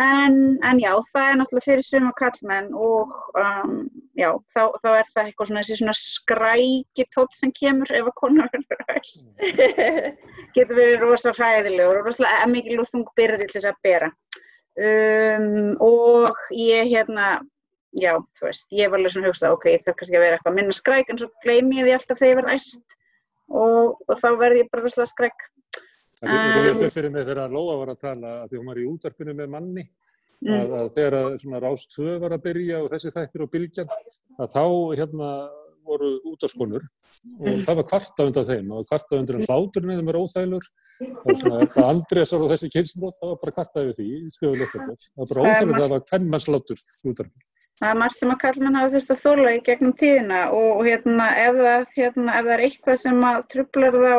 en, 0.00 0.58
en 0.66 0.80
já, 0.82 0.90
það 1.12 1.28
er 1.28 1.36
náttúrulega 1.38 1.66
fyrir 1.68 1.84
suma 1.86 2.10
kallmenn 2.18 2.72
og 2.74 3.12
um, 3.38 3.76
já, 4.18 4.30
þá, 4.50 4.62
þá 4.82 4.88
er 4.90 5.10
það 5.12 5.28
eitthvað 5.28 5.50
svona 5.50 5.62
þessi 5.62 5.78
svona 5.80 5.94
skræki 6.00 7.06
tótt 7.14 7.38
sem 7.38 7.52
kemur 7.54 7.92
ef 7.94 8.10
að 8.10 8.16
konar 8.18 8.50
verður 8.54 8.82
höst. 8.90 9.28
Getur 10.56 10.78
verið 10.80 11.04
rosalega 11.04 11.38
hræðilegur 11.38 12.00
og 12.00 12.08
rosalega 12.08 12.50
mikið 12.50 12.78
lúþung 12.80 13.06
byrði 13.18 13.46
til 13.46 13.58
þess 13.58 13.70
að 13.70 13.82
bera. 13.86 14.10
um, 14.74 15.76
og 15.86 16.42
ég 16.50 16.90
hérna, 16.90 17.38
já, 17.94 18.16
þú 18.34 18.48
veist, 18.48 18.72
ég 18.74 18.90
var 18.90 18.98
alveg 18.98 19.14
svona 19.14 19.30
hugstað, 19.30 19.54
ok, 19.54 19.68
það 19.76 19.92
er 19.92 19.98
kannski 20.00 20.18
að 20.18 20.24
vera 20.26 20.38
eitthvað 20.38 20.56
minna 20.58 20.74
skræk 20.74 21.12
en 21.12 21.20
svo 21.22 21.30
gleymi 21.44 21.78
ég 21.78 21.86
því 21.86 21.94
alltaf 21.94 22.18
þegar 22.18 22.32
ég 22.32 22.40
verð 22.40 22.54
æst 22.56 22.96
og, 23.54 24.00
og 24.08 24.18
þá 24.18 24.28
verð 24.40 24.62
ég 24.64 24.70
bara 24.72 24.86
visslega 24.88 25.12
skræk. 25.12 25.50
Það 26.28 26.68
er 26.68 26.74
um, 26.74 26.92
fyrir 26.96 27.14
mig 27.14 27.26
þegar 27.28 27.54
Lóa 27.54 27.78
var 27.80 27.94
að 27.94 28.04
tala 28.04 28.36
að 28.42 28.52
því 28.52 28.60
hún 28.60 28.70
var 28.70 28.80
í 28.80 28.86
útvarpinu 28.90 29.36
með 29.40 29.52
manni 29.54 29.84
mm. 29.84 30.54
að, 30.60 30.78
að 30.80 30.94
þegar 30.98 31.18
að 31.20 31.36
svona 31.42 31.64
Rás 31.64 31.88
2 31.96 32.16
var 32.22 32.36
að 32.36 32.46
byrja 32.48 32.80
og 32.84 32.88
þessi 32.94 33.14
þættir 33.14 33.44
og 33.46 33.52
bylgjan 33.54 33.94
að 34.38 34.56
þá 34.56 34.64
hérna 35.00 35.34
voru 35.84 36.10
útáskonur 36.32 36.84
og 36.84 37.58
það 37.64 37.78
var 37.78 37.86
kvarta 37.88 38.26
undan 38.28 38.46
þeim 38.48 38.70
og 38.74 38.86
kvarta 38.88 39.18
undan 39.18 39.44
hláturinn 39.44 39.92
eða 39.94 40.04
með 40.06 40.16
róþælur 40.16 40.68
og 41.14 41.40
svona 41.40 41.88
Andrésar 41.90 42.44
og 42.44 42.52
þessi 42.52 42.70
kynsnótt 42.72 43.18
það 43.18 43.32
var 43.32 43.40
bara 43.42 43.54
kvarta 43.58 43.84
yfir 43.84 43.98
því 43.98 44.08
það 44.38 44.64
var 44.64 45.30
bara 45.32 45.44
óþælur, 45.44 45.80
það 45.80 45.94
var 45.94 46.06
hvernmannslátur 46.10 46.82
Það 47.74 47.90
er 47.90 48.00
margt 48.00 48.20
sem 48.20 48.32
að 48.32 48.40
kallmenn 48.44 48.78
hafa 48.78 48.94
þurft 48.94 49.14
að 49.14 49.22
þóla 49.24 49.54
í 49.56 49.60
gegnum 49.68 49.96
tíðina 50.00 50.40
og 50.56 50.80
hérna, 50.88 51.28
ef, 51.42 51.60
það, 51.60 51.86
hérna, 51.98 52.38
ef 52.38 52.48
það 52.48 52.54
er 52.56 52.64
eitthvað 52.68 53.02
sem 53.04 53.28
að 53.30 53.44
trublar 53.54 54.00
þá 54.00 54.16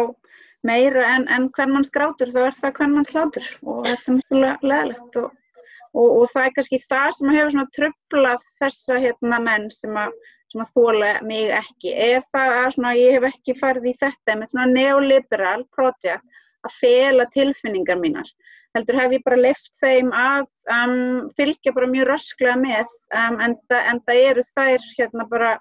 meira 0.66 1.08
en, 1.16 1.28
en 1.32 1.50
hvernmannsgrátur 1.56 2.32
þá 2.34 2.40
er 2.48 2.60
það 2.60 2.78
hvernmannslátur 2.80 3.50
og 3.64 3.82
þetta 3.88 4.14
er 4.14 4.20
mjög 4.20 4.70
leðilegt 4.72 5.20
og, 5.22 5.34
og, 5.94 6.08
og 6.08 6.32
það 6.34 6.48
er 6.48 6.56
kannski 6.60 6.82
það 6.86 7.10
sem 7.18 7.36
hefur 7.36 7.70
trublað 7.80 8.48
þessa 8.62 9.02
hérna, 9.04 9.42
menn 9.50 9.70
sem 9.74 10.00
að 10.00 10.16
sem 10.56 10.64
að 10.64 10.72
þóla 10.78 11.12
mig 11.28 11.52
ekki. 11.52 11.92
Ef 11.92 12.26
það 12.34 12.56
er 12.56 12.74
svona, 12.76 12.96
ég 12.96 13.16
hef 13.18 13.30
ekki 13.32 13.60
farið 13.60 13.92
í 13.92 13.96
þetta 14.00 14.36
með 14.40 14.52
svona 14.54 14.68
neoliberal 14.72 15.62
project 15.76 16.42
að 16.66 16.78
fela 16.80 17.28
tilfinningar 17.34 18.00
mínar. 18.00 18.30
Heldur 18.76 18.98
hef 19.00 19.14
ég 19.16 19.24
bara 19.24 19.40
left 19.40 19.72
þeim 19.80 20.12
að 20.16 20.48
um, 20.72 21.28
fylgja 21.38 21.72
bara 21.76 21.92
mjög 21.92 22.10
rösklega 22.10 22.56
með 22.60 22.88
um, 23.16 23.38
en, 23.44 23.56
en 23.72 24.02
það 24.08 24.22
eru 24.32 24.46
þær 24.50 24.88
hérna 24.98 25.28
bara, 25.32 25.52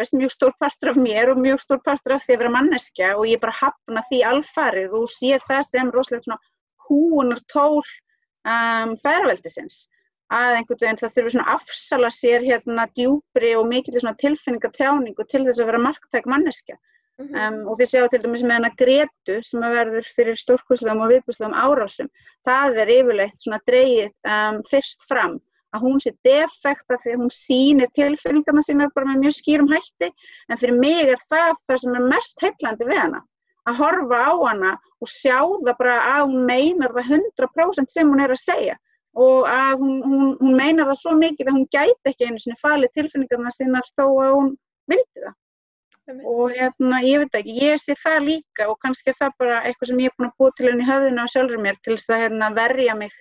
veist, 0.00 0.14
mjög 0.16 0.32
stór 0.34 0.54
partur 0.60 0.92
af 0.92 0.96
mér 0.96 1.32
og 1.32 1.40
mjög 1.42 1.60
stór 1.62 1.80
partur 1.84 2.16
af 2.16 2.24
því 2.24 2.36
að 2.36 2.42
vera 2.42 2.54
manneskja 2.56 3.12
og 3.16 3.26
ég 3.28 3.40
bara 3.42 3.58
hafna 3.58 4.02
því 4.08 4.22
alfarið 4.32 4.96
og 4.98 5.10
sé 5.12 5.38
það 5.46 5.62
sem 5.68 5.92
rosalega 5.94 6.26
svona 6.26 6.40
húunar 6.88 7.42
tól 7.52 7.82
um, 7.82 8.94
færveldisins 9.04 9.86
að 10.32 10.58
einhvern 10.58 10.80
veginn 10.80 11.00
það 11.00 11.14
þurfi 11.16 11.34
svona 11.34 11.56
afsala 11.56 12.10
sér 12.14 12.46
hérna 12.46 12.86
djúbri 12.96 13.52
og 13.58 13.68
mikil 13.68 14.00
tilfinningatjáningu 14.00 15.28
til 15.28 15.44
þess 15.46 15.60
að 15.60 15.70
vera 15.70 15.84
marktæk 15.86 16.26
manneskja. 16.26 16.78
Mm 17.20 17.26
-hmm. 17.28 17.48
um, 17.48 17.68
og 17.68 17.76
þið 17.78 17.88
séu 17.90 18.08
til 18.08 18.22
dæmis 18.22 18.42
með 18.42 18.56
hana 18.56 18.70
Gretu 18.80 19.34
sem 19.44 19.62
að 19.62 19.74
verður 19.76 20.06
fyrir 20.16 20.36
stórkvæslegum 20.40 21.02
og 21.04 21.10
viðbúslegum 21.12 21.58
árásum. 21.64 22.08
Það 22.48 22.78
er 22.82 22.92
yfirleitt 22.98 23.44
svona 23.44 23.60
dreyið 23.68 24.10
um, 24.34 24.62
fyrst 24.70 25.04
fram 25.08 25.40
að 25.72 25.84
hún 25.86 26.00
sé 26.04 26.12
defekta 26.26 26.98
því 27.00 27.14
að 27.14 27.20
hún 27.22 27.32
sýnir 27.32 27.90
tilfinningarna 27.96 28.64
sína 28.64 28.88
bara 28.94 29.08
með 29.08 29.26
mjög 29.26 29.36
skýrum 29.38 29.70
hætti. 29.72 30.10
En 30.48 30.60
fyrir 30.60 30.78
mig 30.78 31.12
er 31.14 31.20
það 31.28 31.60
það 31.68 31.82
sem 31.84 31.98
er 31.98 32.08
mest 32.12 32.44
heillandi 32.44 32.88
við 32.88 33.00
hana 33.02 33.22
að 33.68 33.78
horfa 33.78 34.22
á 34.26 34.32
hana 34.42 34.72
og 35.02 35.10
sjá 35.10 35.38
það 35.42 35.76
bara 35.78 35.98
að 36.14 36.24
hún 36.30 36.48
meinar 36.48 36.96
það 36.96 37.12
100% 37.18 37.94
sem 37.94 38.10
hún 38.10 38.24
er 38.24 38.34
að 38.34 38.42
segja. 38.42 38.78
Og 39.12 39.44
að 39.48 39.82
hún, 39.82 39.96
hún, 40.08 40.28
hún 40.40 40.56
meinar 40.56 40.88
það 40.88 40.98
svo 41.02 41.14
mikið 41.18 41.50
að 41.50 41.56
hún 41.58 41.68
gæti 41.74 42.10
ekki 42.10 42.28
einu 42.28 42.42
sinni 42.42 42.60
falið 42.60 42.94
tilfinningarna 42.96 43.52
sinnar 43.52 43.88
þó 43.92 44.04
að 44.08 44.36
hún 44.38 44.52
vildi 44.90 45.24
það. 45.26 45.38
Og 46.26 46.54
hérna, 46.56 46.98
ég 47.06 47.20
veit 47.22 47.36
ekki, 47.38 47.52
ég 47.62 47.78
sé 47.78 47.94
það 48.00 48.24
líka 48.26 48.66
og 48.68 48.78
kannski 48.82 49.12
er 49.12 49.18
það 49.20 49.36
bara 49.38 49.60
eitthvað 49.68 49.92
sem 49.92 50.00
ég 50.02 50.10
er 50.10 50.16
búin 50.16 50.28
að 50.30 50.40
búa 50.40 50.54
til 50.56 50.66
henni 50.68 50.82
í 50.82 50.88
höfðinu 50.88 51.22
á 51.22 51.32
sjálfur 51.32 51.62
mér 51.62 51.78
til 51.78 51.94
þess 51.94 52.10
að 52.10 52.24
hérna, 52.24 52.48
verja 52.56 52.96
mig 52.98 53.14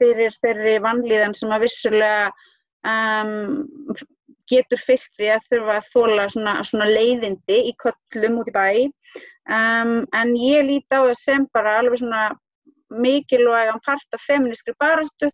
fyrir 0.00 0.36
þeirri 0.42 0.76
vanlíðan 0.84 1.34
sem 1.36 1.54
að 1.54 1.66
vissulega 1.66 2.28
um, 2.86 3.96
getur 4.50 4.80
fyllt 4.80 5.08
því 5.18 5.30
að 5.34 5.46
þurfa 5.50 5.76
að 5.80 5.88
þóla 5.92 6.26
svona, 6.32 6.54
svona 6.66 6.88
leiðindi 6.90 7.58
í 7.70 7.72
köllum 7.82 8.40
út 8.42 8.50
í 8.50 8.54
bæ. 8.54 8.68
Um, 9.46 9.96
en 10.14 10.34
ég 10.38 10.66
líti 10.66 10.94
á 10.94 11.02
það 11.06 11.18
sem 11.20 11.46
bara 11.54 11.78
alveg 11.80 12.00
svona 12.02 12.28
mikilvægan 12.90 13.82
part 13.86 14.14
af 14.14 14.22
feministri 14.26 14.74
baráttu 14.78 15.30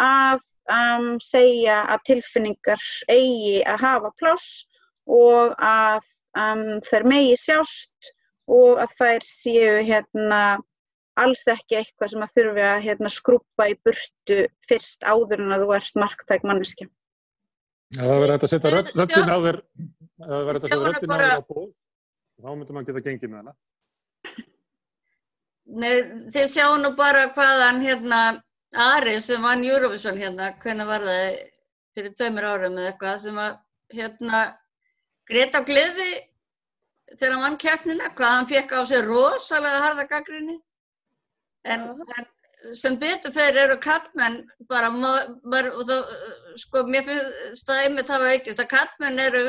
að 0.00 0.40
um, 0.72 1.14
segja 1.20 1.82
að 1.92 2.04
tilfinningar 2.08 2.84
eigi 3.12 3.60
að 3.68 3.84
hafa 3.84 4.12
pláss 4.20 4.64
og 5.04 5.56
að 5.60 6.04
um, 6.40 6.80
þær 6.84 7.08
megi 7.08 7.36
sjást 7.40 8.12
og 8.50 8.80
að 8.84 8.96
þær 8.98 9.28
séu 9.28 9.74
hérna 9.84 10.40
alls 11.20 11.44
ekki 11.50 11.78
eitthvað 11.78 12.12
sem 12.12 12.24
að 12.24 12.32
þurfi 12.34 12.64
að 12.66 12.84
hérna, 12.88 13.10
skrúpa 13.12 13.68
í 13.70 13.76
burtu 13.86 14.38
fyrst 14.68 15.04
áður 15.06 15.44
en 15.44 15.54
að 15.54 15.64
þú 15.64 15.76
ert 15.76 16.00
marktæk 16.02 16.46
manneski. 16.48 16.88
Ja, 17.94 18.02
það 18.02 18.18
verður 18.24 18.34
hægt 18.34 18.46
að 18.46 18.52
setja 18.54 18.72
röttin 18.74 19.30
á 19.30 19.38
þér, 19.44 19.60
það 20.24 20.34
verður 20.34 20.50
hægt 20.50 20.58
að 20.58 20.66
setja 20.66 20.80
röttin 20.88 21.14
á 21.14 21.16
þér 21.20 21.36
á 21.38 21.42
ból, 21.52 21.68
þá 22.42 22.50
myndur 22.50 22.76
maður 22.76 22.90
geta 22.90 23.04
gengið 23.08 23.32
með 23.32 23.42
hana. 23.42 23.56
Nei, 25.64 25.94
þið 26.34 26.50
sjáu 26.52 26.74
nú 26.82 26.90
bara 26.98 27.28
hvaðan 27.36 27.80
hérna 27.84 28.20
Ari 28.74 29.20
sem 29.22 29.42
vann 29.42 29.62
Eurovision 29.62 30.18
hérna, 30.18 30.50
hvernig 30.60 30.88
var 30.88 31.04
það 31.06 31.38
fyrir 31.94 32.14
tveimur 32.18 32.46
árum 32.50 32.78
eða 32.80 32.90
eitthvað 32.90 33.20
sem 33.22 33.36
að 33.38 33.52
hérna 33.94 34.40
Greta 35.30 35.60
Gleði 35.64 36.10
þegar 37.14 37.34
hann 37.36 37.44
vann 37.44 37.58
keppnina, 37.62 38.10
hvað 38.18 38.34
hann 38.34 38.48
fekk 38.50 38.74
á 38.74 38.80
sig 38.90 39.06
rosalega 39.06 39.82
harda 39.84 40.06
gaggrinni 40.10 40.58
en, 41.64 41.86
en 42.18 42.76
sem 42.80 42.96
betur 43.00 43.32
fyrir 43.34 43.60
eru 43.66 43.76
kallmenn 43.84 44.40
bara, 44.70 44.88
og 44.90 45.84
þá, 45.88 45.96
sko, 46.62 46.84
mér 46.88 47.04
finnst 47.08 47.68
það 47.68 47.82
einmitt 47.84 48.12
hafa 48.12 48.32
aukist 48.32 48.62
að 48.62 48.70
kallmenn 48.72 49.20
eru 49.26 49.42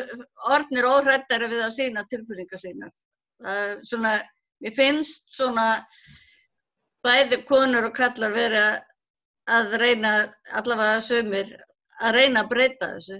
orðnir 0.51 0.87
óhrættari 0.89 1.51
við 1.51 1.63
að 1.63 1.75
sína 1.77 2.07
tilfýringar 2.11 2.61
sína. 2.61 2.91
Er 3.45 3.77
svona 3.87 4.17
Mér 4.63 4.73
finnst 4.75 5.33
svona 5.35 5.65
bæði 7.05 7.41
konur 7.49 7.89
og 7.89 7.95
kallar 7.97 8.33
verið 8.33 8.77
að 9.55 9.75
reyna, 9.81 10.13
allavega 10.57 11.01
sömur, 11.05 11.51
að 12.01 12.15
reyna 12.17 12.43
að 12.43 12.51
breyta 12.53 12.89
þessu. 12.95 13.19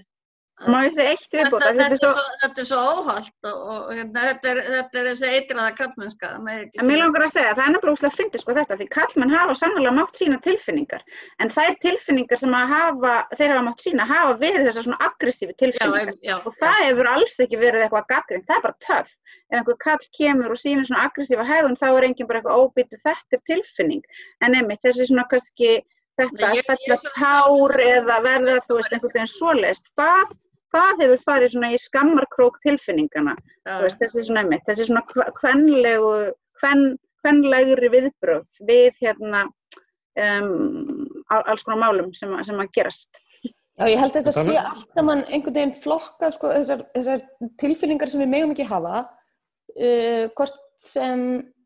Má 0.64 0.78
ég 0.86 0.94
segja 0.96 1.12
eitt 1.12 1.34
viðbútt? 1.36 1.66
Þetta, 1.66 1.86
þetta, 1.92 1.98
svo... 2.00 2.28
þetta 2.42 2.62
er 2.62 2.68
svo 2.70 2.82
óhald 2.96 3.48
og, 3.50 3.64
og 3.74 3.90
hérna, 3.92 4.22
þetta 4.30 4.52
er, 4.54 4.60
er 4.72 5.08
þessi 5.10 5.32
eitraða 5.36 5.72
kallmennska. 5.76 6.30
En 6.40 6.88
mér 6.88 7.02
langar 7.02 7.26
að 7.26 7.34
segja 7.34 7.50
að 7.52 7.58
það 7.58 7.66
er 7.66 7.74
nefnilega 7.74 7.96
úslega 7.98 8.12
að 8.14 8.20
fyndi 8.22 8.40
sko 8.40 8.56
þetta 8.56 8.78
því 8.80 8.88
kallmenn 8.96 9.34
hafa 9.36 9.56
sannlega 9.60 9.94
mátt 9.98 10.22
sína 10.22 10.38
tilfinningar 10.46 11.04
en 11.44 11.52
það 11.52 11.72
er 11.72 11.76
tilfinningar 11.84 12.42
sem 12.42 12.56
hafa, 12.72 13.16
þeir 13.36 13.52
hafa 13.52 13.66
mátt 13.66 13.84
sína 13.84 14.06
hafa 14.08 14.38
verið 14.46 14.70
þessar 14.70 14.88
svona 14.88 15.10
aggressífi 15.10 15.58
tilfinningar 15.60 16.14
já, 16.14 16.30
já, 16.30 16.38
og 16.40 16.56
það 16.62 16.80
já. 16.80 16.88
hefur 16.88 17.12
alls 17.12 17.36
ekki 17.44 17.60
verið 17.66 17.84
eitthvað 17.86 18.08
gaggrind, 18.14 18.48
það 18.48 18.62
er 18.62 18.66
bara 18.70 18.80
töf. 18.88 19.12
Ef 19.52 19.60
einhver 19.60 19.80
kall 19.84 20.08
kemur 20.16 20.56
og 20.56 20.62
sínir 20.62 20.88
svona 20.88 21.04
aggressífa 21.10 21.50
hegðun 21.52 21.76
þá 21.82 21.86
er 21.90 22.08
enginn 22.08 22.32
bara 22.32 22.40
eitthvað 22.40 22.64
óbyttu 22.64 23.02
þetta 23.04 23.36
er 23.36 23.44
tilfinning 23.52 24.08
en 24.40 24.56
einmitt 24.56 24.88
þessi 24.88 25.12
svona 25.12 25.28
kannski 25.28 25.76
þetta 26.16 26.50
að 26.54 26.64
fella 26.70 26.98
tár 27.20 27.82
eða 27.84 28.18
verða 28.24 28.58
þú 28.64 28.80
veist 28.80 28.96
einhvern 28.96 29.16
veginn 29.18 29.32
svoleist 29.32 29.92
það 30.00 30.32
það 30.76 31.04
hefur 31.04 31.24
farið 31.26 31.54
svona 31.54 31.72
í 31.74 31.82
skammarkrók 31.82 32.60
tilfinningana, 32.64 33.36
ja. 33.66 33.80
veist, 33.84 34.00
þessi 34.02 34.26
svona 34.28 34.46
svona 34.78 35.04
kvenlegu, 35.40 36.14
kven, 36.60 36.86
kvenlegri 37.24 37.92
viðbröð 37.94 38.64
við 38.70 39.00
hérna 39.02 39.46
um, 39.48 41.08
alls 41.34 41.66
konar 41.66 41.82
málum 41.86 42.12
sem, 42.18 42.34
sem 42.48 42.62
að 42.62 42.74
gerast. 42.78 43.22
Já, 43.76 43.90
ég 43.92 44.00
held 44.00 44.16
að 44.16 44.22
þetta 44.22 44.46
sé 44.46 44.56
alltaf 44.62 45.04
mann 45.04 45.26
einhvern 45.26 45.58
veginn 45.58 45.76
flokka 45.82 46.30
sko, 46.32 46.54
þessar, 46.56 46.86
þessar 46.96 47.26
tilfinningar 47.60 48.12
sem 48.12 48.24
við 48.24 48.32
megum 48.32 48.56
ekki 48.56 48.70
hafa, 48.70 49.04
uh, 49.76 50.24
hvort 50.38 50.62
sem 50.82 51.26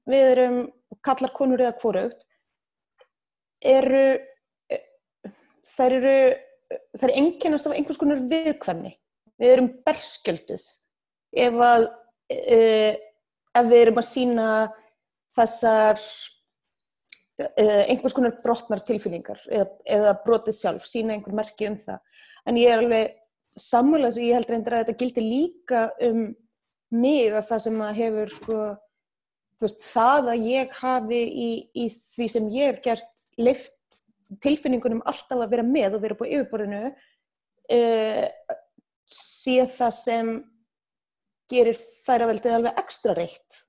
við 0.10 0.34
erum 0.34 0.60
kallar 1.06 1.34
konur 1.36 1.62
eða 1.62 1.78
hvoraugt, 1.82 2.24
eru, 3.62 4.06
þær 5.70 5.98
eru 6.00 6.20
það 6.70 7.06
er 7.08 7.16
enginnast 7.18 7.68
af 7.68 7.76
einhvers 7.76 8.00
konar 8.00 8.22
viðkvæmni 8.30 8.94
við 9.40 9.54
erum 9.54 9.70
berskjölduð. 9.88 10.66
Ef 11.46 11.62
að 11.70 11.86
uh, 11.90 12.94
ef 13.60 13.70
við 13.70 13.82
erum 13.84 14.02
að 14.02 14.10
sína 14.10 14.50
þessar 15.38 16.02
uh, 17.46 17.84
einhvers 17.86 18.18
konar 18.18 18.36
brotnar 18.44 18.84
tilfinningar 18.86 19.42
eða, 19.48 19.70
eða 19.86 20.18
brotið 20.26 20.60
sjálf, 20.60 20.90
sína 20.90 21.16
einhver 21.16 21.38
merki 21.38 21.70
um 21.70 21.78
það. 21.80 22.04
En 22.48 22.60
ég 22.60 22.74
er 22.74 22.84
alveg 22.84 23.16
sammála 23.60 24.12
að 24.12 24.22
ég 24.24 24.38
held 24.38 24.52
reyndir 24.52 24.76
að 24.76 24.86
þetta 24.86 25.00
gildi 25.02 25.26
líka 25.26 25.88
um 26.06 26.30
mig 26.90 27.34
að 27.34 27.50
það 27.50 27.66
sem 27.66 27.82
að 27.86 28.00
hefur 28.00 28.32
sko 28.34 28.60
veist, 29.60 29.84
það 29.84 30.32
að 30.34 30.48
ég 30.50 30.78
hafi 30.80 31.20
í, 31.28 31.50
í 31.76 31.86
því 31.92 32.30
sem 32.32 32.48
ég 32.54 32.74
er 32.74 32.80
gert 32.86 33.26
lift 33.40 33.76
tilfinningunum 34.44 35.04
alltaf 35.10 35.42
að 35.42 35.54
vera 35.56 35.66
með 35.66 35.98
og 35.98 36.04
vera 36.06 36.18
på 36.18 36.28
yfirborðinu 36.30 36.82
uh, 36.90 38.26
sé 39.14 39.64
það 39.74 39.94
sem 39.98 40.32
gerir 41.50 41.78
færaveldið 42.06 42.56
alveg 42.60 42.80
ekstra 42.82 43.16
reitt 43.18 43.64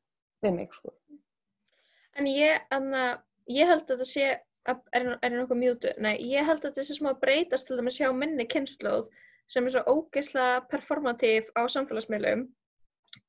við 0.45 0.57
mig 0.57 0.77
sko. 0.77 0.93
En 2.19 2.29
ég, 2.29 2.61
anna, 2.75 3.23
ég 3.49 3.69
held 3.71 3.87
að 3.89 4.03
það 4.03 4.11
sé 4.11 4.31
er 4.69 5.07
það 5.23 5.37
nokkuð 5.39 5.61
mjútu? 5.61 5.93
Nei, 6.03 6.15
ég 6.29 6.47
held 6.47 6.61
að 6.65 6.77
þetta 6.77 6.93
er 6.93 6.99
smá 6.99 7.11
breytast 7.21 7.69
til 7.69 7.79
að 7.79 7.93
sjá 7.95 8.11
minni 8.13 8.47
kynnslóð 8.51 9.09
sem 9.51 9.67
er 9.67 9.75
svo 9.75 9.83
ógeðslega 9.97 10.65
performatív 10.71 11.49
á 11.57 11.65
samfélagsmiðlum 11.73 12.47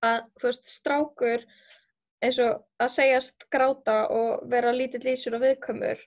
að 0.05 0.17
þú 0.37 0.47
veist, 0.49 0.69
strákur 0.69 1.45
eins 2.21 2.37
og 2.43 2.59
að 2.81 2.91
segjast 2.97 3.47
gráta 3.53 4.03
og 4.13 4.43
vera 4.51 4.73
lítill 4.75 5.01
lísur 5.07 5.37
og 5.37 5.45
viðkömmur 5.45 6.03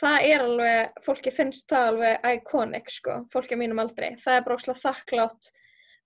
það 0.00 0.28
er 0.28 0.46
alveg, 0.46 0.92
fólki 1.04 1.32
finnst 1.34 1.68
það 1.70 1.88
alveg 1.92 2.30
iconic 2.36 2.92
sko, 2.92 3.18
fólki 3.32 3.58
á 3.58 3.62
mínum 3.62 3.82
aldrei 3.82 4.14
það 4.20 4.38
er 4.38 4.46
bara 4.46 4.56
ógeðslega 4.56 4.82
þakklátt 4.86 5.52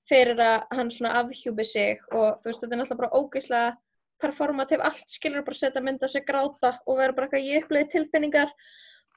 fyrir 0.07 0.41
að 0.43 0.65
hann 0.77 0.93
svona 0.95 1.17
afhjúbi 1.23 1.67
sig 1.67 2.03
og 2.13 2.39
þú 2.41 2.51
veist, 2.51 2.63
þetta 2.63 2.75
er 2.75 2.81
náttúrulega 2.81 3.03
bara 3.03 3.21
ógeðslega 3.21 3.75
performativ, 4.23 4.83
allt 4.85 5.13
skilur 5.13 5.45
bara 5.45 5.59
setja 5.59 5.83
mynda 5.85 6.09
sig 6.09 6.25
gráta 6.27 6.77
og 6.87 7.01
vera 7.01 7.15
bara 7.17 7.29
eitthvað 7.29 7.47
í 7.47 7.57
uppleiði 7.61 7.89
tilfinningar. 7.95 8.53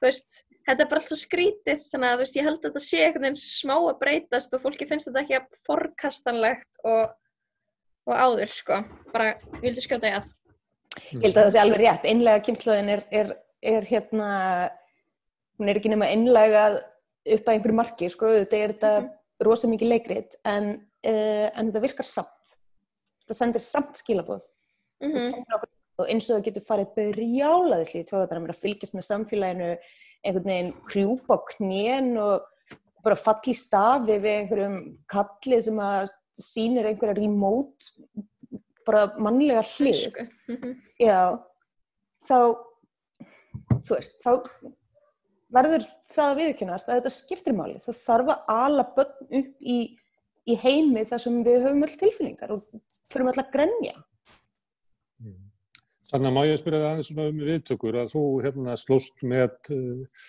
Þú 0.00 0.06
veist, 0.06 0.34
þetta 0.68 0.84
er 0.84 0.90
bara 0.90 1.00
allt 1.00 1.10
svo 1.10 1.18
skrítið 1.20 1.86
þannig 1.92 2.08
að 2.08 2.16
þú 2.16 2.24
veist, 2.24 2.36
ég 2.36 2.48
held 2.48 2.58
að 2.58 2.66
þetta 2.66 2.82
sé 2.84 3.00
einhvern 3.04 3.26
veginn 3.26 3.40
smá 3.44 3.74
að 3.78 4.00
breytast 4.02 4.56
og 4.56 4.64
fólki 4.64 4.88
finnst 4.90 5.08
þetta 5.08 5.22
ekki 5.24 5.38
að 5.38 5.60
forkastanlegt 5.68 6.82
og, 6.84 7.14
og 8.08 8.14
áður 8.16 8.54
sko, 8.54 8.82
bara, 9.14 9.32
ég 9.60 9.64
vildi 9.68 9.86
skjóta 9.86 10.10
ég 10.10 10.20
að. 10.20 10.28
Ég 11.10 11.24
held 11.24 11.36
að 11.36 11.46
það 11.46 11.52
sé 11.54 11.62
alveg 11.62 11.82
rétt, 11.84 12.10
einlega 12.10 12.44
kynnslóðin 12.46 12.94
er, 12.96 13.04
er, 13.14 13.34
er 13.62 13.84
hérna 13.84 14.30
hún 15.58 15.68
er 15.68 15.80
ekki 15.80 15.92
nema 15.92 16.08
einlega 16.08 16.64
upp 17.20 17.48
að 17.48 17.54
einhverju 17.54 17.76
marki, 17.76 18.08
sko, 18.08 18.30
þetta 18.40 18.56
er 18.56 18.72
þetta 18.74 18.92
mm 18.94 19.06
-hmm. 19.06 19.44
rosa 19.44 19.68
mikið 19.68 19.92
leikrit 19.92 20.36
en, 20.44 20.70
uh, 21.06 21.48
en 21.52 21.68
þetta 21.68 21.84
virkar 21.84 22.08
samt 22.08 22.54
þetta 23.22 23.38
sendir 23.38 23.64
samt 23.64 23.96
skilabóð 24.00 24.44
mm 25.02 25.12
-hmm. 25.12 25.66
og 25.98 26.06
eins 26.08 26.30
og 26.30 26.38
það 26.38 26.46
getur 26.48 26.68
farið 26.68 26.94
berjálaðisli 26.96 28.00
í 28.00 28.08
tóðan 28.08 28.48
að 28.48 28.62
fylgjast 28.62 28.94
með 28.94 29.08
samfélaginu 29.10 29.76
einhvern 30.24 30.48
veginn 30.48 30.72
krjúpa 30.88 31.36
á 31.36 31.38
knén 31.56 32.16
og 32.18 32.42
bara 33.04 33.16
falli 33.16 33.54
stafi 33.54 34.18
við 34.18 34.34
einhverjum 34.38 34.98
kalli 35.08 35.62
sem 35.62 35.78
að 35.78 36.10
sínir 36.34 36.86
einhverja 36.86 37.16
remote 37.16 37.92
bara 38.86 39.12
mannlega 39.18 39.62
hlið 39.62 40.08
mm 40.48 40.56
-hmm. 40.56 40.74
já 40.98 41.38
þá 42.28 42.69
þú 43.86 43.96
veist, 43.96 44.20
þá 44.22 44.30
verður 45.54 45.86
það 46.14 46.28
að 46.28 46.40
viðkynast 46.40 46.88
að 46.88 47.00
þetta 47.00 47.14
skiptir 47.14 47.56
máli. 47.56 47.80
Það 47.82 48.02
þarf 48.04 48.34
að 48.34 48.52
ala 48.54 48.86
börn 48.96 49.40
upp 49.40 49.66
í, 49.74 49.78
í 50.46 50.58
heimi 50.62 51.06
þar 51.10 51.24
sem 51.24 51.40
við 51.46 51.64
höfum 51.66 51.86
öll 51.86 51.96
tilfinningar 52.02 52.54
og 52.54 52.64
fyrir 53.10 53.32
öll 53.32 53.42
að 53.42 53.52
grenja. 53.56 53.96
Þannig 56.10 56.26
að 56.26 56.34
má 56.34 56.42
ég 56.48 56.58
spyrja 56.58 56.82
það 56.82 56.92
aðeins 56.92 57.10
um 57.14 57.42
viðtökur 57.46 57.96
að 58.00 58.12
þú 58.14 58.22
hérna 58.42 58.76
slóst 58.80 59.20
með 59.22 59.52
uh, 59.76 60.22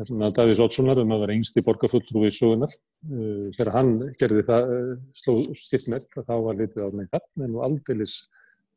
hérna, 0.00 0.30
Davís 0.34 0.62
Ótssonar 0.62 1.02
um 1.02 1.14
að 1.14 1.22
vera 1.22 1.36
yngst 1.38 1.60
í 1.60 1.62
borgarfulltrúi 1.66 2.30
í 2.30 2.34
sögunar. 2.34 2.74
Uh, 3.06 3.50
þegar 3.54 3.70
hann 3.76 3.92
gerði 4.18 4.46
það, 4.48 4.72
uh, 4.74 4.96
slóð 5.22 5.52
sitt 5.60 5.86
með 5.92 6.08
þá 6.16 6.34
var 6.48 6.58
litið 6.58 6.82
á 6.82 6.88
með 6.90 7.14
hann 7.14 7.46
en 7.46 7.54
nú 7.54 7.62
aldeilis 7.66 8.16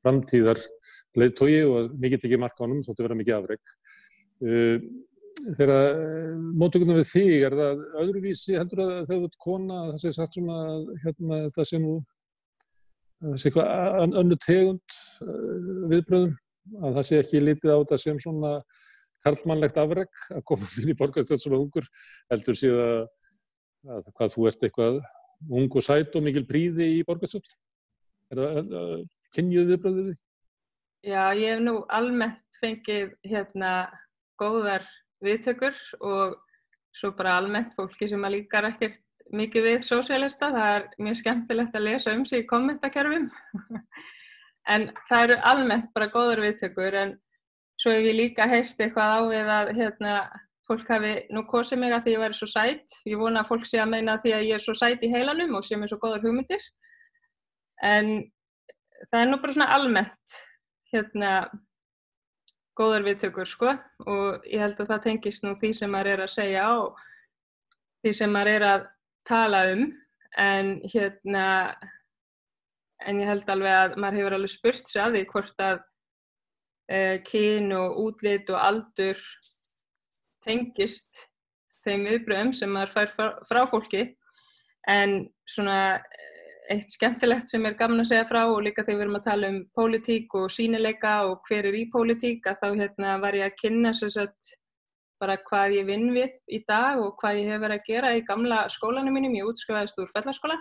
framtíðar 0.08 0.64
leiðtói 1.18 1.60
og 1.68 1.94
mikið 2.00 2.26
ekki 2.30 2.42
marka 2.42 2.66
ánum, 2.66 2.82
þóttu 2.86 3.06
vera 3.06 3.20
mikið 3.20 3.38
afreg. 3.38 3.78
Þegar 5.58 5.98
mótökunum 6.58 6.98
við 6.98 7.10
þig, 7.12 7.34
er 7.46 7.56
það 7.58 7.82
öðruvísi 8.02 8.56
heldur 8.58 8.84
að 8.88 8.94
þau 9.10 9.18
ert 9.20 9.36
kona, 9.44 9.82
það 9.92 10.00
sé 10.02 10.14
sagt 10.16 10.38
svona 10.38 10.62
hérna 11.04 11.42
þetta 11.48 11.66
sé 11.70 11.82
nú 11.82 11.98
það 13.18 13.38
sé 13.42 13.50
eitthvað 13.50 14.18
önnu 14.22 14.38
tegund 14.46 14.98
eh, 15.26 15.60
viðbröðum 15.94 16.36
að 16.84 16.98
það 16.98 17.08
sé 17.10 17.22
ekki 17.22 17.44
lítið 17.44 17.74
á 17.74 17.78
þetta 17.80 18.00
sem 18.04 18.20
svona 18.22 18.54
karlmannlegt 19.26 19.80
afreg 19.82 20.26
að 20.36 20.44
koma 20.48 20.68
til 20.74 20.92
í 20.92 20.98
borgastöld 20.98 21.42
svona 21.42 21.62
ungur 21.64 21.88
heldur 22.32 22.60
síðan 22.60 23.08
að 23.98 24.12
hvað 24.12 24.34
þú 24.36 24.50
ert 24.50 24.68
eitthvað 24.68 25.00
ung 25.48 25.80
og 25.80 25.86
sætt 25.86 26.18
og 26.18 26.26
mikil 26.28 26.46
príði 26.50 26.92
í 26.98 27.06
borgastöld 27.08 27.50
er 28.34 28.44
það 28.44 29.06
kynjuð 29.36 29.74
viðbröðið 29.74 30.10
þig? 30.12 30.20
Já, 31.08 31.24
ég 31.38 31.54
hef 31.54 31.64
nú 31.64 31.76
almennt 31.94 32.60
fengið 32.62 33.14
hérna 33.28 33.72
góðar 34.42 34.86
viðtökur 35.24 35.78
og 36.04 36.38
svo 36.98 37.12
bara 37.18 37.38
almennt 37.38 37.76
fólki 37.78 38.10
sem 38.10 38.24
að 38.26 38.40
líkar 38.40 38.68
ekkert 38.72 39.04
mikið 39.34 39.66
við 39.68 39.86
sósélista, 39.86 40.50
það 40.54 40.74
er 40.78 40.86
mjög 41.04 41.20
skemmtilegt 41.22 41.76
að 41.76 41.88
lesa 41.90 42.14
um 42.16 42.24
sig 42.26 42.46
í 42.46 42.48
kommentarkerfum 42.50 43.28
en 44.74 44.90
það 45.10 45.24
eru 45.24 45.40
almennt 45.52 45.90
bara 45.96 46.12
góður 46.14 46.44
viðtökur 46.46 46.98
en 47.02 47.16
svo 47.78 47.94
hef 47.94 48.08
ég 48.08 48.18
líka 48.18 48.48
heist 48.50 48.80
eitthvað 48.82 49.14
á 49.14 49.20
við 49.32 49.52
að 49.54 49.74
hérna, 49.78 50.14
fólk 50.68 50.90
hafi 50.92 51.14
nú 51.36 51.44
kosið 51.50 51.82
mig 51.84 51.96
að 51.96 52.08
því 52.08 52.16
ég 52.16 52.24
væri 52.24 52.40
svo 52.40 52.50
sætt 52.52 52.98
ég 53.08 53.20
vona 53.20 53.44
að 53.44 53.52
fólk 53.52 53.68
sé 53.68 53.82
að 53.84 53.92
meina 53.94 54.18
því 54.24 54.34
að 54.38 54.48
ég 54.48 54.58
er 54.58 54.64
svo 54.64 54.76
sætt 54.78 55.06
í 55.06 55.12
heilanum 55.12 55.56
og 55.60 55.68
sé 55.68 55.78
mér 55.78 55.92
svo 55.92 56.00
góður 56.02 56.26
hugmyndir. 56.26 56.64
En 57.86 58.10
það 59.12 59.22
er 59.22 59.30
nú 59.30 59.40
bara 59.42 59.56
svona 59.58 59.72
almennt 59.76 60.38
hérna 60.92 61.32
góður 62.78 63.08
viðtökur 63.08 63.50
sko 63.50 63.74
og 64.06 64.48
ég 64.48 64.62
held 64.62 64.80
að 64.82 64.92
það 64.94 65.06
tengist 65.08 65.46
nú 65.46 65.56
því 65.60 65.74
sem 65.80 65.94
maður 65.94 66.14
er 66.14 66.26
að 66.26 66.34
segja 66.36 66.66
á 66.70 66.76
því 68.04 68.14
sem 68.20 68.34
maður 68.34 68.54
er 68.54 68.68
að 68.72 68.90
tala 69.28 69.64
um 69.74 69.86
en 70.38 70.74
hérna 70.86 71.46
en 73.06 73.22
ég 73.22 73.30
held 73.30 73.50
alveg 73.52 73.78
að 73.78 73.96
maður 74.02 74.20
hefur 74.22 74.38
alveg 74.38 74.54
spurt 74.54 74.90
sér 74.90 75.08
að 75.08 75.18
því 75.18 75.24
hvort 75.32 75.64
að 75.64 75.80
uh, 76.92 77.16
kyn 77.28 77.74
og 77.78 78.00
útlit 78.06 78.54
og 78.54 78.62
aldur 78.62 79.24
tengist 80.46 81.28
þeim 81.84 82.08
viðbröðum 82.08 82.54
sem 82.56 82.72
maður 82.72 82.94
fær 82.96 83.14
frá, 83.14 83.28
frá 83.48 83.62
fólki. 83.70 84.04
En 84.88 85.28
svona 85.48 86.00
eitt 86.74 86.94
skemmtilegt 86.94 87.50
sem 87.50 87.66
er 87.66 87.76
gaman 87.80 88.04
að 88.04 88.10
segja 88.12 88.28
frá 88.28 88.42
og 88.46 88.62
líka 88.66 88.84
þegar 88.84 88.98
við 88.98 89.06
erum 89.06 89.20
að 89.20 89.28
tala 89.28 89.50
um 89.54 89.60
pólitík 89.78 90.34
og 90.40 90.48
sínileika 90.52 91.14
og 91.28 91.44
hver 91.48 91.68
er 91.70 91.78
í 91.80 91.84
pólitík 91.94 92.48
að 92.50 92.64
þá 92.64 92.68
hérna 92.82 93.18
var 93.24 93.38
ég 93.38 93.48
að 93.48 93.60
kynna 93.62 93.94
sérsagt 93.98 94.56
bara 95.22 95.38
hvað 95.48 95.78
ég 95.80 95.88
vinn 95.88 96.12
við 96.14 96.34
í 96.54 96.62
dag 96.68 97.00
og 97.02 97.16
hvað 97.22 97.40
ég 97.42 97.52
hef 97.52 97.62
verið 97.64 97.80
að 97.80 97.88
gera 97.88 98.16
í 98.18 98.26
gamla 98.26 98.60
skólanum 98.70 99.16
mínum. 99.18 99.38
Ég 99.38 99.48
útskrifaðist 99.50 100.02
úr 100.02 100.12
fellaskóla 100.14 100.58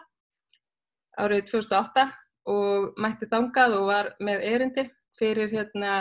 árið 1.20 1.44
2008 1.50 2.06
og 2.52 2.94
mætti 3.02 3.28
þangað 3.30 3.76
og 3.80 3.90
var 3.90 4.12
með 4.22 4.46
erindi 4.46 4.86
fyrir 5.18 5.50
hérna 5.52 5.92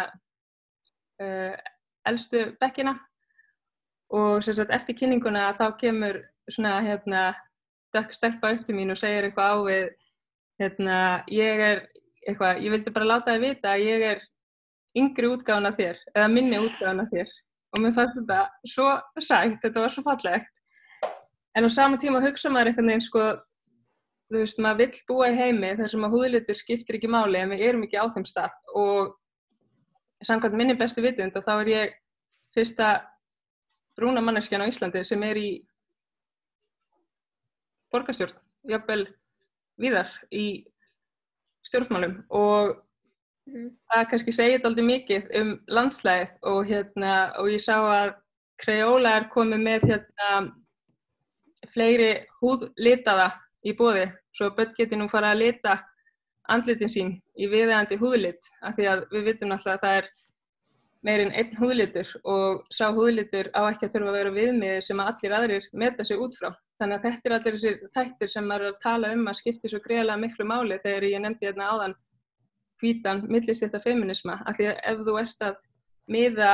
uh, 1.23 1.53
eldstu 2.05 2.51
bekkina 2.61 2.95
og 4.13 4.43
sagt, 4.45 4.71
eftir 4.71 4.97
kynninguna 4.99 5.49
þá 5.57 5.65
kemur 5.81 6.21
svona 6.51 6.77
hérna 6.85 7.23
dökk 7.95 8.13
stelpa 8.15 8.51
upp 8.55 8.65
til 8.67 8.75
mín 8.77 8.93
og 8.93 8.99
segir 8.99 9.27
eitthvað 9.27 9.55
á 9.55 9.57
við 9.65 9.87
hérna 10.61 10.99
ég 11.31 11.63
er 11.69 11.83
eitthvað, 12.25 12.61
ég 12.63 12.73
vildi 12.73 12.93
bara 12.93 13.09
láta 13.09 13.35
þið 13.35 13.45
vita 13.45 13.73
að 13.73 13.85
ég 13.85 14.05
er 14.11 14.23
yngri 14.95 15.31
útgáðan 15.31 15.69
af 15.69 15.79
þér 15.79 15.99
eða 16.13 16.29
minni 16.31 16.61
útgáðan 16.61 17.03
af 17.03 17.11
þér. 17.11 17.33
Og 17.75 17.81
mér 17.83 17.95
fannst 17.97 18.15
þetta 18.15 18.39
svo 18.71 18.85
sætt, 19.19 19.57
þetta 19.63 19.83
var 19.83 19.91
svo 19.91 20.03
fallegt. 20.05 20.51
En 21.55 21.67
á 21.67 21.69
sama 21.71 21.99
tíma 21.99 22.21
hugsa 22.23 22.51
maður 22.51 22.71
einhvern 22.71 22.91
veginn 22.91 23.03
sko 23.03 23.25
þú 24.31 24.41
veist, 24.41 24.61
maður 24.63 24.81
vill 24.81 25.01
búa 25.09 25.27
í 25.29 25.37
heimi 25.37 25.73
þar 25.77 25.91
sem 25.91 26.07
að 26.07 26.15
húðlitur 26.15 26.57
skiptir 26.57 26.97
ekki 26.97 27.11
máli 27.11 27.41
en 27.41 27.51
við 27.53 27.65
erum 27.67 27.85
ekki 27.85 27.99
á 27.99 28.05
þeim 28.15 28.25
stað. 28.27 28.55
Og 28.73 29.13
samkvæmt 30.25 30.57
minni 30.57 30.77
bestu 30.79 31.03
vitund 31.05 31.35
og 31.37 31.45
þá 31.45 31.53
er 31.57 31.71
ég 31.71 31.95
fyrsta 32.55 32.89
brúna 33.95 34.23
manneskjan 34.23 34.65
á 34.65 34.69
Íslandi 34.71 35.03
sem 35.05 35.23
er 35.27 35.39
í 35.39 35.49
borgarstjórn, 37.93 38.37
jafnvel 38.69 39.03
viðar 39.81 40.09
í 40.31 40.65
stjórnmálum 41.65 42.21
og 42.29 42.75
Mm. 43.45 43.73
Það 43.91 44.05
kannski 44.09 44.33
segið 44.33 44.63
aldrei 44.65 44.85
mikið 44.85 45.25
um 45.37 45.49
landslæðið 45.69 46.31
og, 46.49 46.59
hérna, 46.65 47.15
og 47.37 47.49
ég 47.53 47.61
sá 47.61 47.75
að 47.77 48.15
Crayola 48.61 49.11
er 49.19 49.27
komið 49.29 49.61
með 49.61 49.85
hérna, 49.91 50.29
fleiri 51.73 52.09
húðlitaða 52.39 53.27
í 53.65 53.75
bóði 53.77 54.07
svo 54.35 54.49
börn 54.57 54.73
geti 54.77 54.97
nú 54.97 55.05
fara 55.11 55.33
að 55.33 55.43
lita 55.43 55.75
andlitin 56.49 56.91
sín 56.91 57.11
í 57.37 57.49
viðegandi 57.51 57.99
húðlit 58.01 58.49
af 58.65 58.77
því 58.77 58.87
að 58.89 59.05
við 59.13 59.29
vitum 59.29 59.53
alltaf 59.53 59.75
að 59.75 59.83
það 59.83 59.97
er 59.99 60.09
meirinn 61.05 61.33
einn 61.37 61.57
húðlitur 61.59 62.13
og 62.23 62.65
sá 62.73 62.87
húðlitur 62.95 63.51
á 63.53 63.61
ekki 63.67 63.89
að 63.89 63.97
þurfa 63.97 64.13
að 64.13 64.19
vera 64.19 64.35
viðmiðið 64.39 64.85
sem 64.87 65.01
að 65.03 65.11
allir 65.11 65.37
aðrir 65.37 65.69
meta 65.73 66.05
sig 66.07 66.21
út 66.21 66.37
frá. 66.39 66.49
Þannig 66.79 66.97
að 66.97 67.05
þetta 67.05 67.29
er 67.29 67.35
allir 67.35 67.55
þessir 67.55 67.77
þættir 67.95 68.31
sem 68.31 68.47
maður 68.49 68.65
er 68.65 68.73
að 68.73 68.81
tala 68.83 69.11
um 69.15 69.29
að 69.31 69.37
skipti 69.39 69.71
svo 69.71 69.79
greiðlega 69.83 70.21
miklu 70.21 70.47
máli 70.49 70.79
þegar 70.83 71.07
ég 71.07 71.21
nefndi 71.23 71.47
hérna 71.47 71.69
áðan 71.71 71.95
hvítan 72.83 73.21
millistjætta 73.31 73.79
feminisma 73.83 74.41
af 74.43 74.57
því 74.57 74.67
að 74.71 74.81
ef 74.91 75.05
þú 75.07 75.15
ert 75.21 75.45
að 75.47 75.61
miða 76.11 76.49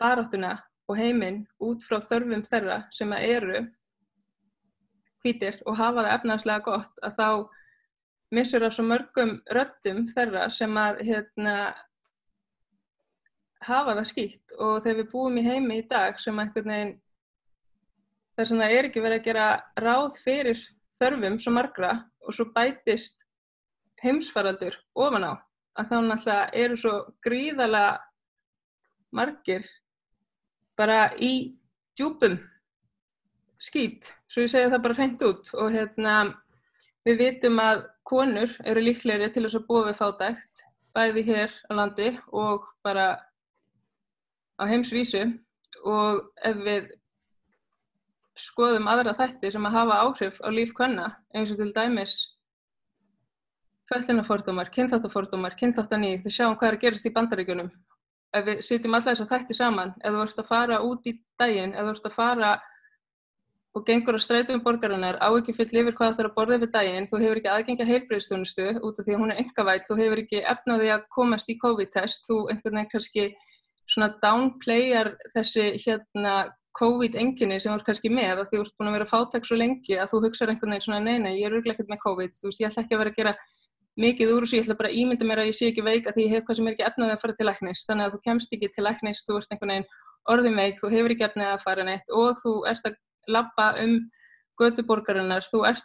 baráttuna 0.00 0.54
og 0.88 0.96
heiminn 0.96 1.42
út 1.60 1.84
frá 1.84 1.98
þörfum 2.00 2.46
þeirra 2.48 2.78
sem 2.96 3.12
að 3.12 3.26
eru 3.34 3.60
hvítir 5.22 5.60
og 5.66 5.76
hafa 5.76 6.06
það 6.06 6.14
efnarslega 6.14 6.64
gott 6.64 7.04
að 7.04 7.18
þá 7.18 7.28
missur 8.38 8.64
það 8.64 8.74
svo 8.76 8.86
mörgum 8.86 9.34
röttum 9.56 10.00
þeirra 10.14 10.48
sem 10.52 10.80
að 10.80 11.02
hérna 11.08 11.56
hafa 13.66 13.96
það 13.98 14.08
skýtt. 14.12 14.56
Og 14.58 14.80
þegar 14.84 14.98
við 15.00 15.10
búum 15.12 15.38
í 15.40 15.46
heimi 15.46 15.80
í 15.82 15.86
dag 15.90 16.20
sem 16.22 16.38
einhvern 16.38 16.72
veginn 16.72 16.96
þess 18.38 18.54
að 18.54 18.62
það 18.62 18.74
er 18.76 18.88
ekki 18.88 19.04
verið 19.04 19.20
að 19.20 19.26
gera 19.28 19.46
ráð 19.84 20.18
fyrir 20.22 20.62
þörfum 20.98 21.38
svo 21.42 21.54
margra 21.54 21.92
og 22.24 22.36
svo 22.36 22.48
bætist 22.54 23.26
heimsfaraldur 24.02 24.78
ofan 24.94 25.26
á 25.26 25.32
að 25.78 25.90
þá 25.90 25.96
náttúrulega 26.06 26.62
eru 26.62 26.78
svo 26.78 26.94
gríðala 27.24 27.84
margir 29.14 29.66
bara 30.78 31.10
í 31.18 31.58
djúpum 31.98 32.38
skýt, 33.58 34.12
svo 34.30 34.44
ég 34.44 34.52
segja 34.52 34.70
það 34.70 34.84
bara 34.84 34.98
hreint 35.00 35.24
út 35.26 35.50
og 35.58 35.74
hérna 35.74 36.14
við 37.06 37.22
vitum 37.24 37.58
að 37.62 37.86
konur 38.06 38.54
eru 38.64 38.84
líklegri 38.84 39.30
til 39.34 39.46
þess 39.46 39.58
að 39.58 39.66
búa 39.70 39.86
við 39.88 39.98
fátækt 39.98 40.68
bæði 40.98 41.24
hér 41.28 41.54
á 41.70 41.72
landi 41.78 42.12
og 42.34 42.66
bara 42.86 43.08
á 44.58 44.64
heimsvísu. 44.66 45.26
Og 45.86 46.24
ef 46.42 46.62
við 46.66 46.88
skoðum 48.40 48.88
aðra 48.90 49.14
þætti 49.18 49.52
sem 49.54 49.68
að 49.68 49.76
hafa 49.76 50.00
áhrif 50.06 50.40
á 50.44 50.48
líf 50.54 50.74
hvenna 50.78 51.10
eins 51.34 51.52
og 51.52 51.60
til 51.60 51.72
dæmis 51.74 52.16
fællinafordómar, 53.88 54.68
kynþáttafordómar, 54.74 55.54
kynþáttaníð, 55.56 56.24
við 56.26 56.34
sjáum 56.34 56.58
hvað 56.60 56.68
er 56.68 56.76
að 56.76 56.82
gerast 56.82 57.08
í 57.08 57.12
bandaríkunum 57.14 57.70
ef 58.36 58.44
við 58.44 58.58
sitjum 58.64 58.96
alltaf 58.96 59.14
þess 59.14 59.24
að 59.24 59.30
þætti 59.32 59.56
saman, 59.56 59.94
ef 60.02 60.12
þú 60.14 60.24
ert 60.24 60.42
að 60.42 60.50
fara 60.50 60.80
út 60.84 61.06
í 61.08 61.14
daginn, 61.40 61.72
ef 61.72 61.86
þú 61.86 61.94
ert 61.94 62.10
að 62.10 62.16
fara 62.18 62.50
og 63.76 63.84
gengur 63.86 64.18
á 64.18 64.20
strætum 64.20 64.62
borgarinnar, 64.64 65.18
á 65.20 65.28
ekki 65.30 65.54
fyll 65.56 65.68
yfir 65.70 65.96
hvað 65.96 66.14
það 66.16 66.22
er 66.22 66.28
að 66.28 66.36
borða 66.36 66.58
yfir 66.58 66.72
daginn, 66.74 67.08
þú 67.08 67.20
hefur 67.22 67.40
ekki 67.40 67.52
aðgengja 67.52 67.88
heilbreyðstjónustu 67.88 68.68
út 68.84 69.00
af 69.00 69.06
því 69.06 69.14
að 69.14 69.22
hún 69.22 69.32
er 69.32 69.42
engavætt, 69.44 69.86
þú 69.88 69.98
hefur 70.02 70.22
ekki 70.24 70.42
efnaði 70.52 70.90
að 70.94 71.06
komast 71.14 71.52
í 71.52 71.56
COVID-test, 71.62 72.28
þú 72.28 72.38
einhvern 72.52 72.80
veginn 72.80 72.92
kannski 72.92 73.26
svona 73.88 74.10
downplayar 74.22 75.14
þessi 75.36 75.70
hérna 75.84 76.34
COVID-enginni 76.76 77.58
sem 77.60 77.72
þú 77.72 77.78
ert 77.78 77.86
kannski 77.86 78.10
með 78.12 78.42
af 78.42 78.50
því 78.50 78.58
þú 78.58 78.64
ert 78.64 78.76
búin 78.78 78.90
að 78.90 78.96
vera 78.98 79.10
fátak 79.10 79.46
svo 79.48 79.56
lengi 79.58 79.94
að 79.98 80.10
þú 80.12 80.20
hugsaður 80.26 80.52
einhvern 80.52 80.72
veginn 80.74 80.84
svona 80.84 81.00
nei, 81.02 81.16
nei, 81.22 81.34
ég 81.40 81.46
er 81.48 81.56
örglega 81.58 81.74
ekkert 81.74 81.92
með 81.92 82.02
COVID, 82.04 82.32
þú 82.36 82.46
veist, 82.50 82.60
ég 82.62 82.68
ætla 82.68 82.82
ekki 82.84 82.94
að 82.94 83.02
vera 83.02 83.12
að 83.14 83.18
gera 83.18 83.32
mikið 83.98 84.32
úr 84.34 84.42
þessu, 84.46 84.56
ég 84.58 84.62
ætla 84.66 84.78
bara 84.78 84.90
að 84.92 84.98
ímynda 85.00 85.24
mér 85.26 85.42
að 85.42 85.48
ég 85.48 85.56
sé 85.58 85.64
ekki 85.72 85.82
veik 85.86 86.06
að 86.06 86.14
því 86.14 86.22
ég 86.26 86.32
hef 86.36 86.44
hvað 86.46 86.58
sem 86.58 86.68
er 86.68 86.74
ekki 86.76 86.86
efnaði 86.86 87.12
að 87.16 87.22
fara 87.24 87.34
til 87.38 87.48
læknis, 87.48 87.84
þannig 87.88 88.04
að 88.04 88.12
þú 88.14 88.20
kemst 88.28 88.54
ekki 88.54 88.68
til 88.76 88.84
læknis, 88.86 89.24
þú 89.26 89.32
ert 89.40 89.50
einhvern 89.54 89.72
veginn 89.74 89.88
orðin 90.28 90.58
veik, 90.60 90.76
þú 90.78 90.86
hefur 90.92 91.14
ekki 91.14 91.26
efnaði 91.26 91.50
að 91.56 91.64
fara 91.64 91.86
neitt 91.88 92.08
og 92.14 92.38
þú 92.38 92.52
ert 92.70 92.84
að 92.86 92.98
lappa 93.34 93.66
um 93.82 93.96
göduborgarinnar, 94.60 95.42
þú 95.50 95.58
ert 95.66 95.82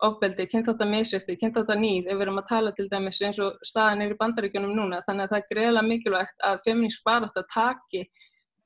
kannski 0.00 0.42
af 0.42 0.48
kynþáttaofbeldi, 0.48 0.48
kynþáttamisjöfti, 0.50 1.36
kynþáttanýð, 1.38 2.08
ef 2.08 2.16
við 2.16 2.22
erum 2.22 2.38
að 2.38 2.48
tala 2.48 2.72
til 2.72 2.88
dæmis 2.88 3.20
eins 3.22 3.38
og 3.38 3.58
staðan 3.62 4.02
er 4.02 4.12
í 4.12 4.18
bandaríkjunum 4.18 4.74
núna, 4.74 5.02
þannig 5.06 5.24
að 5.24 5.30
það 5.30 5.38
er 5.38 5.54
greiðlega 5.54 5.88
mikilvægt 5.88 6.44
að 6.44 6.60
feminísk 6.64 7.04
barátt 7.04 7.36
að 7.36 7.46
taki 7.54 8.10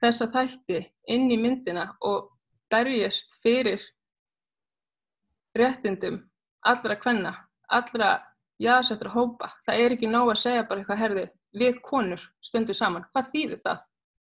þessa 0.01 0.27
þætti 0.33 0.81
inn 1.09 1.31
í 1.31 1.37
myndina 1.37 1.97
og 2.01 2.31
berjast 2.71 3.39
fyrir 3.43 3.81
réttindum 5.55 6.23
allra 6.63 6.97
kvenna, 6.97 7.35
allra 7.69 8.25
jáðsettra 8.59 9.11
hópa. 9.11 9.53
Það 9.67 9.79
er 9.79 9.93
ekki 9.93 10.07
nóg 10.07 10.33
að 10.33 10.43
segja 10.43 10.67
bara 10.67 10.81
eitthvað 10.81 10.99
herði 10.99 11.29
við 11.53 11.81
konur 11.83 12.21
stundu 12.43 12.75
saman. 12.75 13.07
Hvað 13.13 13.33
þýðir 13.33 13.63
það? 13.63 13.87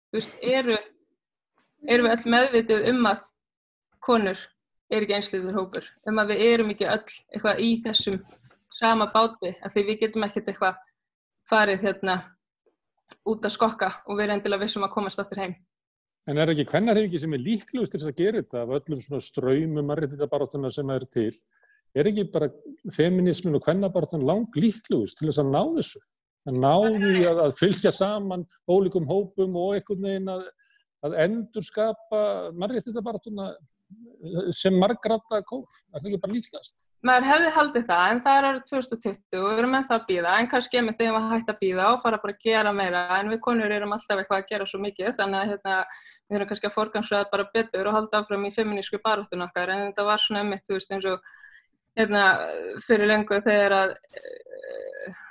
Þú 0.09 0.19
veist, 0.19 0.39
eru, 0.41 0.77
eru 1.87 2.03
við 2.03 2.11
öll 2.15 2.31
meðvitið 2.31 2.89
um 2.91 3.05
að 3.09 3.29
konur 4.03 4.39
er 4.91 5.05
ekki 5.05 5.17
einsliður 5.17 5.59
hópur, 5.61 5.89
um 6.09 6.21
að 6.21 6.33
við 6.33 6.45
erum 6.51 6.71
ekki 6.73 6.89
öll 6.89 7.03
eitthvað 7.33 7.61
í 7.63 7.69
þessum 7.85 8.17
sama 8.73 9.07
bátbi, 9.13 9.53
að 9.63 9.75
því 9.75 9.83
við 9.89 9.99
getum 10.03 10.25
ekkert 10.27 10.49
eitthvað 10.49 10.81
farið 11.49 11.85
hérna 11.87 12.17
út 13.29 13.45
að 13.45 13.55
skokka 13.55 13.91
og 14.07 14.21
erum 14.21 14.37
endilega 14.37 14.65
vissum 14.65 14.85
að 14.85 14.93
komast 14.95 15.21
aftur 15.21 15.43
heim. 15.43 15.55
En 16.29 16.39
er 16.39 16.53
ekki 16.53 16.65
hvernarhefingi 16.71 17.19
sem 17.19 17.35
er 17.35 17.43
líklegust 17.43 17.91
til 17.93 17.99
þess 17.99 18.11
að 18.13 18.19
gera 18.21 18.39
þetta 18.39 18.61
af 18.61 18.73
öllum 18.77 19.01
svona 19.03 19.23
ströymum 19.23 19.89
margirðitabaróttuna 19.91 20.71
sem 20.71 20.91
er 20.93 21.05
til? 21.11 21.33
Er 21.93 22.09
ekki 22.09 22.23
bara 22.31 22.47
feminismin 22.95 23.57
og 23.59 23.65
hvernarbaróttuna 23.65 24.29
lang 24.29 24.55
líklegust 24.55 25.19
til 25.19 25.27
þess 25.27 25.41
að 25.43 25.51
ná 25.51 25.61
þessu? 25.77 25.99
Að 26.47 26.59
ná 26.63 26.73
því 27.03 27.25
að, 27.27 27.41
að 27.43 27.57
fylgja 27.59 27.91
saman 27.95 28.47
ólíkum 28.71 29.07
hópum 29.07 29.59
og 29.59 29.75
einhvern 29.75 30.07
veginn 30.07 30.31
að, 30.31 30.47
að 31.07 31.19
endur 31.25 31.67
skapa 31.67 32.23
margirðitabaróttuna 32.55 33.51
sem 34.55 34.75
margrætta 34.79 35.41
kór, 35.47 35.63
er 35.91 35.99
það 35.99 36.09
ekki 36.09 36.19
bara 36.23 36.35
líklegast? 36.37 36.85
Maður 37.03 37.27
hefði 37.27 37.49
haldið 37.57 37.85
það, 37.89 38.03
en 38.11 38.21
það 38.23 38.37
er 38.39 38.47
árið 38.49 38.61
2020 38.69 39.39
og 39.39 39.47
við 39.49 39.61
erum 39.63 39.77
það 39.79 39.95
að 39.97 40.05
býða, 40.09 40.35
en 40.39 40.49
kannski 40.53 40.83
mitt 40.85 41.01
ef 41.03 41.17
að 41.19 41.29
hætta 41.33 41.55
að 41.55 41.61
býða 41.63 41.87
og 41.91 42.03
fara 42.03 42.19
bara 42.23 42.35
að 42.35 42.45
gera 42.47 42.73
meira, 42.77 43.03
en 43.17 43.31
við 43.33 43.41
konur 43.47 43.75
erum 43.77 43.95
alltaf 43.97 44.21
eitthvað 44.21 44.39
að 44.39 44.53
gera 44.53 44.69
svo 44.69 44.79
mikið, 44.83 45.11
þannig 45.19 45.39
að 45.41 45.51
hérna, 45.51 45.79
við 46.29 46.39
erum 46.39 46.51
kannski 46.51 46.69
að 46.69 46.77
forgansraða 46.77 47.31
bara 47.33 47.49
betur 47.57 47.89
og 47.89 47.97
halda 47.97 48.21
áfram 48.23 48.47
í 48.47 48.53
feminísku 48.55 49.01
baróttun 49.03 49.47
okkar, 49.47 49.73
en 49.73 49.89
þetta 49.89 50.07
var 50.07 50.23
svona 50.23 50.45
emitt, 50.45 50.63
þú 50.69 50.79
veist, 50.79 50.95
eins 50.95 51.09
og 51.11 51.35
hérna, 51.99 52.23
fyrir 52.87 53.11
lengu 53.11 53.41
þegar 53.43 53.77
að 53.81 53.97
uh, 53.97 55.21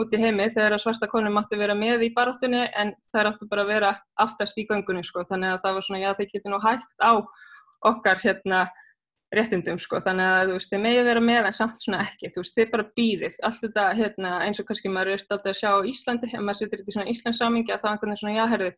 út 0.00 0.14
í 0.14 0.20
heimi 0.20 0.48
þegar 0.52 0.76
að 0.76 0.84
svarta 0.84 1.08
konum 1.10 1.36
átti 1.40 1.56
að 1.56 1.64
vera 1.66 1.76
með 1.76 2.06
í 2.06 2.12
baróttunni 2.16 2.62
en 2.80 2.94
það 3.12 3.32
átti 3.32 3.48
bara 3.50 3.64
að 3.64 3.72
vera 3.74 3.90
aftast 4.24 4.60
í 4.60 4.66
göngunni 4.68 5.02
sko, 5.04 5.24
þannig 5.28 5.56
að 5.56 5.64
það 5.64 5.74
var 5.76 5.86
svona, 5.86 6.00
já, 6.00 6.12
þeir 6.18 6.30
geti 6.30 6.52
nú 6.52 6.60
hægt 6.62 6.94
á 7.04 7.12
okkar 7.88 8.20
hérna 8.22 8.64
réttindum 9.32 9.78
sko, 9.80 10.00
þannig 10.04 10.28
að 10.28 10.50
þú 10.50 10.56
veist, 10.58 10.72
þið 10.72 10.82
megið 10.84 11.06
vera 11.08 11.22
með 11.24 11.46
en 11.48 11.54
samt 11.56 11.80
svona 11.80 12.02
ekki, 12.04 12.30
þú 12.34 12.42
veist, 12.42 12.56
þið 12.58 12.66
bara 12.74 12.88
býðið 12.98 13.38
allt 13.48 13.62
þetta, 13.62 13.86
hérna, 13.96 14.32
eins 14.44 14.60
og 14.60 14.68
kannski 14.68 14.92
maður 14.92 15.14
er 15.14 15.22
alltaf 15.22 15.48
að 15.48 15.58
sjá 15.60 15.70
á 15.72 15.88
Íslandi, 15.88 16.28
ef 16.28 16.44
maður 16.44 16.58
setur 16.60 16.82
þetta 16.82 16.92
í 16.92 16.96
svona 16.98 17.14
Íslandsámingi 17.14 17.72
að 17.72 17.80
það 17.80 17.88
er 17.88 17.94
einhvern 17.94 18.12
veginn 18.12 18.20
svona, 18.20 18.34
já, 18.36 18.44
herðu 18.52 18.68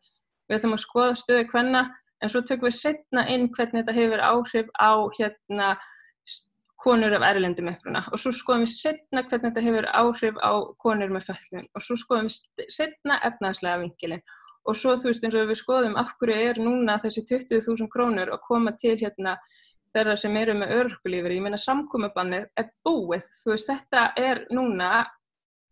við 0.45 0.57
ætlum 0.59 0.77
að 0.77 0.83
skoða 0.85 1.19
stöðu 1.19 1.49
hvenna 1.51 1.83
en 2.23 2.31
svo 2.31 2.41
tökum 2.47 2.69
við 2.69 2.77
setna 2.77 3.25
inn 3.33 3.49
hvernig 3.51 3.83
þetta 3.83 3.97
hefur 3.99 4.25
áhrif 4.29 4.71
á, 4.79 4.91
hérna 5.17 5.69
konur 6.85 7.15
af 7.17 7.23
erlendum 7.25 7.69
uppruna. 7.71 8.03
Og 8.13 8.21
svo 8.21 8.31
skoðum 8.35 8.65
við 8.65 8.73
setna 8.75 9.23
hvernig 9.25 9.49
þetta 9.49 9.63
hefur 9.65 9.87
áhrif 9.91 10.39
á 10.43 10.51
konur 10.81 11.13
með 11.13 11.29
föllun 11.31 11.69
og 11.73 11.85
svo 11.85 11.97
skoðum 11.99 12.29
við 12.29 12.69
setna 12.73 13.19
efnaðslega 13.27 13.81
vingilinn 13.83 14.23
og 14.65 14.77
svo 14.77 14.95
þú 14.97 15.11
veist 15.11 15.25
eins 15.25 15.37
og 15.37 15.49
við 15.49 15.59
skoðum 15.61 15.97
af 16.01 16.15
hverju 16.19 16.49
er 16.49 16.59
núna 16.61 16.97
þessi 17.03 17.23
20.000 17.29 17.89
krónur 17.93 18.31
að 18.33 18.43
koma 18.47 18.73
til 18.79 18.95
hérna 18.99 19.37
þeirra 19.95 20.15
sem 20.19 20.35
eru 20.37 20.55
með 20.59 20.73
örkulífur, 20.75 21.31
ég 21.31 21.43
meina 21.45 21.59
samkómabannið 21.61 22.49
er 22.59 22.71
búið, 22.83 23.27
þú 23.43 23.53
veist 23.53 23.69
þetta 23.69 24.07
er 24.19 24.41
núna 24.51 24.89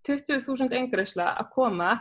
20.000 0.08 0.76
engreisla 0.78 1.34
að 1.40 1.50
koma. 1.56 1.96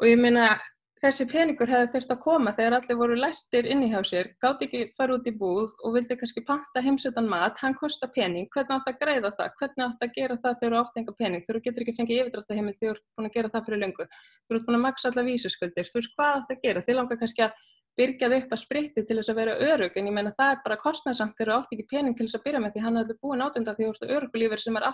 Og 0.00 0.08
ég 0.08 0.20
meina 0.20 0.52
þessi 1.00 1.24
peningur 1.30 1.70
hefði 1.70 1.88
þurft 1.94 2.12
að 2.14 2.20
koma 2.24 2.52
þegar 2.56 2.76
allir 2.76 2.98
voru 3.00 3.16
læstir 3.16 3.68
inn 3.72 3.84
í 3.86 3.88
hjá 3.92 4.00
sér, 4.04 4.30
gátt 4.42 4.64
ekki 4.66 4.82
fara 4.96 5.16
út 5.16 5.28
í 5.28 5.32
búð 5.32 5.72
og 5.80 5.94
vildi 5.96 6.16
kannski 6.20 6.44
panta 6.44 6.82
heimsötan 6.84 7.28
mat, 7.30 7.58
hann 7.62 7.76
kostar 7.78 8.12
pening, 8.14 8.48
hvernig 8.52 8.76
átt 8.76 8.92
að 8.92 9.00
greiða 9.00 9.32
það, 9.38 9.50
hvernig 9.60 9.86
átt 9.86 10.06
að 10.06 10.14
gera 10.18 10.38
það 10.44 10.60
þegar 10.60 10.76
þú 10.76 10.82
átt 10.82 11.00
enga 11.00 11.16
pening, 11.22 11.44
þú 11.48 11.62
getur 11.64 11.86
ekki 11.86 11.96
fengið 11.98 12.22
yfirdráttaheimil 12.24 12.76
þegar 12.76 13.00
þú 13.00 13.00
ert 13.00 13.06
búin 13.16 13.30
að 13.30 13.36
gera 13.38 13.52
það 13.54 13.68
fyrir 13.68 13.84
lengu, 13.84 14.08
þú 14.44 14.58
ert 14.58 14.66
búin 14.68 14.80
að 14.80 14.86
maksa 14.86 15.12
alla 15.12 15.26
vísuskuldir, 15.30 15.88
þú 15.88 16.00
veist 16.00 16.16
hvað 16.18 16.40
átt 16.40 16.56
að 16.56 16.64
gera, 16.66 16.84
þið 16.88 17.00
langar 17.00 17.20
kannski 17.24 17.46
að 17.48 17.68
byrjað 17.98 18.34
upp 18.36 18.52
að 18.54 18.60
spritti 18.62 19.02
til 19.04 19.16
þess 19.18 19.32
að 19.32 19.38
vera 19.40 19.54
örug 19.66 19.96
en 19.98 20.08
ég 20.08 20.14
menna 20.14 20.30
það 20.36 20.52
er 20.54 20.60
bara 20.64 20.76
kostnæðsamt 20.80 21.34
þegar 21.36 21.50
þú 21.50 21.56
átt 21.58 21.74
ekki 21.74 21.86
pening 21.90 22.16
til 22.16 22.26
þess 22.26 22.38
að 22.38 22.44
byrja 22.46 22.60
með 22.62 22.74
því. 22.76 22.82
Hann 22.86 22.96
er 22.96 23.04
allir 23.04 23.18
búin 23.20 23.42
átönda 23.44 23.74
því 23.76 23.88
þú 23.88 23.90
ert 23.90 24.12
örugulífur 24.16 24.62
sem 24.62 24.78
er 24.78 24.86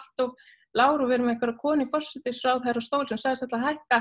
láru 0.76 1.04
og 1.04 1.10
við 1.10 1.16
erum 1.18 1.30
einhverja 1.32 1.60
koni 1.60 1.86
fórsettisráð 1.92 2.64
þær 2.64 2.80
og 2.80 2.84
stól 2.84 3.04
sem 3.08 3.20
sagðist 3.20 3.46
alltaf 3.46 3.66
hækka 3.68 4.00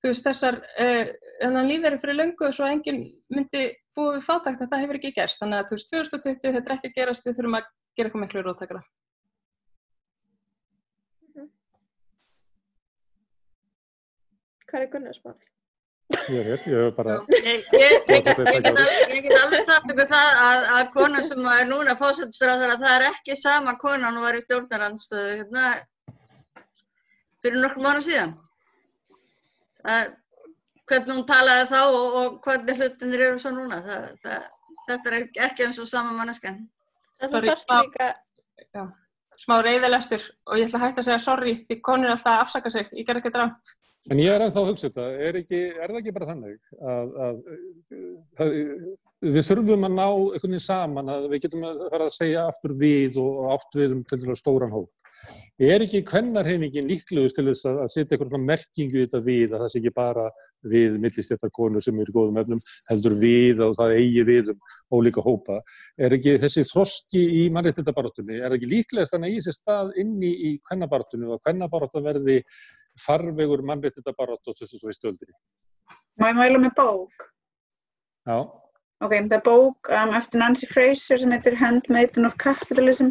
þú 0.00 0.08
veist 0.08 0.26
þessar 0.26 0.58
uh, 0.60 1.12
þannig 1.42 1.60
að 1.60 1.70
lífið 1.70 1.90
er 1.90 1.98
fyrir 2.02 2.18
löngu 2.20 2.48
og 2.48 2.56
svo 2.56 2.70
enginn 2.70 3.02
myndi 3.34 3.66
búið 3.96 4.16
við 4.16 4.26
fátækt 4.26 4.64
en 4.64 4.72
það 4.72 4.82
hefur 4.84 4.98
ekki 5.00 5.12
gerst 5.18 5.42
þannig 5.42 5.60
að 5.60 5.68
þú 5.68 5.78
veist 5.78 5.92
2020 5.94 6.56
þetta 6.56 6.70
er 6.70 6.76
ekki 6.76 6.90
að 6.90 6.98
gerast 6.98 7.28
við 7.28 7.38
þurfum 7.38 7.60
að 7.60 7.70
gera 7.98 8.08
eitthvað 8.08 8.24
miklu 8.24 8.44
róttakara 8.46 8.82
mm 11.20 11.30
-hmm. 11.36 11.48
Hvað 14.70 14.82
er 14.82 14.92
Gunnarsmáli? 14.94 15.50
Ég 16.30 16.46
er, 16.46 16.60
ég 16.66 16.80
er 16.86 16.92
bara 16.94 17.20
Ég, 17.30 17.64
ég, 17.72 18.08
ég 18.10 19.22
get 19.22 19.36
alveg 19.38 19.64
sagt 19.66 19.92
ykkur 19.92 20.08
það 20.10 20.40
að, 20.42 20.64
að 20.76 20.92
konan 20.94 21.26
sem 21.26 21.46
er 21.52 21.66
núna 21.68 21.94
fósættisráð 21.98 22.64
það 22.66 22.94
er 22.96 23.06
ekki 23.12 23.36
sama 23.36 23.76
konan 23.78 24.16
og 24.16 24.24
var 24.26 24.38
í 24.38 24.42
stjórnarandstöðu 24.42 25.36
hérna, 25.36 25.74
fyrir 27.42 27.62
nokkur 27.62 27.84
mánu 27.84 28.02
síðan 28.02 28.34
að, 29.84 30.14
hvernig 30.90 31.14
hún 31.14 31.26
talaði 31.28 31.66
þá 31.70 31.80
og, 31.82 32.16
og 32.20 32.38
hvernig 32.46 32.80
hlutinir 32.80 33.26
eru 33.28 33.42
svo 33.42 33.52
núna 33.54 33.80
það, 33.86 34.08
það, 34.24 34.48
þetta 34.88 35.12
er 35.12 35.18
ekki 35.48 35.66
eins 35.66 35.82
og 35.82 35.90
saman 35.90 36.18
manneskan 36.18 36.64
Það 37.20 37.36
þarf 37.36 37.66
líka 37.76 38.08
já, 38.72 38.82
smá 39.42 39.58
reyðilegstur 39.64 40.24
og 40.48 40.56
ég 40.56 40.70
ætla 40.70 40.80
að 40.80 40.86
hætta 40.86 41.02
að 41.02 41.10
segja 41.10 41.20
sorry 41.26 41.54
því 41.68 41.78
konur 41.84 42.14
alltaf 42.14 42.32
að 42.32 42.44
afsaka 42.46 42.72
sig, 42.72 42.90
ég 42.96 43.08
ger 43.08 43.20
ekki 43.20 43.34
drámt 43.34 43.76
En 44.08 44.16
ég 44.16 44.32
er 44.32 44.40
ennþá 44.40 44.62
að 44.62 44.70
hugsa 44.70 44.88
þetta, 44.88 45.06
er, 45.20 45.36
ekki, 45.42 45.58
er 45.76 45.90
það 45.90 45.98
ekki 45.98 46.12
bara 46.16 46.28
þannig 46.30 46.54
að, 46.80 47.10
að, 47.26 47.40
að 48.40 48.54
við 49.20 49.44
þurfum 49.50 49.84
að 49.84 49.96
ná 49.98 50.06
einhvern 50.06 50.46
veginn 50.46 50.64
saman 50.64 51.12
að 51.12 51.26
við 51.28 51.42
getum 51.44 51.66
að 51.68 51.82
fara 51.92 52.06
að 52.08 52.16
segja 52.16 52.46
aftur 52.48 52.72
við 52.80 53.18
og 53.20 53.42
átt 53.52 53.76
við 53.76 53.96
um 53.98 54.00
til 54.08 54.18
dæla 54.22 54.36
stóran 54.38 54.72
hóp 54.72 54.88
er 55.60 55.84
ekki 55.84 56.00
hvennarhefingin 56.08 56.88
líklegust 56.88 57.36
til 57.36 57.44
þess 57.50 57.66
að 57.68 57.80
setja 57.92 58.16
eitthvað 58.16 58.44
merkingu 58.48 58.96
í 58.96 59.04
þetta 59.04 59.20
við 59.26 59.54
að 59.54 59.64
það 59.64 59.72
sé 59.72 59.80
ekki 59.80 59.92
bara 59.96 60.26
við 60.72 60.96
millistéttarkonur 61.04 61.84
sem 61.84 62.00
eru 62.00 62.14
góðum 62.16 62.40
efnum 62.40 62.62
heldur 62.88 63.16
við 63.20 63.60
og 63.66 63.76
það 63.80 63.96
eigi 63.98 64.24
við 64.30 64.52
um 64.54 64.60
ólíka 64.96 65.24
hópa. 65.24 65.60
Er 66.00 66.16
ekki 66.16 66.38
þessi 66.40 66.64
þroski 66.70 67.24
í 67.42 67.44
mannréttindabarátunni, 67.54 68.40
er 68.40 68.56
ekki 68.56 68.70
líklegast 68.70 69.16
þannig 69.16 69.28
að 69.28 69.36
í 69.36 69.42
þessi 69.42 69.56
stað 69.58 69.92
inni 70.04 70.32
í 70.50 70.54
kvennabarátunni 70.70 71.28
og 71.28 71.44
kvennabarátun 71.44 72.08
verði 72.08 72.40
farvegur 73.04 73.66
mannréttindabarát 73.68 74.50
og 74.50 74.56
þessu 74.56 74.80
svo 74.80 74.92
í 74.92 74.96
stöldinni? 74.96 75.36
Má 76.20 76.30
ég 76.32 76.40
mæla 76.40 76.64
með 76.64 76.74
bók? 76.80 77.30
Já. 78.28 78.38
Ok, 79.00 79.14
það 79.16 79.32
er 79.32 79.44
bók 79.46 79.88
um, 79.96 80.10
eftir 80.12 80.40
Nancy 80.42 80.66
Fraser 80.68 81.20
sem 81.22 81.30
heitir 81.32 81.54
Handmaiden 81.56 82.28
of 82.28 82.34
Capitalism 82.42 83.08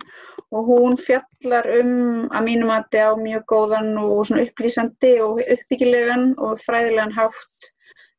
og 0.54 0.68
hún 0.68 0.98
fjallar 1.02 1.66
um 1.80 2.28
að 2.30 2.46
mínum 2.46 2.70
að 2.70 2.84
þetta 2.84 3.06
á 3.10 3.12
mjög 3.18 3.46
góðan 3.50 3.90
og 3.98 4.30
upplýsandi 4.44 5.16
og 5.26 5.42
uppbyggilegan 5.42 6.28
og 6.46 6.62
fræðilegan 6.68 7.16
hátt 7.16 7.66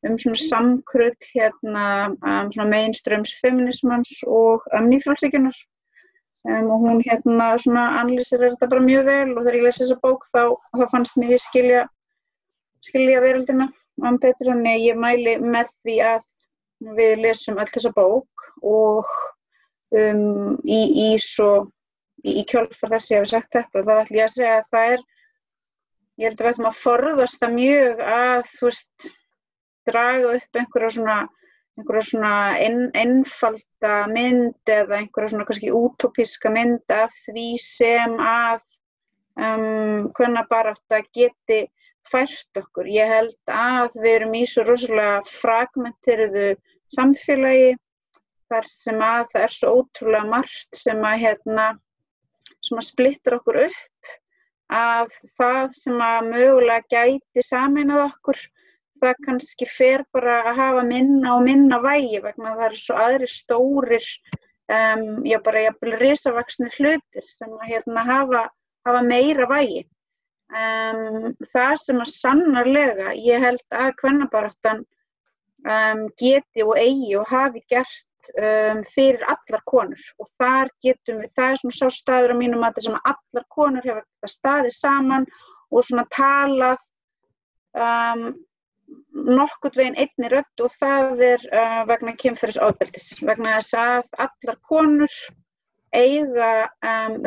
um 0.02 0.16
svona 0.18 0.40
samkrull 0.42 1.14
hérna 1.28 1.84
um, 2.10 2.50
svona 2.50 2.66
mainströms 2.72 3.36
feminismans 3.38 4.16
og 4.26 4.66
um, 4.74 4.90
nýfrálsíkunar 4.90 5.54
um, 6.50 6.72
og 6.74 6.88
hún 6.88 7.04
hérna 7.06 7.52
svona 7.62 7.86
analýsir 8.00 8.42
þetta 8.48 8.70
bara 8.72 8.88
mjög 8.88 9.06
vel 9.12 9.36
og 9.36 9.44
þegar 9.44 9.60
ég 9.60 9.68
lesi 9.68 9.84
þessa 9.84 10.00
bók 10.02 10.26
þá, 10.34 10.42
þá 10.74 10.84
fannst 10.96 11.22
mér 11.22 11.38
skilja 11.38 11.86
skilja 12.82 13.22
veröldina 13.22 13.70
um 14.02 14.18
betur. 14.18 14.50
En 14.56 14.66
ég 14.66 14.98
mæli 14.98 15.38
með 15.38 15.70
því 15.84 16.00
að 16.16 16.26
við 16.80 17.22
lesum 17.24 17.60
öll 17.60 17.68
þessa 17.70 17.92
bók 17.96 18.46
og 18.66 19.08
um, 19.96 20.56
í, 20.64 20.80
í, 21.06 21.08
svo, 21.22 21.70
í, 22.24 22.40
í 22.40 22.44
kjálfar 22.48 22.94
þess 22.96 23.12
ég 23.12 23.22
hef 23.22 23.32
sagt 23.32 23.56
þetta 23.56 23.84
þá 23.86 23.94
ætlum 23.98 24.20
ég 24.20 24.28
að 24.28 24.36
segja 24.36 24.54
að 24.58 24.70
það 24.70 24.94
er 24.94 25.04
ég 26.20 26.28
held 26.28 26.40
að 26.40 26.46
við 26.46 26.52
ætlum 26.52 26.70
að 26.70 26.80
forðast 26.84 27.42
það 27.42 27.58
mjög 27.58 28.02
að 28.06 28.40
þú 28.54 28.70
veist 28.70 29.10
draga 29.90 30.32
upp 30.38 30.60
einhverja 30.60 30.94
svona 30.96 31.18
einhverja 31.78 32.06
svona 32.10 32.34
ein, 32.60 32.80
einfalda 32.98 33.94
mynd 34.12 34.72
eða 34.74 34.98
einhverja 35.00 35.32
svona 35.32 35.46
kannski 35.48 35.72
útópíska 35.72 36.52
mynd 36.52 36.92
af 36.92 37.14
því 37.24 37.46
sem 37.62 38.16
að 38.20 38.64
um, 39.40 40.10
hvernig 40.16 40.50
bara 40.50 40.74
þetta 40.76 41.02
geti 41.16 41.60
fært 42.08 42.60
okkur. 42.60 42.88
Ég 42.90 43.10
held 43.10 43.52
að 43.52 43.98
við 44.00 44.14
erum 44.14 44.34
í 44.38 44.42
svo 44.48 44.64
rosalega 44.68 45.20
fragmenteriðu 45.28 46.48
samfélagi 46.94 47.76
þar 48.50 48.70
sem 48.72 49.04
að 49.04 49.28
það 49.32 49.44
er 49.46 49.54
svo 49.54 49.74
ótrúlega 49.78 50.30
margt 50.30 50.80
sem 50.80 51.04
að, 51.06 51.20
hérna, 51.24 51.66
sem 52.66 52.80
að 52.80 52.88
splittra 52.88 53.38
okkur 53.38 53.62
upp 53.68 54.16
að 54.70 55.14
það 55.38 55.72
sem 55.74 56.02
að 56.04 56.28
mögulega 56.30 56.86
gæti 56.94 57.42
saminað 57.42 58.04
okkur 58.06 58.42
það 59.00 59.22
kannski 59.26 59.66
fer 59.66 60.04
bara 60.14 60.40
að 60.50 60.58
hafa 60.60 60.84
minna 60.86 61.34
og 61.36 61.46
minna 61.46 61.80
vægi 61.82 62.20
vegna 62.22 62.54
það 62.54 62.66
eru 62.68 62.80
svo 62.82 62.98
aðri 63.04 63.30
stórir 63.32 64.10
um, 64.70 65.04
já 65.26 65.38
bara 65.46 65.64
jafnvel 65.66 65.96
risavaksni 66.02 66.70
hlutir 66.76 67.26
sem 67.26 67.54
að 67.56 67.72
hérna 67.72 68.04
hafa, 68.06 68.44
hafa 68.86 69.02
meira 69.06 69.48
vægi 69.50 69.86
um, 70.50 71.30
það 71.52 71.74
sem 71.84 72.02
að 72.02 72.12
sannarlega 72.14 73.14
ég 73.18 73.42
held 73.44 73.76
að 73.76 73.94
kvennabaráttan 74.00 74.84
um, 75.64 76.04
geti 76.20 76.64
og 76.66 76.76
eigi 76.80 77.16
og 77.20 77.30
hafi 77.30 77.62
gert 77.70 78.32
um, 78.36 78.82
fyrir 78.94 79.24
allar 79.30 79.64
konur. 79.70 80.04
Og 80.18 80.28
þar 80.40 80.70
getum 80.84 81.22
við, 81.22 81.32
það 81.36 81.54
er 81.54 81.62
svona 81.62 81.78
sá 81.78 81.96
staður 82.00 82.36
á 82.36 82.40
mínum 82.42 82.66
að 82.66 82.78
það 82.78 82.88
sem 82.88 83.00
að 83.00 83.10
allar 83.14 83.48
konur 83.56 83.90
hefur 83.90 84.34
staðið 84.36 84.76
saman 84.76 85.26
og 85.70 85.86
svona 85.86 86.06
talað 86.14 86.86
nokkurt 89.14 89.76
veginn 89.78 89.98
einni 90.02 90.28
rödd 90.32 90.62
og 90.64 90.72
það 90.74 91.20
er 91.22 91.44
uh, 91.54 91.82
vegna 91.86 92.16
kynferðis 92.18 92.58
áðveldis, 92.58 93.12
vegna 93.22 93.60
þess 93.60 93.76
að 93.78 94.08
allar 94.26 94.58
konur 94.66 95.18
eiga 95.94 96.50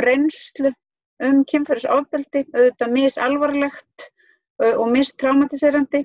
reynslu 0.03 0.73
um 1.21 1.43
kynferðis 1.49 1.89
áðveldi, 1.89 2.45
auðvitað 2.53 2.95
misalvarlegt 2.97 4.07
uh, 4.63 4.73
og 4.73 4.87
mistraumatiserandi 4.93 6.03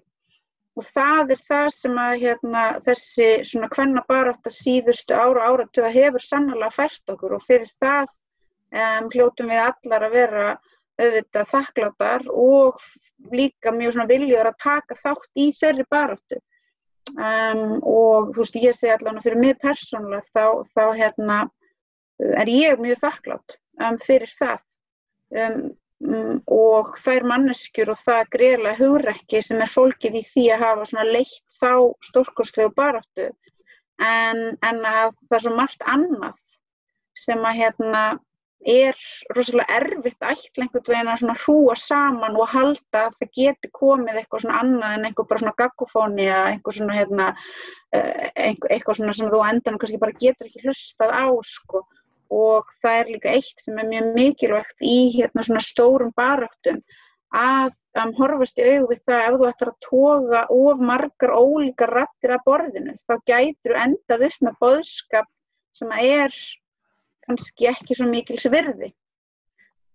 og 0.78 0.86
það 0.86 1.34
er 1.34 1.42
það 1.42 1.68
sem 1.74 1.98
að 1.98 2.14
hérna, 2.22 2.64
þessi 2.86 3.28
svona 3.50 3.68
hvenna 3.72 4.04
barátt 4.08 4.46
að 4.46 4.54
síðustu 4.54 5.16
ára 5.16 5.48
og 5.50 5.58
áratuga 5.58 5.90
hefur 5.94 6.22
sannlega 6.22 6.70
fært 6.74 7.14
okkur. 7.14 7.34
Og 7.34 7.44
fyrir 7.46 7.70
það 7.82 8.06
um, 8.06 9.08
hljótum 9.14 9.50
við 9.50 9.62
allar 9.64 10.06
að 10.06 10.14
vera 10.14 10.44
auðvitað 10.98 11.50
þakkláttar 11.52 12.28
og 12.34 12.84
líka 13.34 13.72
mjög 13.74 13.96
svona 13.96 14.10
viljur 14.10 14.50
að 14.50 14.60
taka 14.62 14.98
þátt 14.98 15.42
í 15.42 15.48
þeirri 15.58 15.86
baráttu. 15.90 16.40
Um, 17.16 17.78
og 17.88 18.34
þú 18.34 18.42
veist 18.42 18.58
ég 18.60 18.76
segi 18.76 18.92
allavega 18.92 19.24
fyrir 19.24 19.40
mig 19.40 19.60
persónulega 19.62 20.26
þá, 20.28 20.68
þá 20.76 20.84
hérna, 20.98 21.38
er 22.42 22.50
ég 22.52 22.82
mjög 22.82 23.00
þakklátt 23.00 23.56
um, 23.80 23.96
fyrir 24.04 24.34
það 24.38 24.58
um, 25.34 25.68
Mm, 25.98 26.44
og 26.46 26.92
þær 27.02 27.24
manneskjur 27.26 27.90
og 27.90 27.98
það 27.98 28.28
greiðlega 28.36 28.78
hugrekki 28.78 29.40
sem 29.42 29.62
er 29.64 29.70
fólkið 29.72 30.20
í 30.20 30.22
því 30.28 30.44
að 30.54 30.62
hafa 30.62 31.06
leitt 31.08 31.56
þá 31.58 31.72
stórkurslegu 32.06 32.70
baráttu. 32.76 33.26
En, 33.98 34.54
en 34.62 34.78
að 34.86 35.16
það 35.26 35.36
er 35.40 35.42
svo 35.42 35.54
margt 35.58 35.82
annað 35.90 36.38
sem 37.18 37.42
að 37.42 37.58
hérna 37.58 38.04
er 38.62 38.94
rosalega 39.34 39.80
erfitt 39.80 40.22
ætla 40.22 40.64
einhvern 40.64 40.86
veginn 40.86 41.10
að 41.32 41.42
hrúa 41.42 41.74
saman 41.78 42.38
og 42.38 42.50
halda 42.52 43.04
að 43.08 43.18
það 43.18 43.34
geti 43.40 43.70
komið 43.74 44.20
eitthvað 44.20 44.44
svona 44.44 44.62
annað 44.62 44.94
en 44.94 45.08
eitthvað 45.08 45.28
bara 45.32 45.42
svona 45.42 45.58
gagofóni 45.58 46.26
eða 46.28 46.48
eitthvað 46.52 46.78
svona 46.78 46.98
hérna 46.98 47.28
eh, 47.94 48.30
eitthvað 48.46 49.00
svona 49.00 49.18
sem 49.18 49.30
þú 49.34 49.42
endan 49.50 49.78
kannski 49.82 50.02
bara 50.02 50.18
getur 50.22 50.50
ekki 50.50 50.66
hlustað 50.66 51.14
á 51.14 51.26
sko 51.42 51.86
og 52.34 52.68
það 52.82 53.00
er 53.00 53.12
líka 53.14 53.34
eitt 53.34 53.62
sem 53.62 53.78
er 53.80 53.88
mjög 53.88 54.08
mikilvægt 54.16 54.84
í 54.84 54.98
hérna 55.16 55.44
svona 55.46 55.64
stórum 55.64 56.12
baráttum 56.16 56.82
að 57.34 57.74
um, 58.00 58.12
horfast 58.16 58.60
í 58.60 58.64
auðu 58.64 58.92
við 58.92 59.02
það 59.08 59.24
ef 59.24 59.34
þú 59.38 59.48
ættir 59.48 59.70
að 59.70 59.80
toga 59.84 60.44
of 60.54 60.84
margar 60.90 61.34
ólíkar 61.36 61.92
rattir 61.98 62.32
að 62.32 62.44
borðinu 62.46 62.94
þá 63.02 63.14
gætur 63.28 63.74
þú 63.74 63.80
endað 63.82 64.24
upp 64.28 64.38
með 64.46 64.58
boðskap 64.64 65.28
sem 65.76 65.92
er 65.98 66.38
kannski 67.28 67.68
ekki 67.68 67.96
svo 67.96 68.08
mikils 68.08 68.48
virði. 68.52 68.94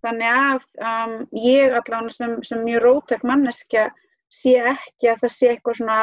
Þannig 0.04 0.30
að 0.30 0.66
um, 0.84 1.14
ég 1.40 1.72
allavega 1.72 2.12
sem, 2.12 2.36
sem 2.44 2.62
mjög 2.62 2.84
rótæk 2.84 3.24
manneskja 3.26 3.88
sé 4.30 4.58
ekki 4.74 5.10
að 5.10 5.24
það 5.24 5.34
sé 5.34 5.50
eitthvað 5.50 5.80
svona 5.80 5.98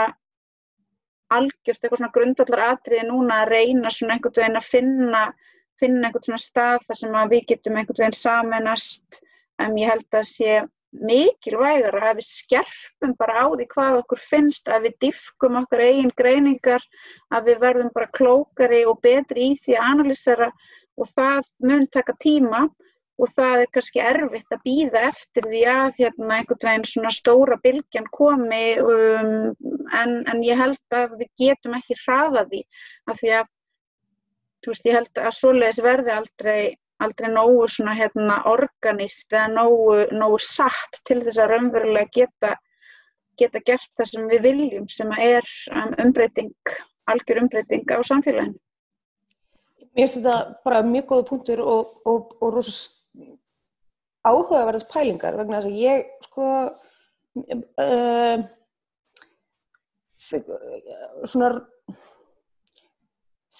algjört, 1.32 1.79
eitthvað 1.79 2.01
svona 2.01 2.15
grundallar 2.15 2.63
atriði 2.73 3.07
núna 3.07 3.41
að 3.43 3.53
reyna 3.55 3.91
svona 3.93 4.17
einhvern 4.17 4.38
veginn 4.41 4.59
að 4.59 4.67
finna 4.67 5.23
finna 5.82 6.07
einhvern 6.09 6.27
svona 6.27 6.43
stað 6.45 6.86
þar 6.88 7.01
sem 7.01 7.17
við 7.34 7.47
getum 7.53 7.79
einhvern 7.79 8.03
veginn 8.03 8.19
samanast 8.21 9.21
um, 9.21 9.75
ég 9.82 9.91
held 9.91 10.19
að 10.21 10.29
sé 10.29 10.61
mikilvægur 10.91 11.95
að 12.03 12.19
við 12.19 12.27
skerfum 12.27 13.13
bara 13.19 13.43
á 13.43 13.47
því 13.47 13.67
hvað 13.71 13.99
okkur 14.01 14.21
finnst 14.25 14.67
að 14.67 14.88
við 14.89 14.97
diffkum 15.05 15.59
okkar 15.61 15.86
eigin 15.86 16.11
greiningar 16.19 16.84
að 17.32 17.47
við 17.47 17.61
verðum 17.63 17.93
bara 17.95 18.11
klókari 18.17 18.84
og 18.89 18.99
betri 19.03 19.53
í 19.53 19.57
því 19.63 19.77
að 19.77 19.89
analýsera 19.93 20.51
og 20.99 21.11
það 21.15 21.47
mun 21.63 21.88
taka 21.95 22.15
tíma 22.19 22.65
og 23.21 23.29
það 23.36 23.63
er 23.63 23.71
kannski 23.75 24.01
erfitt 24.01 24.55
að 24.55 24.63
býða 24.65 25.05
eftir 25.11 25.47
því 25.47 25.61
að 25.69 25.99
hérna, 25.99 26.38
einhvern 26.39 26.67
veginn 26.67 26.88
svona 26.89 27.13
stóra 27.13 27.57
bylgjan 27.63 28.07
komi 28.11 28.65
um, 28.82 29.34
en, 30.01 30.15
en 30.27 30.43
ég 30.43 30.59
held 30.59 30.97
að 30.97 31.17
við 31.21 31.32
getum 31.43 31.77
ekki 31.77 31.99
hraða 32.03 32.47
því 32.51 32.63
af 33.11 33.21
því 33.21 33.34
að 33.39 33.51
þú 34.62 34.74
veist, 34.74 34.88
ég 34.88 34.97
held 34.97 35.22
að 35.22 35.36
svoleiðis 35.38 35.82
verði 35.86 36.14
aldrei, 36.16 36.62
aldrei 37.03 37.30
nógu 37.34 37.68
svona 37.72 37.95
hérna 37.97 38.41
organist 38.51 39.34
eða 39.34 39.47
nógu, 39.55 39.95
nógu 40.14 40.41
satt 40.45 41.01
til 41.09 41.22
þess 41.26 41.41
að 41.41 41.53
raunverulega 41.55 42.14
geta, 42.16 42.55
geta 43.41 43.64
gert 43.66 43.89
það 43.99 44.12
sem 44.14 44.32
við 44.32 44.47
viljum 44.49 44.89
sem 44.89 45.14
er 45.18 45.47
um, 45.74 45.95
umbreyting, 46.05 46.53
algjör 47.12 47.43
umbreyting 47.45 47.86
á 47.89 47.99
samfélaginu. 48.05 48.57
Mér 49.91 50.07
finnst 50.07 50.22
þetta 50.22 50.62
bara 50.64 50.86
mjög 50.88 51.09
góða 51.09 51.28
punktur 51.28 51.62
og, 51.68 51.95
og, 52.07 52.36
og 52.39 52.53
rosa 52.55 53.01
áhugaverðast 54.22 54.89
pælingar 54.91 55.38
vegna 55.39 55.59
þess 55.59 55.70
að 55.72 55.80
ég 55.82 56.05
sko 56.28 56.47
uh, 57.66 58.38
svona 61.26 61.49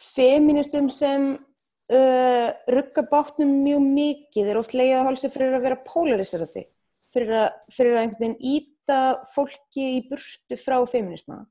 feministum 0.02 0.90
sem 0.94 1.32
uh, 1.36 2.50
rugga 2.72 3.06
bátnum 3.12 3.52
mjög 3.66 3.86
mikið 3.86 4.52
er 4.52 4.60
oft 4.62 4.76
leiðið 4.76 4.98
að 5.00 5.08
hálsa 5.10 5.32
fyrir 5.34 5.58
að 5.58 5.66
vera 5.68 5.80
polariserandi 5.88 6.66
fyrir 7.12 7.38
að, 7.44 7.48
fyrir 7.76 7.96
að 7.96 8.04
einhvern 8.06 8.24
veginn 8.24 8.58
íta 8.58 9.00
fólki 9.34 9.88
í 9.98 10.04
burtu 10.10 10.58
frá 10.60 10.78
feminisma 10.90 11.42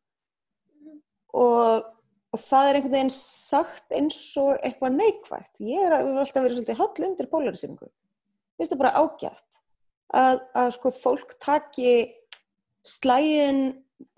og, 1.37 1.89
og 2.33 2.43
það 2.43 2.69
er 2.69 2.79
einhvern 2.79 2.97
veginn 2.97 3.15
sagt 3.17 3.97
eins 3.97 4.21
og 4.41 4.55
eitthvað 4.59 4.97
neikvægt 4.99 5.65
ég 5.65 5.87
er 5.87 5.99
alltaf 6.01 6.43
verið 6.43 6.61
svolítið 6.61 6.81
hall 6.81 7.09
undir 7.11 7.31
polariseringu 7.33 7.91
finnst 8.57 8.75
það 8.75 8.83
bara 8.83 8.97
ágætt 9.05 9.61
að, 10.17 10.43
að 10.59 10.75
sko 10.77 10.93
fólk 10.95 11.37
taki 11.43 11.95
slægin 12.87 13.63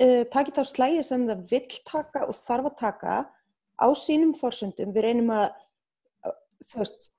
uh, 0.01 0.25
taki 0.33 0.55
þá 0.55 0.63
slægin 0.71 1.07
sem 1.07 1.29
það 1.29 1.47
vill 1.51 1.79
taka 1.89 2.27
og 2.29 2.37
þarf 2.39 2.71
að 2.71 2.79
taka 2.81 3.17
á 3.83 3.89
sínum 3.99 4.33
fórsöndum, 4.39 4.93
við 4.95 5.09
reynum 5.09 5.33
að 5.35 5.51
veist, 6.79 7.11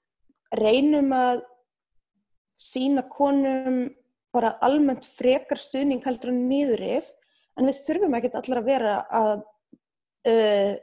reynum 0.56 1.12
að 1.16 1.44
sína 2.60 3.04
konum 3.12 3.90
bara 4.34 4.56
almennt 4.66 5.06
frekar 5.06 5.60
stuðning 5.62 6.02
heldur 6.06 6.32
en 6.34 6.46
nýðurif 6.50 7.10
en 7.60 7.70
við 7.70 7.82
þurfum 7.84 8.16
ekki 8.18 8.32
allar 8.40 8.62
að 8.62 8.70
vera 8.70 8.94
að 9.14 9.34
uh, 10.32 10.76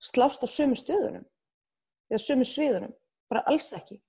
slást 0.00 0.42
á 0.42 0.48
sömu 0.50 0.78
stöðunum 0.78 1.26
eða 2.10 2.22
sömu 2.24 2.46
sviðunum, 2.48 2.94
bara 3.30 3.44
alls 3.46 3.68
ekki. 3.76 4.00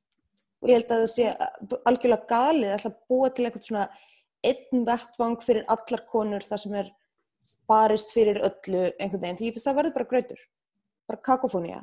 Og 0.62 0.72
ég 0.72 0.80
held 0.80 0.94
að 0.94 1.04
það 1.04 1.12
sé 1.14 1.76
algjörlega 1.90 2.30
galið 2.30 2.88
að 2.88 2.96
búa 3.10 3.30
til 3.30 3.46
eitthvað 3.46 3.68
svona 3.68 3.84
einn 4.46 4.86
vettvang 4.88 5.38
fyrir 5.46 5.68
allar 5.70 6.04
konur 6.10 6.46
þar 6.46 6.64
sem 6.64 6.78
er 6.80 6.90
barist 7.70 8.14
fyrir 8.14 8.42
öllu 8.42 8.88
einhvern 8.98 9.22
veginn, 9.22 9.38
því 9.38 9.62
það 9.62 9.78
verður 9.78 9.96
bara 9.98 10.10
gröður 10.10 10.42
bara 11.12 11.24
kakofónia 11.26 11.82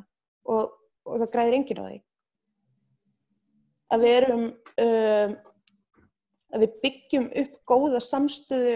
og, 0.48 0.72
og 1.04 1.20
það 1.22 1.32
græðir 1.34 1.58
enginn 1.58 1.82
á 1.82 1.88
því 1.88 1.98
að 3.88 4.04
við 4.04 4.16
erum 4.16 4.46
um, 4.48 5.36
að 6.48 6.64
við 6.64 6.80
byggjum 6.84 7.28
upp 7.42 7.54
góða 7.68 8.00
samstöðu 8.04 8.74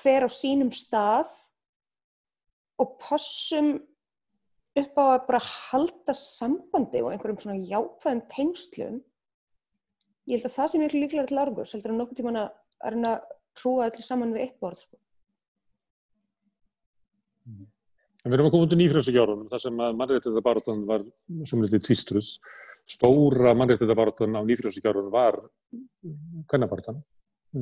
hver 0.00 0.26
á 0.26 0.30
sínum 0.30 0.72
stað 0.74 1.30
og 2.82 2.96
passum 3.02 3.76
upp 4.76 4.98
á 5.00 5.04
að 5.04 5.26
bara 5.30 5.40
halda 5.42 6.14
sambandi 6.16 7.00
og 7.02 7.12
einhverjum 7.12 7.40
svona 7.40 7.62
jákvæðum 7.64 8.24
teimslum 8.32 8.98
ég 10.26 10.36
held 10.36 10.50
að 10.50 10.56
það 10.58 10.70
sem 10.72 10.84
er 10.84 10.96
líklega 10.96 11.30
til 11.30 11.40
argus 11.40 11.72
heldur 11.74 11.94
að 11.94 12.00
nokkur 12.02 12.20
tíman 12.20 12.40
að 12.42 13.26
hrúa 13.56 13.86
allir 13.88 14.04
saman 14.04 14.34
við 14.36 14.46
eitt 14.46 14.58
borð 14.60 14.82
sko. 14.82 14.98
En 18.26 18.32
við 18.32 18.40
erum 18.40 18.48
að 18.48 18.54
koma 18.56 18.66
út 18.66 18.72
í 18.74 18.76
nýfrjóðsíkjárunum 18.80 19.50
þar 19.52 19.60
sem 19.62 19.76
að 19.86 19.98
mannréttiðabarátan 20.00 20.80
var 20.88 21.02
sem 21.46 21.60
litið 21.62 21.82
tvistrus. 21.86 22.30
Stóra 22.90 23.52
mannréttiðabarátan 23.54 24.34
á 24.34 24.42
nýfrjóðsíkjárunum 24.48 25.12
var 25.14 25.38
kvennabartan, 26.50 26.98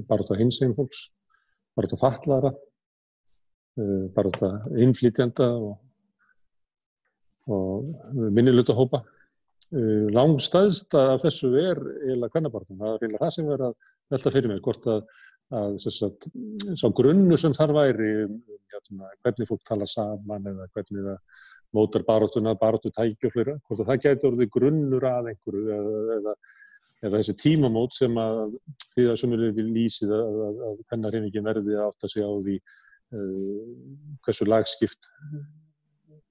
baráta 0.08 0.38
hinsegin 0.38 0.72
fólks, 0.78 1.10
baráta 1.76 1.98
fallara, 2.00 2.54
eh, 3.76 4.06
baráta 4.16 4.54
innflýtjanda 4.72 5.50
og, 5.52 5.76
og 7.52 8.16
minniluta 8.32 8.72
hópa. 8.72 9.02
Eh, 9.68 10.08
Langstæðsta 10.16 11.10
af 11.12 11.26
þessu 11.26 11.52
er 11.60 11.82
eiginlega 12.06 12.38
kvennabartan. 12.38 12.80
Það 12.80 12.88
er 12.94 13.04
eiginlega 13.04 13.26
það 13.26 13.36
sem 13.36 13.52
verður 13.52 13.68
að 13.68 13.92
velta 14.16 14.32
fyrir 14.38 14.54
mig, 14.54 14.64
hvort 14.64 14.92
að 14.96 15.04
að 15.52 15.76
sagt, 15.82 16.28
sá 16.78 16.86
grunnu 16.96 17.36
sem 17.40 17.54
þar 17.56 17.74
væri 17.76 18.10
um, 18.24 18.38
hérna, 18.72 19.10
hvernig 19.22 19.48
fólk 19.48 19.64
tala 19.68 19.86
saman 19.88 20.46
eða 20.50 20.68
hvernig 20.72 21.08
það 21.08 21.42
mótar 21.74 22.04
baróttuna, 22.06 22.54
baróttu 22.58 22.92
tækja 22.94 23.28
og 23.28 23.34
flera, 23.34 23.56
hvort 23.66 23.82
að 23.82 23.90
það 23.90 24.00
getur 24.06 24.30
orðið 24.30 24.52
grunnur 24.54 25.06
að 25.10 25.30
einhverju 25.32 25.74
eða, 25.74 26.02
eða, 26.16 26.34
eða 27.02 27.20
þessi 27.20 27.36
tímamót 27.42 27.98
sem 27.98 28.18
að 28.20 28.56
því 28.94 29.06
að 29.10 29.20
sem 29.20 29.36
er 29.36 29.60
lýsið 29.74 30.14
að, 30.16 30.40
að, 30.46 30.64
að 30.70 30.82
hennar 30.94 31.16
reyningin 31.16 31.48
verði 31.50 31.76
að 31.76 31.86
átta 31.88 32.10
sig 32.12 32.24
á 32.24 32.32
því 32.46 32.56
uh, 32.60 33.62
hversu 34.24 34.48
lagskipt 34.48 35.10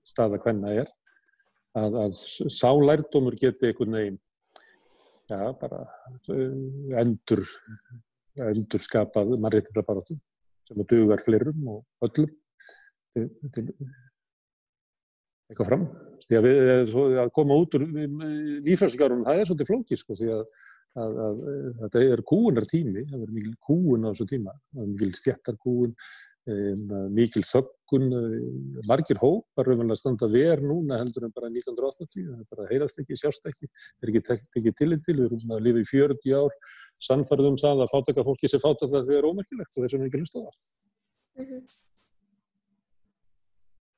staða 0.07 0.39
hvenna 0.43 0.73
er 0.83 0.89
að, 1.79 1.99
að 2.05 2.17
sá 2.51 2.69
lærdómur 2.71 3.37
geti 3.39 3.69
einhvern 3.69 3.99
veginn 3.99 4.19
ja, 5.31 5.51
bara 5.59 5.83
uh, 5.83 6.97
endur 7.03 7.43
endurskapað 8.41 9.35
mannréttindabarátum 9.37 10.19
sem 10.67 10.79
að 10.79 10.89
dugar 10.93 11.21
fleirum 11.21 11.67
og 11.75 12.07
öllum 12.07 12.31
til, 13.13 13.27
til 13.53 13.65
eitthvað 15.51 15.69
fram. 15.69 15.87
Því 16.23 16.39
að, 16.39 16.47
við, 16.47 16.61
eh, 16.73 17.17
að 17.23 17.33
koma 17.35 17.57
út 17.59 17.75
úr 17.77 17.83
lífræðsíkárunum, 18.65 19.25
það 19.27 19.41
er 19.41 19.49
svolítið 19.49 19.69
flókið 19.69 20.01
sko, 20.01 20.17
því 20.19 20.31
að, 20.37 20.45
að, 20.99 21.17
að 21.25 21.39
þetta 21.81 22.03
er 22.13 22.21
kúunar 22.29 22.67
tími, 22.69 23.03
það 23.09 23.25
er 23.25 23.33
mikil 23.33 23.55
kúun 23.65 24.05
á 24.05 24.09
þessu 24.11 24.27
tíma, 24.29 24.53
er 24.77 24.91
mikil 24.91 25.11
stjættarkúun, 25.17 25.95
mikil 26.43 27.43
þöggun, 27.47 28.09
eh, 28.19 28.83
margir 28.89 29.19
hópar 29.21 29.63
raunverulega 29.69 29.95
standa 29.95 30.27
verð 30.27 30.65
núna 30.67 30.97
heldur 30.99 31.23
en 31.23 31.31
bara 31.31 31.47
1980, 31.47 32.25
það 32.27 32.41
er 32.41 32.49
bara 32.51 32.67
heyrast 32.67 32.99
ekki, 32.99 33.15
sjást 33.15 33.47
ekki, 33.47 33.69
það 33.71 34.03
er 34.03 34.11
ekki 34.11 34.51
tekið 34.57 34.75
til 34.75 34.99
til, 34.99 35.17
við 35.21 35.31
erum 35.37 35.55
að 35.55 35.63
lifa 35.69 35.79
í 35.79 35.87
40 35.87 36.35
ár, 36.35 36.53
sannfarðum 37.07 37.57
það 37.63 37.85
að 37.85 37.93
fátaka 37.95 38.27
fólki 38.27 38.51
sem 38.51 38.59
fátaka 38.59 39.05
það 39.07 39.17
er 39.17 39.29
ómerkilegt 39.29 39.71
og 39.77 39.81
þess 39.85 39.95
vegna 39.95 40.11
ekki 40.11 40.23
hlusta 40.23 40.39
á 40.39 40.43
það. 40.43 40.55
-hmm. 41.39 41.63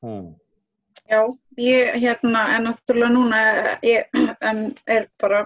ah. 0.06 0.34
Já, 1.06 1.22
ég 1.58 2.00
hérna 2.02 2.48
er 2.56 2.62
náttúrulega 2.66 3.14
núna, 3.14 3.39
ég 3.86 4.08
um, 4.41 4.74
er 4.89 5.06
bara 5.22 5.43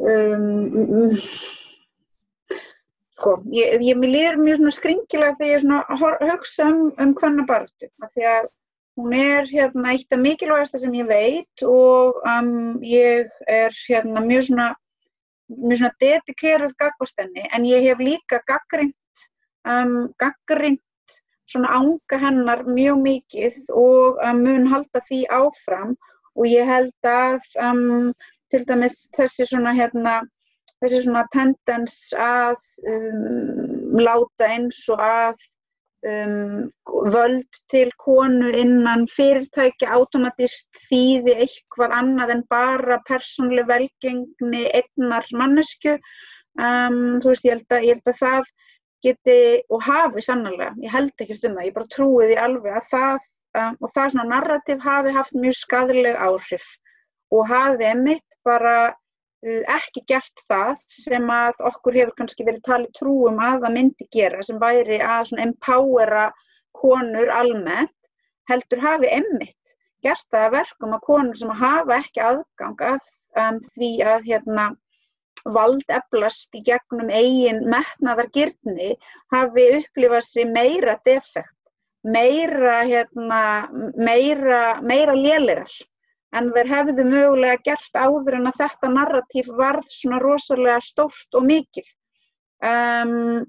um, 0.00 1.16
Sko, 3.16 3.38
ég, 3.48 3.80
ég 3.80 3.96
líður 3.96 4.36
mjög 4.42 4.58
svona 4.60 4.72
skringilega 4.76 5.36
þegar 5.38 5.62
ég 6.20 6.32
hugsa 6.34 6.66
um, 6.68 6.80
um 7.00 7.14
hvanna 7.16 7.46
barðu, 7.48 7.88
því 8.12 8.26
að 8.28 8.48
hún 9.00 9.14
er 9.16 9.48
hérna 9.48 9.94
eitt 9.94 10.12
af 10.12 10.20
mikilvægasta 10.20 10.80
sem 10.82 10.92
ég 10.98 11.08
veit 11.08 11.64
og 11.64 12.18
um, 12.28 12.76
ég 12.84 13.32
er 13.48 13.72
hérna 13.86 14.20
mjög 14.24 14.50
svona, 14.50 14.68
mjög 15.48 15.80
svona 15.80 15.96
dedikeruð 16.04 16.76
gagvart 16.80 17.24
henni, 17.24 17.46
en 17.56 17.64
ég 17.68 17.88
hef 17.88 18.04
líka 18.04 18.42
gaggrind, 18.52 19.24
um, 19.64 20.12
gaggrind 20.20 20.84
svona 21.48 21.72
ánga 21.72 22.20
hennar 22.20 22.66
mjög 22.68 23.00
mikið 23.00 23.58
og 23.72 24.20
um, 24.20 24.44
mun 24.44 24.68
halda 24.72 25.00
því 25.08 25.24
áfram 25.32 25.96
og 26.36 26.48
ég 26.52 26.68
held 26.68 27.08
að 27.08 27.40
um, 27.64 28.12
til 28.52 28.64
dæmis 28.68 29.06
þessi 29.16 29.46
svona 29.50 29.74
hérna 29.76 30.20
þessi 30.82 31.02
svona 31.06 31.24
tendens 31.34 31.98
að 32.20 32.58
um, 32.92 34.00
láta 34.00 34.48
eins 34.52 34.82
og 34.92 35.02
að 35.02 35.46
um, 36.10 36.66
völd 37.14 37.60
til 37.72 37.88
konu 38.02 38.50
innan 38.52 39.06
fyrirtæki 39.10 39.88
automatist 39.88 40.68
þýði 40.90 41.38
eitthvað 41.46 41.96
annað 42.00 42.36
en 42.36 42.44
bara 42.52 43.00
persónlega 43.08 43.70
velgengni 43.72 44.66
einnar 44.76 45.26
mannesku. 45.32 45.96
Um, 46.56 47.18
þú 47.20 47.32
veist, 47.32 47.44
ég 47.44 47.56
held, 47.56 47.66
að, 47.68 47.84
ég 47.84 47.98
held 47.98 48.12
að 48.12 48.20
það 48.22 48.52
geti 49.04 49.40
og 49.68 49.82
hafi 49.84 50.22
sannlega, 50.24 50.70
ég 50.80 50.92
held 50.92 51.12
ekki 51.20 51.36
um 51.42 51.56
það, 51.58 51.66
ég 51.68 51.74
bara 51.76 51.92
trúi 51.92 52.28
því 52.30 52.38
alveg 52.40 52.78
að 52.78 52.86
það 52.92 53.32
og 53.56 53.92
það 53.94 54.10
svona 54.12 54.24
narrativ 54.30 54.82
hafi 54.84 55.12
haft 55.16 55.36
mjög 55.36 55.56
skadleg 55.56 56.16
áhrif 56.20 56.66
og 57.34 57.48
hafi 57.50 57.90
emitt 57.90 58.40
bara 58.46 58.94
Uh, 59.44 59.62
ekki 59.68 60.00
gert 60.10 60.40
það 60.48 60.78
sem 60.90 61.26
að 61.30 61.58
okkur 61.68 61.96
hefur 61.98 62.14
kannski 62.18 62.44
verið 62.46 62.62
talið 62.66 62.92
trúum 62.96 63.36
að 63.44 63.60
það 63.64 63.74
myndi 63.74 64.06
gera 64.16 64.44
sem 64.46 64.56
væri 64.62 64.96
að 65.04 65.34
empowera 65.42 66.22
konur 66.78 67.30
almennt 67.34 67.92
heldur 68.50 68.80
hafi 68.80 69.10
emmitt 69.12 69.74
gert 70.06 70.24
það 70.32 70.46
að 70.46 70.56
verkum 70.56 70.96
að 70.96 71.04
konur 71.10 71.38
sem 71.38 71.52
hafa 71.60 71.98
ekki 72.00 72.24
aðgang 72.30 72.82
að 72.88 73.10
um, 73.44 73.60
því 73.76 73.90
að 74.14 74.26
hérna, 74.30 74.66
vald 75.58 75.94
eflast 75.98 76.56
í 76.56 76.62
gegnum 76.70 77.12
eigin 77.12 77.60
metnaðar 77.70 78.32
gyrni 78.34 78.94
hafi 79.34 79.66
upplifað 79.82 80.24
sér 80.30 80.48
meira 80.56 80.96
defekt, 81.06 81.52
meira, 82.02 82.80
hérna, 82.88 83.42
meira, 83.94 84.62
meira 84.80 85.14
lélirar 85.20 85.76
en 86.38 86.50
þeir 86.54 86.72
hefðu 86.72 87.04
mögulega 87.08 87.62
gert 87.70 87.98
áður 87.98 88.38
en 88.40 88.50
að 88.50 88.58
þetta 88.62 88.90
narratíf 88.92 89.52
varð 89.58 89.86
svona 89.92 90.20
rosalega 90.22 90.80
stórt 90.84 91.38
og 91.38 91.46
mikið. 91.48 91.88
Um, 92.64 93.46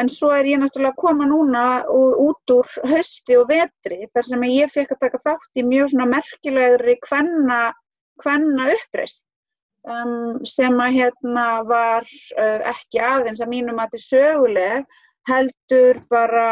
en 0.00 0.10
svo 0.10 0.32
er 0.34 0.48
ég 0.50 0.60
náttúrulega 0.60 0.94
að 0.94 1.02
koma 1.02 1.26
núna 1.28 1.64
út 1.92 2.54
úr 2.54 2.70
hösti 2.90 3.36
og 3.38 3.50
vetri 3.50 4.06
þar 4.14 4.28
sem 4.28 4.46
ég 4.48 4.72
fekk 4.72 4.94
að 4.94 5.04
taka 5.04 5.20
þátt 5.26 5.60
í 5.60 5.66
mjög 5.66 5.92
svona 5.92 6.08
merkilegri 6.14 6.96
hvenna, 7.06 7.60
uppreist 8.22 9.24
um, 9.88 10.40
sem 10.46 10.80
að 10.80 10.96
hérna 10.98 11.46
var 11.68 12.06
uh, 12.06 12.60
ekki 12.72 13.02
aðeins 13.02 13.42
að 13.42 13.52
mínum 13.52 13.80
að 13.82 13.94
þetta 13.94 14.00
er 14.00 14.06
söguleg 14.06 14.98
heldur 15.30 16.02
bara 16.10 16.48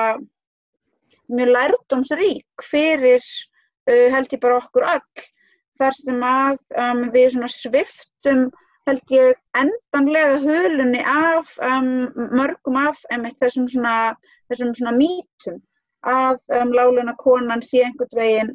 mjög 1.31 1.53
lærdomsrík 1.57 2.67
fyrir 2.67 3.23
uh, 3.23 4.09
held 4.15 4.35
ég 4.35 4.43
bara 4.43 4.61
okkur 4.61 4.89
öll 4.97 5.29
þar 5.81 5.97
sem 5.99 6.27
að 6.27 6.59
um, 6.85 7.07
við 7.15 7.39
sviftum 7.49 8.51
held 8.89 9.13
ég 9.15 9.37
endanlega 9.59 10.39
hölunni 10.45 11.03
af 11.07 11.53
um, 11.65 12.09
mörgum 12.37 12.79
af 12.81 13.03
einmitt, 13.11 13.39
þessum, 13.43 13.69
svona, 13.71 14.15
svona 14.53 14.95
mítum 14.97 15.61
að 16.07 16.41
um, 16.57 16.73
láluna 16.73 17.15
konan 17.21 17.63
sé 17.63 17.85
einhvern 17.85 18.17
veginn 18.17 18.55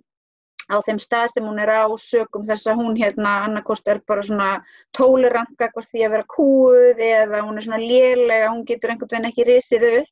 á 0.65 0.81
þeim 0.81 0.99
stað 1.01 1.27
sem 1.35 1.45
hún 1.45 1.61
er 1.61 1.69
á 1.69 1.85
sögum 2.01 2.45
þess 2.47 2.65
að 2.71 2.79
hún 2.81 2.97
hérna 2.97 3.35
annarkort 3.45 3.87
er 3.91 4.01
bara 4.09 4.23
svona 4.25 4.49
tóluranga 4.97 5.69
hvort 5.75 5.91
því 5.91 6.07
að 6.07 6.15
vera 6.15 6.31
kúuð 6.35 7.03
eða 7.05 7.43
hún 7.45 7.59
er 7.59 7.67
svona 7.67 7.81
lélega, 7.83 8.49
hún 8.49 8.65
getur 8.65 8.93
einhvern 8.93 9.13
veginn 9.13 9.29
ekki 9.29 9.47
risið 9.51 9.87
upp 9.91 10.11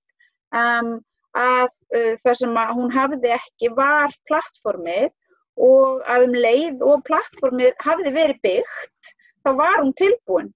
um, 0.62 0.94
að 1.34 1.72
uh, 1.98 2.14
það 2.22 2.40
sem 2.44 2.62
hún 2.78 2.94
hafði 2.94 3.34
ekki 3.34 3.74
var 3.74 4.14
plattformið 4.30 5.10
og 5.60 6.02
að 6.10 6.28
um 6.28 6.36
leið 6.46 6.84
og 6.88 7.04
plattformið 7.08 7.74
hafði 7.84 8.14
verið 8.16 8.42
byggt 8.46 9.14
þá 9.46 9.50
var 9.60 9.80
hún 9.82 9.94
tilbúin 10.00 10.50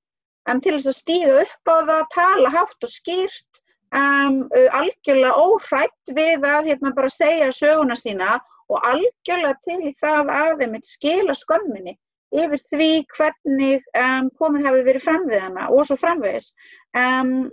um, 0.50 0.62
til 0.62 0.76
þess 0.78 0.91
að 0.91 1.00
stíga 1.02 1.39
upp 1.43 1.72
á 1.72 1.76
það, 1.89 2.04
tala 2.16 2.54
hátt 2.56 2.88
og 2.88 2.93
skýrt 2.93 3.62
um, 3.93 4.41
uh, 4.50 4.70
algjörlega 4.80 5.38
óhrætt 5.38 6.14
við 6.18 6.48
að 6.48 6.72
hérna 6.72 6.93
bara 6.98 7.14
segja 7.14 7.54
söguna 7.54 7.98
sína 8.00 8.39
og 8.68 8.84
algjörlega 8.84 9.56
til 9.64 9.80
í 9.91 9.93
það 10.02 10.34
að 10.34 10.64
þeim 10.64 10.78
skila 10.84 11.38
skömminni 11.38 11.95
yfir 12.36 12.60
því 12.60 12.89
hvernig 13.16 13.86
um, 13.95 14.32
komið 14.39 14.68
hefði 14.68 14.88
verið 14.89 15.06
fram 15.06 15.28
við 15.30 15.43
hana 15.45 15.70
og 15.72 15.88
svo 15.88 15.95
framvegis. 16.00 16.52
Um, 16.98 17.52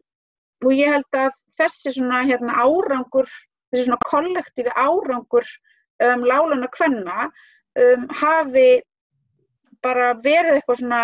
og 0.65 0.73
ég 0.75 0.91
held 0.91 1.19
að 1.19 1.37
þessi 1.59 1.93
svona 1.95 2.25
hérna, 2.27 2.57
árangur, 2.65 3.29
þessi 3.71 3.87
svona 3.87 4.01
kollektífi 4.09 4.75
árangur 4.75 5.47
um, 6.03 6.25
láluna 6.27 6.69
kvenna 6.73 7.29
um, 7.29 8.09
hafi 8.21 8.83
bara 9.85 10.15
verið 10.25 10.59
eitthvað 10.59 10.81
svona, 10.81 11.01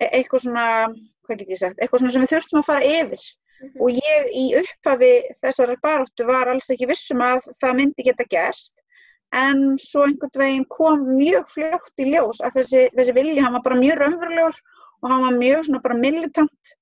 e, 0.00 0.08
eitthvað 0.10 0.44
svona, 0.46 0.68
hvað 1.24 1.40
get 1.40 1.54
ég 1.54 1.62
sagt, 1.62 1.80
eitthvað 1.80 2.02
svona 2.02 2.14
sem 2.14 2.26
við 2.26 2.32
þurftum 2.34 2.62
að 2.62 2.70
fara 2.70 2.92
yfir. 3.00 3.26
Mm 3.54 3.68
-hmm. 3.68 3.80
Og 3.80 3.90
ég 3.90 4.30
í 4.34 4.44
upphafi 4.60 5.12
þessar 5.42 5.76
baróttu 5.82 6.26
var 6.26 6.48
alls 6.48 6.70
ekki 6.70 6.90
vissum 6.90 7.22
að 7.22 7.46
það 7.60 7.76
myndi 7.80 8.08
geta 8.08 8.26
gerst 8.30 8.74
en 9.34 9.78
svo 9.82 10.04
einhvern 10.06 10.40
veginn 10.42 10.66
kom 10.70 11.04
mjög 11.18 11.48
fljótt 11.50 12.02
í 12.02 12.10
ljós 12.12 12.40
að 12.44 12.60
þessi, 12.60 12.82
þessi 12.94 13.14
vilji, 13.16 13.42
hann 13.42 13.56
var 13.56 13.64
bara 13.66 13.80
mjög 13.80 13.98
raunverulegur 13.98 14.58
og 15.02 15.10
hann 15.10 15.24
var 15.26 15.38
mjög 15.38 15.64
svona 15.66 15.82
bara 15.82 15.98
militant 15.98 16.74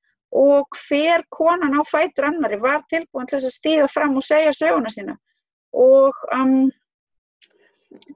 og 0.42 0.78
hver 0.88 1.24
konan 1.32 1.76
á 1.76 1.82
fætur 1.88 2.28
annari 2.28 2.58
var 2.60 2.84
tilbúin 2.92 3.28
til 3.28 3.38
þess 3.38 3.50
að 3.50 3.56
stíga 3.56 3.88
fram 3.92 4.16
og 4.16 4.26
segja 4.26 4.52
söguna 4.56 4.92
sína 4.92 5.16
og 5.72 6.24
um, 6.34 6.70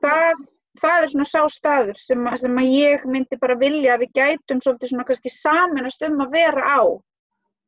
það, 0.03 0.43
það 0.81 1.03
er 1.03 1.13
svona 1.13 1.29
sá 1.29 1.41
staður 1.53 2.01
sem, 2.01 2.29
sem 2.41 2.61
að 2.63 2.73
ég 2.73 3.07
myndi 3.11 3.39
bara 3.41 3.59
vilja 3.61 3.95
að 3.95 4.05
við 4.05 4.19
gætum 4.21 4.63
svolítið 4.63 4.93
svona 4.93 5.07
kannski 5.09 5.33
saminast 5.33 6.05
um 6.09 6.21
að 6.25 6.37
vera 6.37 6.67
á. 6.67 6.81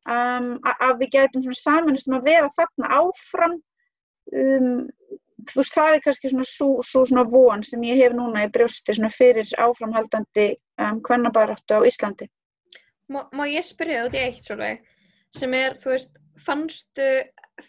Um, 0.09 0.51
að 0.63 1.01
við 1.03 1.15
gætum 1.17 1.45
svona 1.45 1.61
saminast 1.61 2.09
um 2.09 2.19
að 2.19 2.29
vera 2.29 2.53
þarna 2.57 2.91
áfram. 3.01 3.57
Um, 4.29 4.85
þú 5.49 5.61
veist, 5.61 5.75
það 5.75 5.95
er 5.95 6.03
kannski 6.05 6.31
svona 6.31 6.47
svo, 6.49 6.69
svo 6.85 7.05
svona 7.07 7.25
von 7.29 7.63
sem 7.65 7.83
ég 7.87 8.01
hef 8.03 8.15
núna 8.15 8.45
í 8.45 8.51
brjósti 8.53 8.95
svona 8.95 9.11
fyrir 9.13 9.49
áframhaldandi 9.57 10.51
um, 10.81 11.01
kvennabaráttu 11.05 11.79
á 11.79 11.87
Íslandi. 11.87 12.29
Má, 13.09 13.23
má 13.33 13.45
ég 13.49 13.65
spyrja 13.65 14.03
þú 14.03 14.09
út 14.09 14.17
í 14.17 14.23
eitt 14.27 14.45
svolítið 14.45 14.97
sem 15.39 15.53
er, 15.53 15.75
þú 15.77 15.93
veist, 15.93 16.15
fannstu 16.41 17.07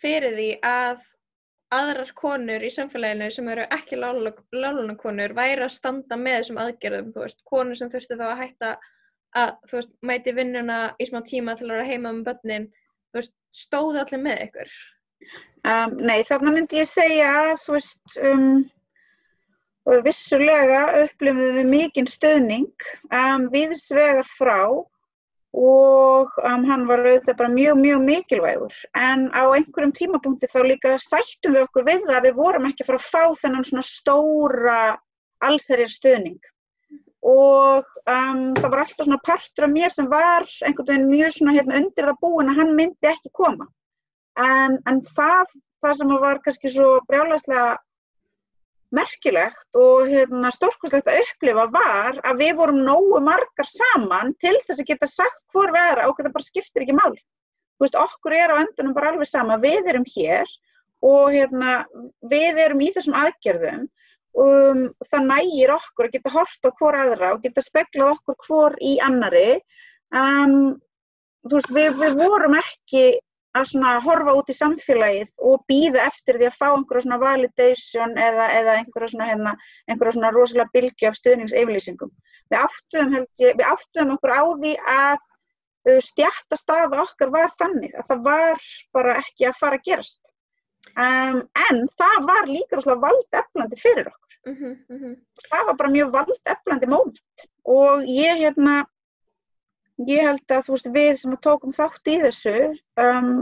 fyrir 0.00 0.36
því 0.36 0.50
að 0.64 1.02
aðrar 1.74 2.10
konur 2.18 2.64
í 2.66 2.70
samfélaginu 2.74 3.28
sem 3.32 3.48
eru 3.52 3.66
ekki 3.70 3.98
lálunakonur 4.00 5.34
væri 5.36 5.66
að 5.66 5.74
standa 5.76 6.18
með 6.18 6.40
þessum 6.40 6.62
aðgerðum, 6.64 7.12
þú 7.14 7.22
veist, 7.24 7.44
konur 7.46 7.78
sem 7.78 7.90
þurftu 7.92 8.18
þá 8.18 8.26
að 8.26 8.40
hætta 8.42 8.70
að, 9.38 9.52
þú 9.70 9.78
veist, 9.78 9.92
mæti 10.10 10.34
vinnuna 10.34 10.80
í 10.98 11.06
smá 11.06 11.20
tíma 11.26 11.54
til 11.58 11.68
að 11.68 11.76
vera 11.76 11.90
heima 11.92 12.14
með 12.16 12.26
börnin, 12.30 12.66
þú 13.10 13.20
veist, 13.20 13.36
stóðu 13.54 14.02
allir 14.02 14.24
með 14.24 14.44
ykkur? 14.48 14.74
Um, 15.60 15.96
nei, 16.00 16.20
þarna 16.26 16.54
myndi 16.56 16.80
ég 16.80 16.88
segja 16.88 17.32
þú 17.60 17.76
veist, 17.76 18.18
um, 18.24 18.52
vissulega 20.04 20.84
upplifðum 21.04 21.58
við 21.60 21.68
mikinn 21.70 22.08
stöðning 22.10 22.88
um, 23.12 23.46
viðsvegar 23.52 24.26
frá 24.38 24.58
og 25.56 26.30
um, 26.46 26.64
hann 26.68 26.86
var 26.86 27.02
auðvitað 27.02 27.38
bara 27.40 27.50
mjög, 27.50 27.78
mjög 27.82 28.02
mikilvægur. 28.06 28.74
En 28.94 29.26
á 29.34 29.42
einhverjum 29.50 29.92
tímapunkti 29.96 30.46
þá 30.50 30.60
líka 30.66 30.94
sættum 31.02 31.56
við 31.56 31.64
okkur 31.66 31.86
við 31.88 32.06
það 32.06 32.18
að 32.18 32.28
við 32.28 32.38
vorum 32.38 32.68
ekki 32.68 32.84
að 32.84 32.90
fara 32.90 33.00
að 33.00 33.08
fá 33.10 33.40
þennan 33.42 33.66
svona 33.66 33.86
stóra 33.88 34.78
allsherjar 35.42 35.90
stöðning. 35.90 36.38
Og 37.26 37.90
um, 38.06 38.44
það 38.56 38.68
var 38.70 38.84
alltaf 38.84 39.08
svona 39.08 39.20
partur 39.26 39.66
af 39.66 39.74
mér 39.74 39.92
sem 39.92 40.06
var 40.08 40.46
einhvern 40.64 40.88
veginn 40.88 41.10
mjög 41.10 41.34
svona 41.34 41.56
hérna 41.58 41.80
undir 41.82 42.08
það 42.08 42.22
búin 42.22 42.52
að 42.52 42.62
hann 42.62 42.72
myndi 42.78 43.10
ekki 43.10 43.34
koma. 43.34 43.66
En, 44.40 44.78
en 44.86 45.02
það, 45.04 45.50
það 45.82 45.98
sem 45.98 46.14
var 46.22 46.40
kannski 46.44 46.70
svo 46.72 46.92
brjálæslega 47.10 47.74
merkilegt 48.94 49.78
og 49.78 50.08
hérna, 50.10 50.50
stórkvæmslegt 50.54 51.10
að 51.10 51.20
upplifa 51.24 51.66
var 51.74 52.18
að 52.26 52.40
við 52.42 52.56
vorum 52.58 52.80
nógu 52.86 53.20
margar 53.22 53.68
saman 53.68 54.34
til 54.42 54.56
þess 54.66 54.80
að 54.80 54.88
geta 54.88 55.08
sagt 55.10 55.44
hvor 55.54 55.70
við 55.74 55.92
erum 55.92 56.10
og 56.10 56.18
það 56.18 56.34
bara 56.34 56.48
skiptir 56.48 56.84
ekki 56.84 56.96
máli. 56.98 57.22
Þú 57.78 57.86
veist, 57.86 58.00
okkur 58.00 58.36
er 58.36 58.52
á 58.52 58.60
öndunum 58.60 58.96
bara 58.96 59.12
alveg 59.12 59.30
sama, 59.30 59.60
við 59.62 59.88
erum 59.92 60.04
hér 60.10 60.50
og 61.06 61.30
hérna, 61.32 61.78
við 62.28 62.60
erum 62.66 62.82
í 62.84 62.90
þessum 62.92 63.16
aðgerðum 63.16 63.86
og 64.40 64.50
um, 64.70 64.82
það 65.10 65.26
nægir 65.30 65.72
okkur 65.74 66.06
að 66.06 66.14
geta 66.16 66.34
hort 66.34 66.68
á 66.68 66.70
hvor 66.78 66.98
aðra 66.98 67.32
og 67.34 67.42
geta 67.46 67.64
speklað 67.64 68.12
okkur 68.18 68.36
hvor 68.46 68.76
í 68.84 68.98
annari. 69.02 69.58
Um, 70.14 70.76
þú 71.46 71.56
veist, 71.56 71.72
við, 71.74 71.96
við 72.02 72.18
vorum 72.20 72.58
ekki 72.58 73.04
að 73.58 74.02
horfa 74.04 74.34
út 74.38 74.50
í 74.50 74.54
samfélagið 74.54 75.30
og 75.38 75.64
býða 75.68 76.06
eftir 76.06 76.38
því 76.38 76.46
að 76.46 76.58
fá 76.58 76.66
einhverja 76.70 77.02
svona 77.02 77.18
validation 77.18 78.16
eða, 78.18 78.46
eða 78.60 78.76
einhverja 78.78 79.08
svona, 79.08 79.26
hérna, 79.30 79.54
einhverja 79.88 80.12
svona 80.16 80.30
rosalega 80.34 80.70
bylgi 80.74 81.08
af 81.08 81.18
stuðningseyflýsingum. 81.18 82.12
Við 82.50 82.58
áttuðum, 82.60 83.26
ég, 83.42 83.58
við 83.58 83.66
áttuðum 83.66 84.14
okkur 84.16 84.34
á 84.34 84.42
því 84.62 84.74
að 84.94 85.18
uh, 85.88 86.00
stjættastafa 86.06 87.02
okkar 87.02 87.34
var 87.34 87.50
þannig 87.58 87.94
að 87.98 88.10
það 88.12 88.24
var 88.28 88.68
bara 88.92 89.18
ekki 89.24 89.48
að 89.50 89.58
fara 89.58 89.80
að 89.80 89.86
gerast. 89.90 90.22
Um, 90.96 91.42
en 91.68 91.84
það 91.98 92.24
var 92.30 92.48
líka 92.48 92.78
rosalega 92.78 93.04
valdeflandi 93.08 93.80
fyrir 93.80 94.08
okkur. 94.12 94.38
Uh 94.48 94.56
-huh, 94.56 94.76
uh 94.88 95.00
-huh. 95.00 95.16
Það 95.50 95.66
var 95.66 95.76
bara 95.76 95.90
mjög 95.90 96.12
valdeflandi 96.14 96.86
móment 96.86 97.48
og 97.64 98.06
ég 98.08 98.38
hérna 98.40 98.86
ég 100.08 100.26
held 100.26 100.52
að 100.54 100.66
þú 100.66 100.76
veist 100.76 100.90
við 100.94 101.14
sem 101.20 101.38
tókum 101.44 101.72
þátt 101.76 102.10
í 102.10 102.18
þessu 102.24 102.54
um, 103.04 103.32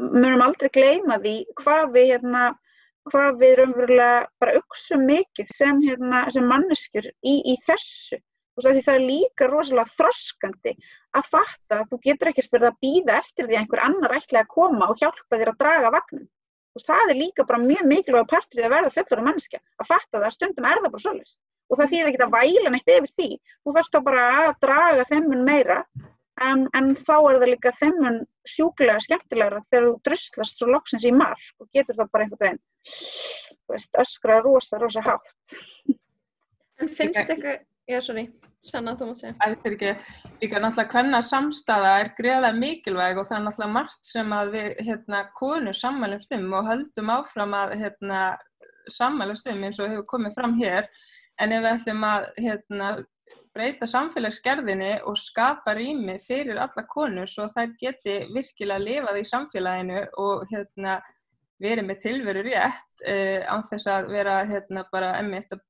munum 0.00 0.44
aldrei 0.44 0.70
gleyma 0.74 1.18
því 1.22 1.34
hvað 1.60 1.96
við 1.96 2.12
hérna 2.14 2.44
hvað 3.10 3.40
við 3.40 3.56
raunverulega 3.60 4.20
bara 4.40 4.60
auksum 4.60 5.02
mikið 5.08 5.50
sem, 5.52 5.80
hérna, 5.84 6.24
sem 6.32 6.46
manneskjur 6.48 7.10
í, 7.20 7.34
í 7.52 7.56
þessu. 7.66 8.20
Og 8.54 8.62
því 8.64 8.84
það 8.86 8.94
er 8.94 9.02
líka 9.02 9.48
rosalega 9.50 9.92
þroskandi 9.98 10.72
að 11.18 11.26
fatta 11.26 11.80
að 11.80 11.88
þú 11.90 11.98
getur 12.04 12.30
ekkert 12.30 12.52
verið 12.54 12.68
að 12.68 12.78
býða 12.86 13.16
eftir 13.18 13.48
því 13.48 13.56
að 13.56 13.60
einhver 13.60 13.82
annar 13.82 14.14
ætla 14.14 14.44
að 14.44 14.52
koma 14.54 14.88
og 14.92 15.00
hjálpa 15.00 15.40
þér 15.40 15.50
að 15.50 15.58
draga 15.64 15.90
vagnum 15.94 16.28
og 16.74 16.82
það 16.82 17.10
er 17.12 17.18
líka 17.18 17.46
bara 17.46 17.62
mjög 17.62 17.88
mikilvæg 17.90 18.30
partur 18.30 18.62
í 18.62 18.64
að 18.66 18.74
verða 18.74 18.94
fullur 18.94 19.20
af 19.20 19.26
manneskja 19.28 19.60
að 19.60 19.90
fatta 19.90 20.16
það 20.16 20.28
að 20.28 20.36
stundum 20.36 20.68
er 20.70 20.80
það 20.80 20.94
bara 20.94 21.04
svolítið 21.04 21.36
og 21.70 21.78
það 21.80 21.92
þýðir 21.92 22.10
ekki 22.10 22.24
að 22.26 22.34
væla 22.34 22.72
neitt 22.74 22.94
yfir 22.96 23.12
því. 23.14 23.28
Þú 23.64 23.76
þarfst 23.76 23.96
þá 23.96 24.00
bara 24.08 24.24
að 24.42 24.52
draga 24.64 25.08
þemmun 25.10 25.44
meira 25.46 25.78
en, 26.44 26.64
en 26.76 26.94
þá 26.98 27.14
er 27.16 27.40
það 27.40 27.50
líka 27.52 27.74
þemmun 27.80 28.22
sjúklega 28.54 29.02
skemmtilegra 29.04 29.62
þegar 29.70 29.86
þú 29.88 29.94
druslast 30.08 30.60
svo 30.60 30.70
loksins 30.72 31.06
í 31.08 31.12
marg 31.14 31.62
og 31.62 31.68
getur 31.76 32.00
það 32.00 32.10
bara 32.12 32.26
einhvern 32.26 32.42
veginn 32.46 34.00
öskra 34.02 34.40
rosa, 34.44 34.78
rosa 34.82 35.04
hátt. 35.04 35.30
En 36.82 36.90
finnst 36.92 37.22
eitthvað 37.24 37.62
Já, 37.84 37.98
sorry, 38.00 38.22
sanna 38.64 38.94
þú 38.96 39.10
mátt 39.10 39.18
segja. 39.20 39.34
Það 39.36 39.54
er 39.68 39.74
ekki, 39.74 39.90
líka 40.40 40.60
náttúrulega 40.62 40.94
hvenna 40.94 41.18
samstaða 41.28 41.90
er 42.00 42.08
greiðlega 42.16 42.56
mikilvæg 42.56 43.18
og 43.20 43.26
það 43.28 43.36
er 43.36 43.42
náttúrulega 43.44 43.74
margt 43.74 44.08
sem 44.08 44.32
að 44.32 44.52
við, 44.54 44.68
hérna, 44.86 45.20
konur 45.36 45.76
sammælumst 45.76 46.32
um 46.32 46.46
og 46.56 46.70
höldum 46.70 47.12
áfram 47.12 47.56
að, 47.58 47.74
hérna, 47.82 48.22
sammælast 48.88 49.52
um 49.52 49.66
eins 49.68 49.82
og 49.84 49.92
hefur 49.92 50.08
komið 50.14 50.38
fram 50.38 50.56
hér 50.62 50.88
en 51.42 51.52
ef 51.54 51.64
við 51.64 51.70
ætlum 51.72 52.06
að 52.08 52.28
hérna, 52.38 52.88
breyta 53.54 53.86
samfélagsgerðinni 53.88 54.94
og 55.08 55.18
skapa 55.18 55.76
rými 55.78 56.16
fyrir 56.22 56.58
alla 56.60 56.84
konur 56.90 57.30
svo 57.30 57.46
þær 57.54 57.74
geti 57.80 58.16
virkilega 58.34 58.82
lifað 58.82 59.20
í 59.20 59.28
samfélaginu 59.30 60.00
og 60.22 60.42
hérna, 60.50 60.98
verið 61.62 61.86
með 61.88 62.00
tilveru 62.02 62.42
rétt 62.48 63.04
uh, 63.06 63.46
án 63.46 63.62
þess 63.68 63.86
að 63.90 64.10
vera 64.14 64.40
hérna, 64.48 64.84
bara 64.92 65.14
emmiðt 65.20 65.54
að 65.54 65.62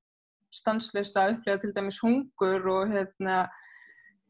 stanslist 0.55 1.17
að 1.19 1.37
upplega 1.37 1.61
til 1.61 1.73
dæmis 1.77 2.01
hungur 2.03 2.71
og 2.73 2.95
hérna, 2.95 3.43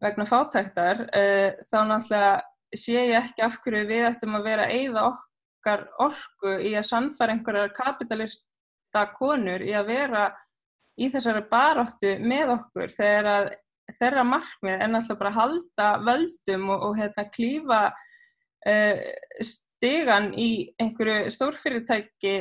vegna 0.03 0.26
fátæktar 0.28 1.07
uh, 1.07 1.51
þá 1.70 1.78
náttúrulega 1.91 2.35
sé 2.74 2.97
ég 2.97 3.14
ekki 3.20 3.45
af 3.47 3.61
hverju 3.62 3.87
við 3.87 4.09
ættum 4.09 4.35
að 4.39 4.49
vera 4.49 4.66
eigða 4.66 5.07
okkar 5.12 5.87
orku 6.03 6.57
í 6.59 6.74
að 6.74 6.89
sannfara 6.91 7.37
einhverjar 7.37 7.70
kapitalista 7.76 9.05
konur 9.14 9.62
í 9.62 9.70
að 9.78 9.93
vera 9.93 10.24
í 11.01 11.11
þessari 11.13 11.45
baráttu 11.51 12.17
með 12.23 12.55
okkur 12.59 12.93
þegar 12.95 13.31
að 13.31 13.53
þeirra 13.99 14.25
markmið 14.25 14.79
er 14.81 14.91
náttúrulega 14.91 15.21
bara 15.21 15.33
að 15.33 15.41
halda 15.41 15.89
völdum 16.07 16.71
og, 16.73 16.85
og 16.89 16.99
hérna 16.99 17.27
klífa 17.35 17.81
uh, 17.93 19.01
stigan 19.85 20.31
í 20.41 20.49
einhverju 20.81 21.33
stórfyrirtæki 21.35 22.35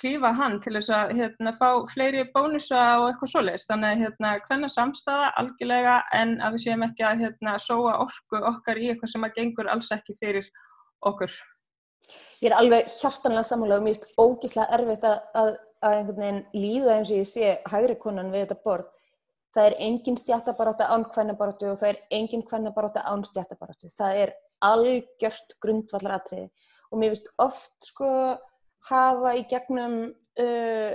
klífa 0.00 0.30
hann 0.38 0.56
til 0.64 0.72
þess 0.78 0.92
að 0.94 1.12
hérna, 1.18 1.52
fá 1.58 1.84
fleiri 1.90 2.24
bónusa 2.32 2.80
og 3.02 3.10
eitthvað 3.10 3.32
svoleiðist. 3.34 3.68
Þannig 3.68 3.90
að 3.90 4.02
hérna, 4.04 4.32
hvenna 4.46 4.70
samstaða 4.72 5.28
algjörlega 5.42 5.98
en 6.16 6.38
að 6.40 6.56
við 6.56 6.64
séum 6.64 6.86
ekki 6.86 7.04
að 7.04 7.24
hérna, 7.26 7.58
sóa 7.60 7.98
orku 8.06 8.40
okkar 8.52 8.80
í 8.80 8.88
eitthvað 8.92 9.12
sem 9.12 9.28
að 9.28 9.36
gengur 9.36 9.70
alls 9.74 9.92
ekki 9.98 10.16
fyrir 10.16 10.48
okkur. 11.10 11.34
Ég 12.40 12.50
er 12.50 12.56
alveg 12.56 12.88
hjartanlega 12.94 13.44
samanlega 13.44 13.82
og 13.82 13.84
mér 13.84 13.98
finnst 13.98 14.14
ógíslega 14.16 14.78
erfitt 14.78 15.04
að, 15.04 15.18
að, 15.42 15.50
að 15.84 15.96
einhvern 15.96 16.22
veginn 16.22 16.44
líða 16.56 16.96
eins 16.96 17.12
og 17.12 17.20
ég 17.20 17.28
sé 17.28 17.52
hægri 17.70 17.98
konan 18.00 18.32
við 18.32 18.46
þetta 18.46 18.64
borð. 18.64 18.88
Það 19.56 19.68
er 19.68 19.76
engin 19.86 20.18
stjættabaráta 20.20 20.88
án 20.92 21.06
hvennabarátu 21.14 21.70
og 21.70 21.78
það 21.80 21.92
er 21.94 22.00
engin 22.18 22.44
hvennabaráta 22.50 23.04
án 23.08 23.24
stjættabarátu. 23.26 23.90
Það 23.94 24.22
er 24.24 24.34
algjört 24.64 25.54
grundvallaratriði 25.62 26.48
og 26.88 27.00
mér 27.00 27.14
finnst 27.14 27.30
oft 27.42 27.90
sko 27.90 28.10
hafa 28.88 29.34
í 29.38 29.44
gegnum 29.50 29.96
uh, 30.08 30.92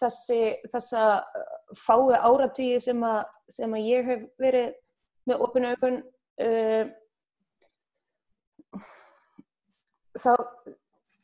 þessi, 0.00 0.40
þessa 0.72 1.04
fái 1.78 2.18
áratvíði 2.20 2.82
sem, 2.88 3.02
sem 3.52 3.76
að 3.76 3.88
ég 3.88 4.10
hef 4.10 4.26
verið 4.42 4.74
með 5.26 5.44
opinu 5.46 5.72
aukun 5.72 6.00
uh, 6.44 6.84
þá, 10.16 10.32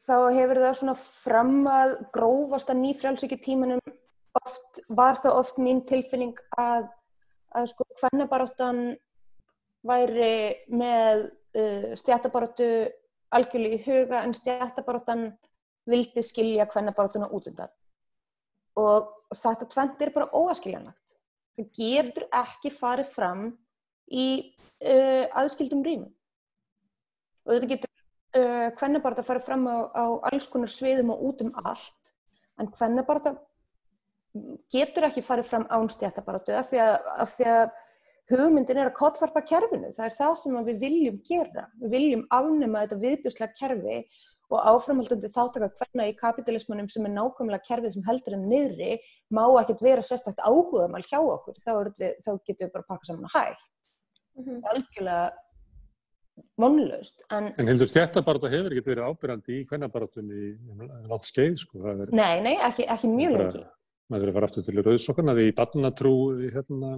þá 0.03 0.17
hefur 0.35 0.61
það 0.63 0.79
svona 0.79 0.97
fram 0.99 1.69
að 1.71 1.95
grófasta 2.15 2.75
nýfrjálsiki 2.75 3.39
tímanum 3.43 3.83
oft, 4.41 4.83
var 4.89 5.21
það 5.21 5.39
oft 5.39 5.61
mín 5.63 5.83
tilfinning 5.87 6.35
að, 6.59 6.89
að 7.55 7.71
sko 7.71 7.87
hvernig 8.01 8.99
væri 9.83 10.35
með 10.71 11.25
uh, 11.59 11.93
stjættabaróttu 11.99 12.69
algjörlega 13.33 13.79
í 13.79 13.85
huga 13.87 14.23
en 14.23 14.35
stjættabaróttan 14.37 15.31
vildi 15.91 16.23
skilja 16.23 16.69
hvernabaróttuna 16.71 17.31
út 17.35 17.49
undan. 17.51 17.73
Og 18.79 19.09
þetta 19.35 19.69
tvent 19.69 20.03
er 20.03 20.13
bara 20.15 20.31
óaskiljanlagt. 20.33 21.17
Það 21.59 21.71
getur 21.77 22.29
ekki 22.39 22.73
farið 22.73 23.11
fram 23.13 23.47
í 24.09 24.27
uh, 24.41 25.27
aðskildum 25.43 25.83
rýmum. 25.87 26.13
Og 27.47 27.57
þetta 27.57 27.73
getur 27.75 27.92
uh, 28.39 28.69
hvernabarótta 28.79 29.25
farið 29.27 29.47
fram 29.47 29.69
á, 29.69 29.77
á 29.93 30.05
alls 30.31 30.49
konar 30.53 30.73
sviðum 30.73 31.15
og 31.15 31.25
út 31.29 31.43
um 31.45 31.53
allt, 31.65 32.13
en 32.61 32.71
hvernabarótta 32.73 33.37
getur 34.73 35.09
ekki 35.09 35.25
farið 35.25 35.49
fram 35.51 35.65
án 35.69 35.89
stjættabaróttu 35.93 36.55
af 36.57 36.71
því 36.71 36.81
að, 36.81 36.95
af 37.21 37.33
því 37.37 37.49
að 37.53 37.65
hugmyndin 38.33 38.81
er 38.81 38.89
að 38.89 38.97
kollvarpa 38.97 39.43
kerfinu, 39.45 39.91
það 39.93 40.07
er 40.07 40.15
það 40.17 40.35
sem 40.41 40.61
við 40.69 40.85
viljum 40.87 41.19
gera, 41.29 41.67
við 41.83 41.97
viljum 41.97 42.23
afnema 42.33 42.85
þetta 42.85 43.01
viðbjörslega 43.03 43.59
kerfi 43.59 43.99
og 44.53 44.67
áframhaldandi 44.69 45.31
þáttaka 45.33 45.69
hverna 45.79 46.07
í 46.11 46.17
kapitalismunum 46.19 46.89
sem 46.93 47.07
er 47.09 47.15
nákvæmlega 47.15 47.67
kerfið 47.69 47.95
sem 47.97 48.07
heldur 48.09 48.37
en 48.37 48.49
niðri 48.51 48.97
má 49.33 49.45
ekkert 49.61 49.85
vera 49.85 50.05
sérstakt 50.05 50.43
áhugamal 50.45 51.03
hjá 51.07 51.19
okkur, 51.21 51.57
þá, 51.65 51.73
við, 52.01 52.19
þá 52.25 52.31
getum 52.47 52.67
við 52.67 52.75
bara 52.75 52.85
að 52.85 52.91
pakka 52.91 53.09
saman 53.09 53.29
að 53.31 53.37
hægt. 53.39 53.71
Mm 54.37 54.45
-hmm. 54.45 54.61
Algjörlega 54.73 55.31
vonlaust. 56.61 57.25
En, 57.33 57.51
en 57.59 57.71
heldur 57.71 57.91
þetta 57.91 58.25
bara 58.27 58.41
þetta 58.43 58.57
hefur 58.57 58.75
ekkert 58.75 58.91
verið 58.93 59.09
ábyrgandi 59.11 59.59
í 59.59 59.63
hvernabarátunni 59.71 60.43
í 60.49 60.51
langt 61.11 61.29
skeið? 61.31 61.57
Sko, 61.63 61.95
nei, 62.15 62.35
nei, 62.45 62.55
ekki, 62.69 62.89
ekki 62.93 63.11
mjög 63.13 63.39
lengi. 63.39 63.65
Það 64.13 64.19
verður 64.19 64.33
að 64.33 64.37
fara 64.39 64.51
aftur 64.51 64.67
til 64.67 64.83
rauðsokkarna 64.83 65.37
því 65.39 65.49
í 65.49 65.57
barnatrú 65.57 66.15
hérna 66.43 66.97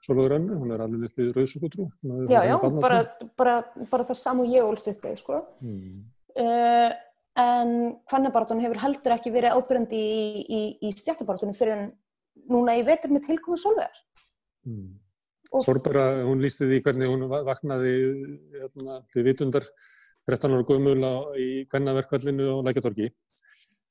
Svolítið 0.00 0.30
Rönnu, 0.32 0.54
hún 0.56 0.72
er 0.72 0.80
alveg 0.80 1.10
uppið 1.10 1.34
rauðsugutrú. 1.36 1.86
Já, 2.32 2.40
já, 2.48 2.54
bara, 2.80 3.00
bara, 3.36 3.56
bara 3.90 4.06
það 4.08 4.16
sam 4.16 4.40
og 4.40 4.48
ég 4.48 4.64
ólst 4.64 4.88
uppið, 4.88 5.18
sko. 5.20 5.40
Mm. 5.60 6.06
Uh, 6.40 6.94
en 7.40 7.74
hvernabarton 8.08 8.62
hefur 8.64 8.80
heldur 8.80 9.14
ekki 9.18 9.32
verið 9.34 9.58
ábyrjandi 9.58 10.00
í, 10.00 10.22
í, 10.40 10.60
í 10.88 10.94
stjættabartonum 10.96 11.56
fyrir 11.58 11.90
núna 12.50 12.78
ég 12.78 12.88
veitur 12.88 13.12
með 13.12 13.28
tilkomið 13.28 13.60
solvegar. 13.60 14.00
Mm. 14.64 14.88
Þorbara, 15.50 16.04
hún 16.28 16.42
lísti 16.44 16.68
því 16.68 16.82
hvernig 16.84 17.10
hún 17.10 17.26
vaknaði 17.30 17.94
hérna, 18.54 19.00
til 19.10 19.24
vitundar 19.26 19.66
13 20.30 20.54
ára 20.54 20.66
guðmjöla 20.68 21.14
í 21.42 21.48
hvernaverkvallinu 21.72 22.52
á 22.54 22.56
Lækjatorgi 22.68 23.10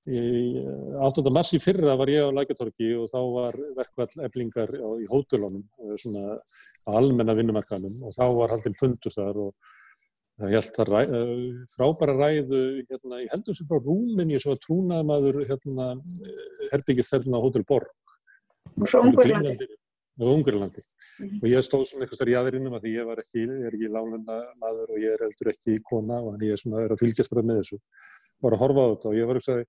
Í 0.07 0.62
8. 0.97 1.22
Eh, 1.22 1.34
mars 1.36 1.51
í 1.53 1.60
fyrra 1.62 1.97
var 1.99 2.10
ég 2.10 2.24
á 2.24 2.32
Lækjartorki 2.32 2.93
og 2.97 3.10
þá 3.12 3.20
var 3.34 3.57
verkvall 3.78 4.24
eblingar 4.26 4.72
í 4.72 5.10
hótelunum, 5.12 5.66
eh, 5.84 5.95
svona 5.99 6.39
almenna 6.88 7.36
vinnumarkanum 7.36 8.07
og 8.07 8.16
þá 8.16 8.26
var 8.38 8.55
haldinn 8.55 8.80
fundur 8.80 9.14
þar 9.14 9.41
og 9.43 9.53
það 10.39 10.55
held 10.55 10.80
að 10.80 10.91
ræ, 10.93 11.01
eh, 11.03 11.43
frábæra 11.76 12.16
ræðu 12.16 12.62
hérna, 12.88 13.22
ég 13.22 13.30
heldur 13.34 13.55
sem 13.55 13.68
frá 13.68 13.78
Rúminni 13.84 14.39
sem 14.39 14.53
var 14.53 14.64
trúnaðmaður 14.64 15.43
hérna, 15.51 15.89
herbyggist 16.72 17.14
hérna 17.14 17.38
á 17.38 17.43
Hótel 17.43 17.66
Borg. 17.68 17.91
Frá 18.88 19.03
Ungurlandi. 19.03 19.68
Á 20.20 20.24
Ungurlandi. 20.28 20.82
Mm 21.20 21.28
-hmm. 21.28 21.39
Og 21.41 21.47
ég 21.49 21.63
stóð 21.63 21.86
svona 21.88 22.03
eitthvað 22.03 22.20
starf 22.20 22.32
í 22.34 22.39
aðrinnum 22.39 22.76
að 22.76 22.84
því 22.84 22.91
ég 22.99 23.05
var 23.07 23.20
ekki, 23.24 23.39
ég 23.39 23.67
er 23.67 23.76
ekki 23.76 23.93
lánuna 23.95 24.36
maður 24.61 24.88
og 24.93 24.97
ég 24.99 25.11
er 25.15 25.24
heldur 25.26 25.51
ekki 25.53 25.78
kona 25.84 26.17
og 26.20 26.41
ég 26.41 26.51
er 26.51 26.59
svona 26.59 26.84
er 26.84 26.91
að 26.91 27.01
fylgjast 27.03 27.32
bara 27.32 27.47
með 27.47 27.61
þessu. 27.61 27.78
Var 28.43 28.53
að 28.53 28.61
horfa 28.63 28.82
á 28.84 28.91
þetta 28.91 29.09
og 29.09 29.15
ég 29.15 29.28
var 29.28 29.39
ekki 29.39 29.53
að 29.55 29.63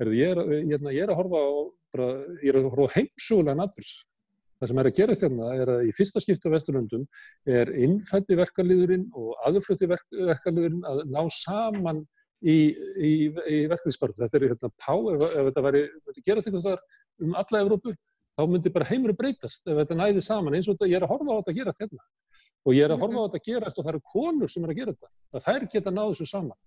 Herðu, 0.00 0.16
ég, 0.16 0.30
er, 0.32 0.40
ég, 0.56 0.70
hérna, 0.72 0.94
ég 0.94 1.04
er 1.04 1.12
að 1.12 1.20
horfa 1.20 1.42
á, 1.44 1.50
bara, 1.92 2.06
ég 2.40 2.48
er 2.48 2.58
að 2.58 2.70
horfa 2.72 2.88
á 2.88 2.94
heimsúlega 2.96 3.54
nabils. 3.58 3.92
Það 4.62 4.70
sem 4.70 4.80
er 4.80 4.88
að 4.88 4.96
gera 4.98 5.16
þérna 5.18 5.50
er 5.58 5.70
að 5.72 5.84
í 5.88 5.92
fyrsta 5.96 6.22
skipta 6.22 6.50
Vesturlöndum 6.52 7.04
er 7.50 7.70
innfætti 7.74 8.38
verkaliðurinn 8.38 9.08
og 9.18 9.32
aðurflutti 9.48 9.88
verk, 9.90 10.06
verkaliðurinn 10.14 10.86
að 10.88 11.02
ná 11.10 11.20
saman 11.34 12.04
í, 12.40 12.56
í, 12.94 13.12
í 13.50 13.58
verkliðspartu. 13.72 14.22
Þetta 14.22 14.38
er 14.38 14.46
hérna 14.52 14.70
pá, 14.78 14.94
ef, 14.94 15.26
ef 15.28 15.50
þetta 15.50 15.66
væri, 15.66 15.82
þetta 16.06 16.24
gerast 16.30 16.48
einhvers 16.48 16.68
vegar 16.70 16.84
um 17.26 17.36
alla 17.42 17.62
Evrópu, 17.66 17.94
þá 18.36 18.42
myndi 18.48 18.72
bara 18.72 18.88
heimur 18.88 19.14
breytast 19.16 19.66
ef 19.68 19.78
þetta 19.82 19.98
næði 19.98 20.22
saman 20.24 20.56
eins 20.56 20.68
og 20.68 20.76
þetta, 20.76 20.90
ég 20.90 20.98
er 20.98 21.06
að 21.06 21.12
horfa 21.12 21.32
á 21.32 21.38
þetta 21.38 21.52
að 21.52 21.58
gera 21.60 21.72
þérna. 21.78 22.02
Og 22.62 22.76
ég 22.76 22.86
er 22.86 22.94
að 22.94 23.02
horfa 23.02 23.18
á 23.18 23.24
þetta 23.26 23.40
að 23.40 23.48
gerast 23.48 23.78
og 23.78 23.84
það 23.84 23.92
eru 23.92 24.02
konur 24.12 24.52
sem 24.52 24.64
er 24.64 24.72
að 24.72 24.78
gera 24.80 24.94
þetta. 24.94 25.10
Það 25.32 25.46
þær 25.48 25.62
geta 25.74 25.90
náðu 25.92 26.14
þessu 26.14 26.26
saman. 26.30 26.58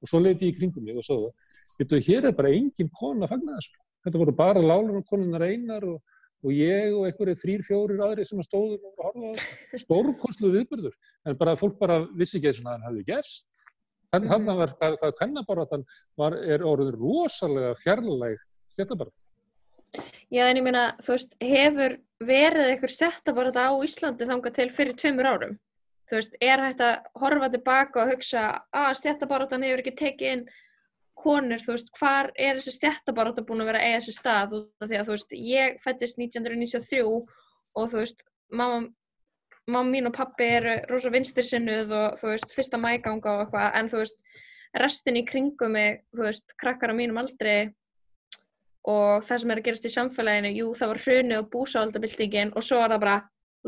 Og 0.00 0.08
svo 0.08 0.18
leiti 0.22 0.46
ég 0.46 0.54
í 0.54 0.56
kringum 0.58 0.86
mig 0.86 0.96
og 0.96 1.04
svo 1.04 1.16
það 1.24 1.32
Getu, 1.80 2.00
hér 2.02 2.26
er 2.28 2.34
bara 2.36 2.50
engin 2.52 2.90
kon 2.98 3.22
að 3.22 3.30
fagna 3.34 3.58
þessu. 3.58 3.76
Þetta 4.04 4.20
voru 4.22 4.34
bara 4.36 4.62
lálar 4.64 4.96
og 4.98 5.04
konunar 5.08 5.44
einar 5.44 5.84
og, 5.86 6.00
og 6.44 6.50
ég 6.56 6.94
og 6.96 7.06
einhverju 7.06 7.36
þrýr, 7.42 7.62
fjórir 7.66 8.00
aðri 8.04 8.24
sem 8.26 8.40
stóður 8.42 8.80
og 8.88 9.04
horfa 9.04 9.20
á 9.20 9.32
þetta. 9.36 9.80
Stórkonslu 9.84 10.48
viðbyrður. 10.56 10.94
En 11.28 11.38
bara 11.40 11.56
fólk 11.60 11.76
bara 11.80 12.00
vissi 12.16 12.40
ekki 12.40 12.50
og 12.50 12.56
það 12.64 12.86
hefði 12.88 13.04
gerst. 13.12 13.48
Þannig 14.10 14.26
mm 14.26 14.32
-hmm. 14.34 14.56
var 19.00 19.10
Já 20.30 20.44
en 20.46 20.60
ég 20.60 20.64
meina, 20.64 20.84
þú 21.02 21.16
veist, 21.16 21.36
hefur 21.42 21.96
verið 22.22 22.68
eitthvað 22.68 22.94
settabarata 22.94 23.66
á 23.70 23.74
Íslandi 23.82 24.28
þanga 24.28 24.52
til 24.54 24.68
fyrir 24.76 24.96
tveimur 24.98 25.28
árum? 25.30 25.54
Þú 26.10 26.18
veist, 26.18 26.36
er 26.42 26.62
hægt 26.64 26.82
að 26.82 27.08
horfa 27.22 27.48
tilbaka 27.50 28.02
og 28.02 28.12
hugsa 28.14 28.44
að 28.74 28.90
stjættabaratan 28.98 29.66
hefur 29.66 29.82
ekki 29.82 29.96
tekið 29.98 30.34
inn 30.34 30.44
konur, 31.20 31.62
þú 31.62 31.74
veist, 31.74 31.90
hvar 31.98 32.30
er 32.34 32.58
þessi 32.58 32.76
stjættabaráta 32.78 33.44
búin 33.46 33.64
að 33.64 33.70
vera 33.72 33.82
eiga 33.84 34.00
þessi 34.00 34.16
stað 34.16 34.56
að 34.58 34.94
þú 34.94 35.14
veist, 35.14 35.34
ég 35.36 35.76
fættist 35.84 36.18
1993 36.18 37.02
og 37.06 37.90
þú 37.92 37.98
veist, 37.98 38.24
mamma, 38.50 38.86
mamma 39.66 39.90
mín 39.90 40.10
og 40.10 40.16
pappi 40.16 40.48
eru 40.56 40.78
rosa 40.90 41.12
vinstirsinnuð 41.14 41.94
og 41.98 42.16
þú 42.22 42.32
veist, 42.32 42.54
fyrsta 42.56 42.80
mæganga 42.80 43.36
og 43.36 43.44
eitthvað, 43.44 43.68
en 43.78 43.92
þú 43.92 44.02
veist, 44.02 44.18
restin 44.80 45.18
í 45.20 45.26
kringum 45.26 45.76
mig, 45.76 46.02
þú 46.14 46.26
veist, 46.28 46.56
krakkar 46.58 46.94
á 46.94 46.98
mínum 46.98 47.20
aldri 47.22 47.56
og 48.88 49.26
það 49.26 49.42
sem 49.42 49.52
er 49.52 49.60
að 49.60 49.66
gerast 49.68 49.86
í 49.86 49.92
samfélaginu, 49.92 50.54
jú, 50.56 50.70
það 50.78 50.92
var 50.92 51.02
hrunu 51.04 51.38
og 51.40 51.50
búsáaldabildingin 51.52 52.54
og 52.56 52.64
svo 52.64 52.80
er 52.80 52.94
það 52.94 53.04
bara 53.04 53.18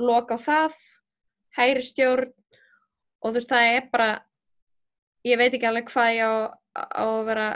loka 0.00 0.38
á 0.40 0.44
það, 0.46 0.76
hæri 1.58 1.84
stjórn 1.84 2.32
og 3.22 3.30
þú 3.30 3.36
veist, 3.36 3.52
það 3.52 3.70
er 3.76 3.88
bara, 3.92 4.10
ég 5.28 5.38
veit 5.38 5.52
ekki 5.52 5.68
alveg 5.68 5.92
hvað 5.92 6.16
ég 6.16 6.26
á 6.26 6.34
á 6.72 7.04
að 7.04 7.24
vera, 7.28 7.48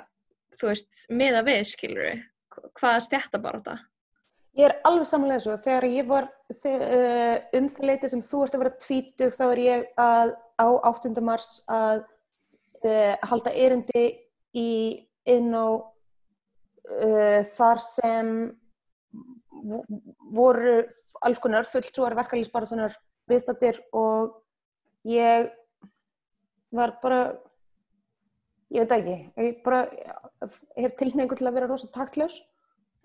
þú 0.61 0.71
veist, 0.71 1.05
miða 1.13 1.43
við, 1.47 1.63
skilur 1.71 2.05
við, 2.05 2.25
hvaða 2.77 3.05
stjætta 3.07 3.41
bara 3.43 3.61
þetta? 3.61 3.77
Ég 4.57 4.71
er 4.71 4.77
alveg 4.89 5.09
samanlega 5.09 5.45
svo, 5.45 5.57
þegar 5.61 5.87
ég 5.93 6.07
var 6.09 6.29
uh, 6.29 7.37
um 7.59 7.67
það 7.73 7.89
leiti 7.91 8.11
sem 8.13 8.23
þú 8.25 8.43
ert 8.45 8.57
að 8.57 8.63
vera 8.65 8.79
tvítug, 8.85 9.35
þá 9.37 9.45
er 9.49 9.63
ég 9.65 9.91
að, 10.01 10.33
á 10.57 10.67
8. 10.93 11.13
mars 11.25 11.51
að 11.69 12.07
uh, 12.85 13.15
halda 13.31 13.53
erindi 13.53 14.07
í 14.57 14.71
inn 15.29 15.53
á 15.53 15.67
uh, 16.91 17.43
þar 17.57 17.83
sem 17.83 18.33
voru 20.37 20.79
alls 21.25 21.41
konar 21.43 21.67
fulltrúar 21.69 22.17
verkefliðsbaraðunar 22.19 22.97
viðstattir 23.31 23.81
og 23.97 24.37
ég 25.09 25.49
var 26.77 26.97
bara 27.03 27.21
ég 28.75 28.85
veit 28.85 28.95
ekki, 28.99 29.17
ég 29.41 29.59
bara 29.65 29.87
hef 30.77 30.95
tilneingu 30.99 31.39
til 31.39 31.49
að 31.49 31.59
vera 31.59 31.71
rosa 31.71 31.91
taktljós 31.95 32.39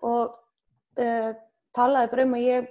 og 0.02 0.36
uh, 0.98 1.32
talaði 1.74 2.12
bara 2.12 2.26
um 2.26 2.36
að 2.38 2.46
ég 2.46 2.70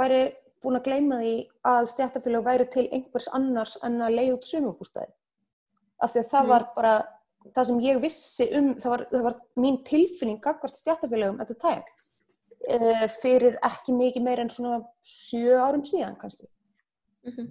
væri 0.00 0.20
búin 0.60 0.76
að 0.76 0.86
gleyma 0.88 1.20
því 1.20 1.34
að 1.70 1.88
stjættafélag 1.94 2.44
væri 2.46 2.68
til 2.72 2.86
einhvers 2.90 3.28
annars 3.36 3.78
en 3.86 4.00
að 4.04 4.16
leiða 4.18 4.36
út 4.36 4.48
sumubústæði 4.48 5.12
af 6.00 6.12
því 6.12 6.22
að 6.22 6.30
það 6.32 6.44
mm. 6.44 6.52
var 6.52 6.66
bara 6.76 6.94
það 7.48 7.66
sem 7.70 7.80
ég 7.84 8.02
vissi 8.02 8.46
um, 8.56 8.74
það 8.80 8.92
var, 8.94 9.06
það 9.12 9.26
var 9.28 9.40
mín 9.62 9.80
tilfinning 9.86 10.40
gagvart 10.44 10.78
stjættafélagum 10.78 11.40
the 11.46 11.56
time 11.56 11.86
uh, 12.68 13.06
fyrir 13.20 13.58
ekki 13.66 13.94
mikið 13.96 14.24
meir 14.24 14.42
en 14.42 14.52
svona 14.52 14.80
sjö 15.06 15.58
árum 15.60 15.84
síðan 15.86 16.18
kannski. 16.20 16.48
Mm 17.26 17.32
-hmm. 17.32 17.50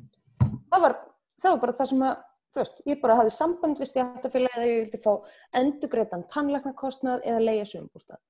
það, 0.71 0.81
var, 0.81 0.95
það 1.41 1.51
var 1.51 1.61
bara 1.65 1.77
það 1.79 1.91
sem 1.91 2.03
að, 2.09 2.15
þú 2.53 2.61
veist, 2.63 2.81
ég 2.85 3.01
bara 3.01 3.15
hafði 3.19 3.35
samband 3.35 3.79
við 3.79 3.91
stjættafélagi 3.91 4.57
eða 4.57 4.71
ég 4.71 4.81
vildi 4.83 5.03
fá 5.03 5.13
endugreitan 5.53 6.27
tannleiknarkostnað 6.33 7.25
eða 7.25 7.45
leiða 7.45 7.65
sögumbústað. 7.73 8.21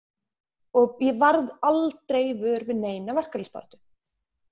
Og 0.73 0.99
ég 1.01 1.17
varð 1.17 1.49
aldrei 1.61 2.33
vör 2.37 2.63
við 2.67 2.77
neina 2.77 3.15
verkefliðspartu. 3.17 3.79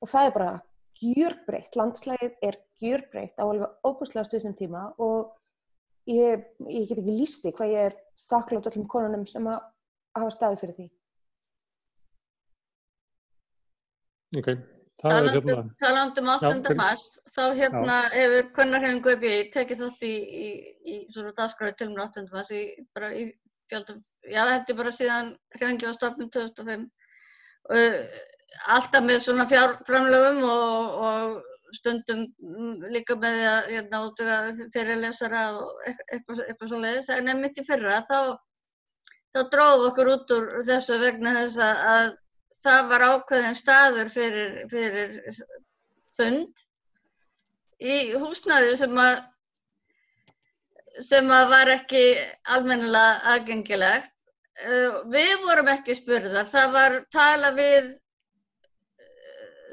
Og 0.01 0.09
það 0.09 0.25
er 0.25 0.33
bara 0.33 0.61
gjurbreytt, 0.97 1.75
landslægið 1.75 2.37
er 2.41 2.57
gjurbreytt 2.81 3.37
á 3.37 3.45
alveg 3.45 3.69
óbúslega 3.85 4.25
stundum 4.25 4.55
tíma 4.57 4.93
og 4.97 5.36
ég, 6.07 6.45
ég 6.67 6.87
get 6.87 7.01
ekki 7.01 7.17
lísti 7.19 7.53
hvað 7.55 7.73
ég 7.73 7.89
er 7.89 7.97
þakklátt 8.21 8.69
öllum 8.71 8.87
konunum 8.91 9.27
sem 9.29 9.47
að 9.51 9.59
hafa 10.17 10.33
staði 10.33 10.59
fyrir 10.61 10.77
því. 10.77 10.87
Ok, 14.37 14.49
það 15.01 15.17
er 15.17 15.29
hérna... 15.31 15.57
Talandum 15.79 16.31
8. 16.33 16.75
mars, 16.79 17.05
þá 17.31 17.43
hérna 17.55 17.97
já. 18.07 18.13
hefur 18.17 18.49
Kvennarhefingu 18.57 19.13
EBI 19.15 19.35
tekið 19.53 19.83
þátt 19.83 20.07
í, 20.07 20.15
í, 20.17 20.47
í 20.83 20.95
svona 21.15 21.35
dagskræði 21.37 21.77
til 21.79 21.91
mér 21.93 22.07
8. 22.09 22.25
mars 22.33 22.51
í, 22.55 22.63
bara 22.95 23.11
í 23.15 23.27
fjöldum, 23.71 24.01
já 24.27 24.41
þetta 24.41 24.73
er 24.73 24.79
bara 24.81 24.95
síðan 24.95 25.29
hrefingi 25.55 25.87
á 25.87 25.93
stofnum 25.95 26.31
2005 26.33 26.87
og 27.67 27.79
alltaf 28.75 29.03
með 29.03 29.23
svona 29.25 29.45
fjárframlöfum 29.49 30.43
og, 30.47 30.99
og 31.07 31.56
stundum 31.75 32.23
líka 32.93 33.17
með 33.19 33.39
að 33.51 33.71
hérna, 33.73 34.01
fyrirlesara 34.73 35.43
og 35.57 35.81
eitthvað, 35.87 36.43
eitthvað 36.45 36.71
svo 36.71 36.81
leiðis. 36.83 37.09
En 37.15 37.27
nefnitt 37.27 37.61
í 37.61 37.65
fyrra 37.67 37.99
þá, 38.09 38.19
þá 39.35 39.41
dróð 39.53 39.87
okkur 39.89 40.13
út 40.13 40.35
úr 40.37 40.47
þessu 40.69 40.99
vegna 41.03 41.35
þess 41.41 41.61
að, 41.65 41.83
að 41.93 42.11
það 42.67 42.91
var 42.91 43.07
ákveðin 43.11 43.59
staður 43.61 44.13
fyrir, 44.13 44.53
fyrir 44.71 45.41
fund 46.17 46.65
í 47.77 47.97
húsnaði 48.17 48.77
sem 48.79 49.01
að 49.01 49.25
sem 51.05 51.27
að 51.29 51.49
var 51.51 51.69
ekki 51.69 52.03
almennilega 52.49 53.33
aðgengilegt. 53.33 54.13
Við 55.13 55.33
vorum 55.43 55.67
ekki 55.69 55.93
spurðar, 55.93 56.47
það 56.49 56.71
var 56.73 56.95
tala 57.13 57.51
við 57.53 57.91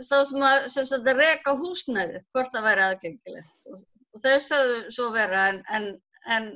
þá 0.03 0.17
sem 0.29 0.45
að, 0.47 0.69
að 0.99 1.11
reyka 1.19 1.55
húsnæði 1.59 2.23
hvort 2.35 2.55
það 2.55 2.67
væri 2.69 2.85
aðgengilegt 2.89 3.69
og, 3.71 3.85
og 4.15 4.25
þau 4.25 4.35
sagðu 4.49 4.81
svo 4.97 5.11
vera 5.15 5.47
en, 5.53 5.61
en, 5.77 5.89
en 6.37 6.51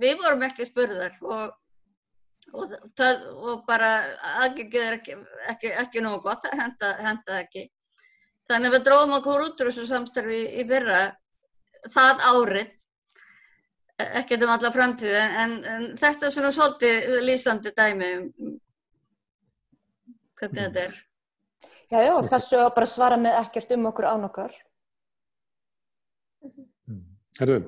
við 0.00 0.18
vorum 0.22 0.44
ekki 0.46 0.66
spurðar 0.68 1.16
og, 1.22 1.52
og, 2.52 2.76
það, 2.98 3.26
og 3.34 3.64
bara 3.68 3.90
aðgengið 4.44 4.86
er 4.86 4.98
ekki, 4.98 5.18
ekki, 5.52 5.74
ekki 5.84 6.04
nógu 6.04 6.24
gott 6.28 6.48
að 6.50 6.58
henda, 6.62 6.94
henda 7.04 7.42
ekki. 7.42 7.68
Þannig 8.50 8.70
að 8.70 8.76
við 8.76 8.86
dróðum 8.88 9.18
okkur 9.18 9.46
út 9.46 9.62
úr 9.62 9.70
þessu 9.70 9.86
samstarfi 9.88 10.40
í 10.60 10.66
fyrra 10.68 11.04
það 11.92 12.26
árið, 12.28 12.74
ekkert 14.04 14.44
um 14.44 14.52
alla 14.52 14.72
framtíði, 14.74 15.24
en, 15.44 15.56
en 15.64 15.88
þetta 16.00 16.28
er 16.28 16.34
svona 16.34 16.52
svolítið 16.52 17.18
lýsandi 17.24 17.72
dæmi 17.76 18.10
um 18.18 18.54
hvernig 20.40 20.60
þetta 20.66 20.86
er. 20.88 20.96
Já, 21.92 21.98
já, 22.00 22.14
þessu 22.30 22.60
að 22.62 22.70
bara 22.78 22.88
svara 22.88 23.18
með 23.20 23.36
ekkert 23.42 23.74
um 23.76 23.90
okkur 23.90 24.06
án 24.08 24.26
okkar. 24.28 24.54
Mm. 26.88 27.02
Herðu, 27.38 27.58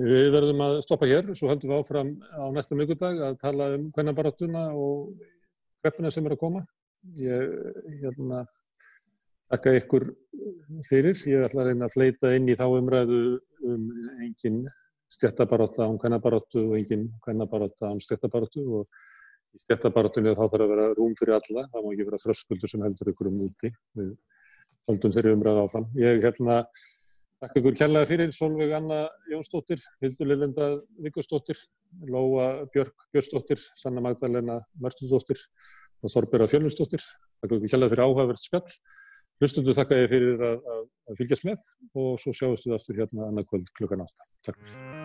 við 0.00 0.28
verðum 0.34 0.64
að 0.66 0.80
stoppa 0.84 1.08
hér, 1.08 1.30
svo 1.38 1.48
höldum 1.50 1.72
við 1.72 1.80
áfram 1.80 2.10
á 2.36 2.44
næsta 2.54 2.76
mjögudag 2.78 3.22
að 3.30 3.38
tala 3.40 3.70
um 3.76 3.88
hvernabaratuna 3.96 4.66
og 4.76 5.14
kreppuna 5.80 6.12
sem 6.12 6.26
er 6.28 6.36
að 6.36 6.42
koma. 6.42 6.64
Ég 7.16 7.54
hérna, 8.02 8.44
takka 9.50 9.72
ykkur 9.78 10.10
fyrir, 10.88 11.16
ég 11.32 11.46
ætla 11.46 11.64
að 11.64 11.72
reyna 11.72 11.88
að 11.88 11.96
fleita 11.96 12.34
inn 12.36 12.48
í 12.50 12.58
þá 12.58 12.66
umræðu 12.68 13.22
um 13.66 13.86
engin 14.20 14.66
stjættabarotta 15.10 15.88
án 15.88 15.98
hvernabarotu 15.98 16.68
og 16.68 16.76
engin 16.78 17.08
hvernabarotta 17.24 17.88
án 17.90 18.02
stjættabarotu 18.04 18.66
og 18.80 19.00
í 19.54 19.62
stjættabartunni 19.64 20.34
þá 20.36 20.44
þarf 20.44 20.64
að 20.64 20.72
vera 20.72 20.86
rúm 20.96 21.16
fyrir 21.18 21.36
alla, 21.36 21.66
það 21.72 21.84
má 21.84 21.90
ekki 21.92 22.06
vera 22.08 22.22
þröskuldur 22.22 22.72
sem 22.72 22.84
heldur 22.86 23.10
ykkur 23.12 23.30
um 23.30 23.42
úti. 23.46 23.72
Við 23.98 24.14
höldum 24.90 25.14
þeirri 25.16 25.34
umræða 25.36 25.66
áfram. 25.66 25.86
Ég 25.98 26.24
hérna 26.24 26.56
þakka 27.40 27.60
ykkur 27.60 27.76
kærlega 27.80 28.10
fyrir 28.10 28.32
Solveig 28.36 28.72
Anna 28.76 29.00
Jónsdóttir, 29.32 29.82
Hildur 30.04 30.30
Lilinda 30.30 30.70
Vigustóttir, 31.02 31.60
Lóa 32.06 32.66
Björg 32.74 33.06
Björnsdóttir, 33.14 33.62
Sanna 33.80 34.04
Magdalena 34.04 34.60
Mörtundóttir 34.80 35.40
og 36.00 36.14
Þorbjörða 36.14 36.50
Fjölmundsdóttir. 36.54 37.06
Þakka 37.40 37.60
ykkur 37.60 37.74
kærlega 37.74 37.94
fyrir 37.94 38.06
áhagvert 38.06 38.44
spjall. 38.44 38.80
Hlustundu 39.40 39.72
þakka 39.72 40.02
ég 40.02 40.10
fyrir 40.12 40.42
að, 40.44 40.58
að, 40.68 40.82
að 41.08 41.20
fylgjast 41.22 41.46
með 41.48 41.70
og 41.96 42.10
svo 42.20 42.36
sjáumst 42.36 42.68
við 42.68 42.76
aftur 42.76 43.00
hérna 43.00 43.30
annað 43.30 43.48
kvöld 43.52 43.72
klukkan 43.78 44.04
8. 44.04 44.34
Takk. 44.50 44.99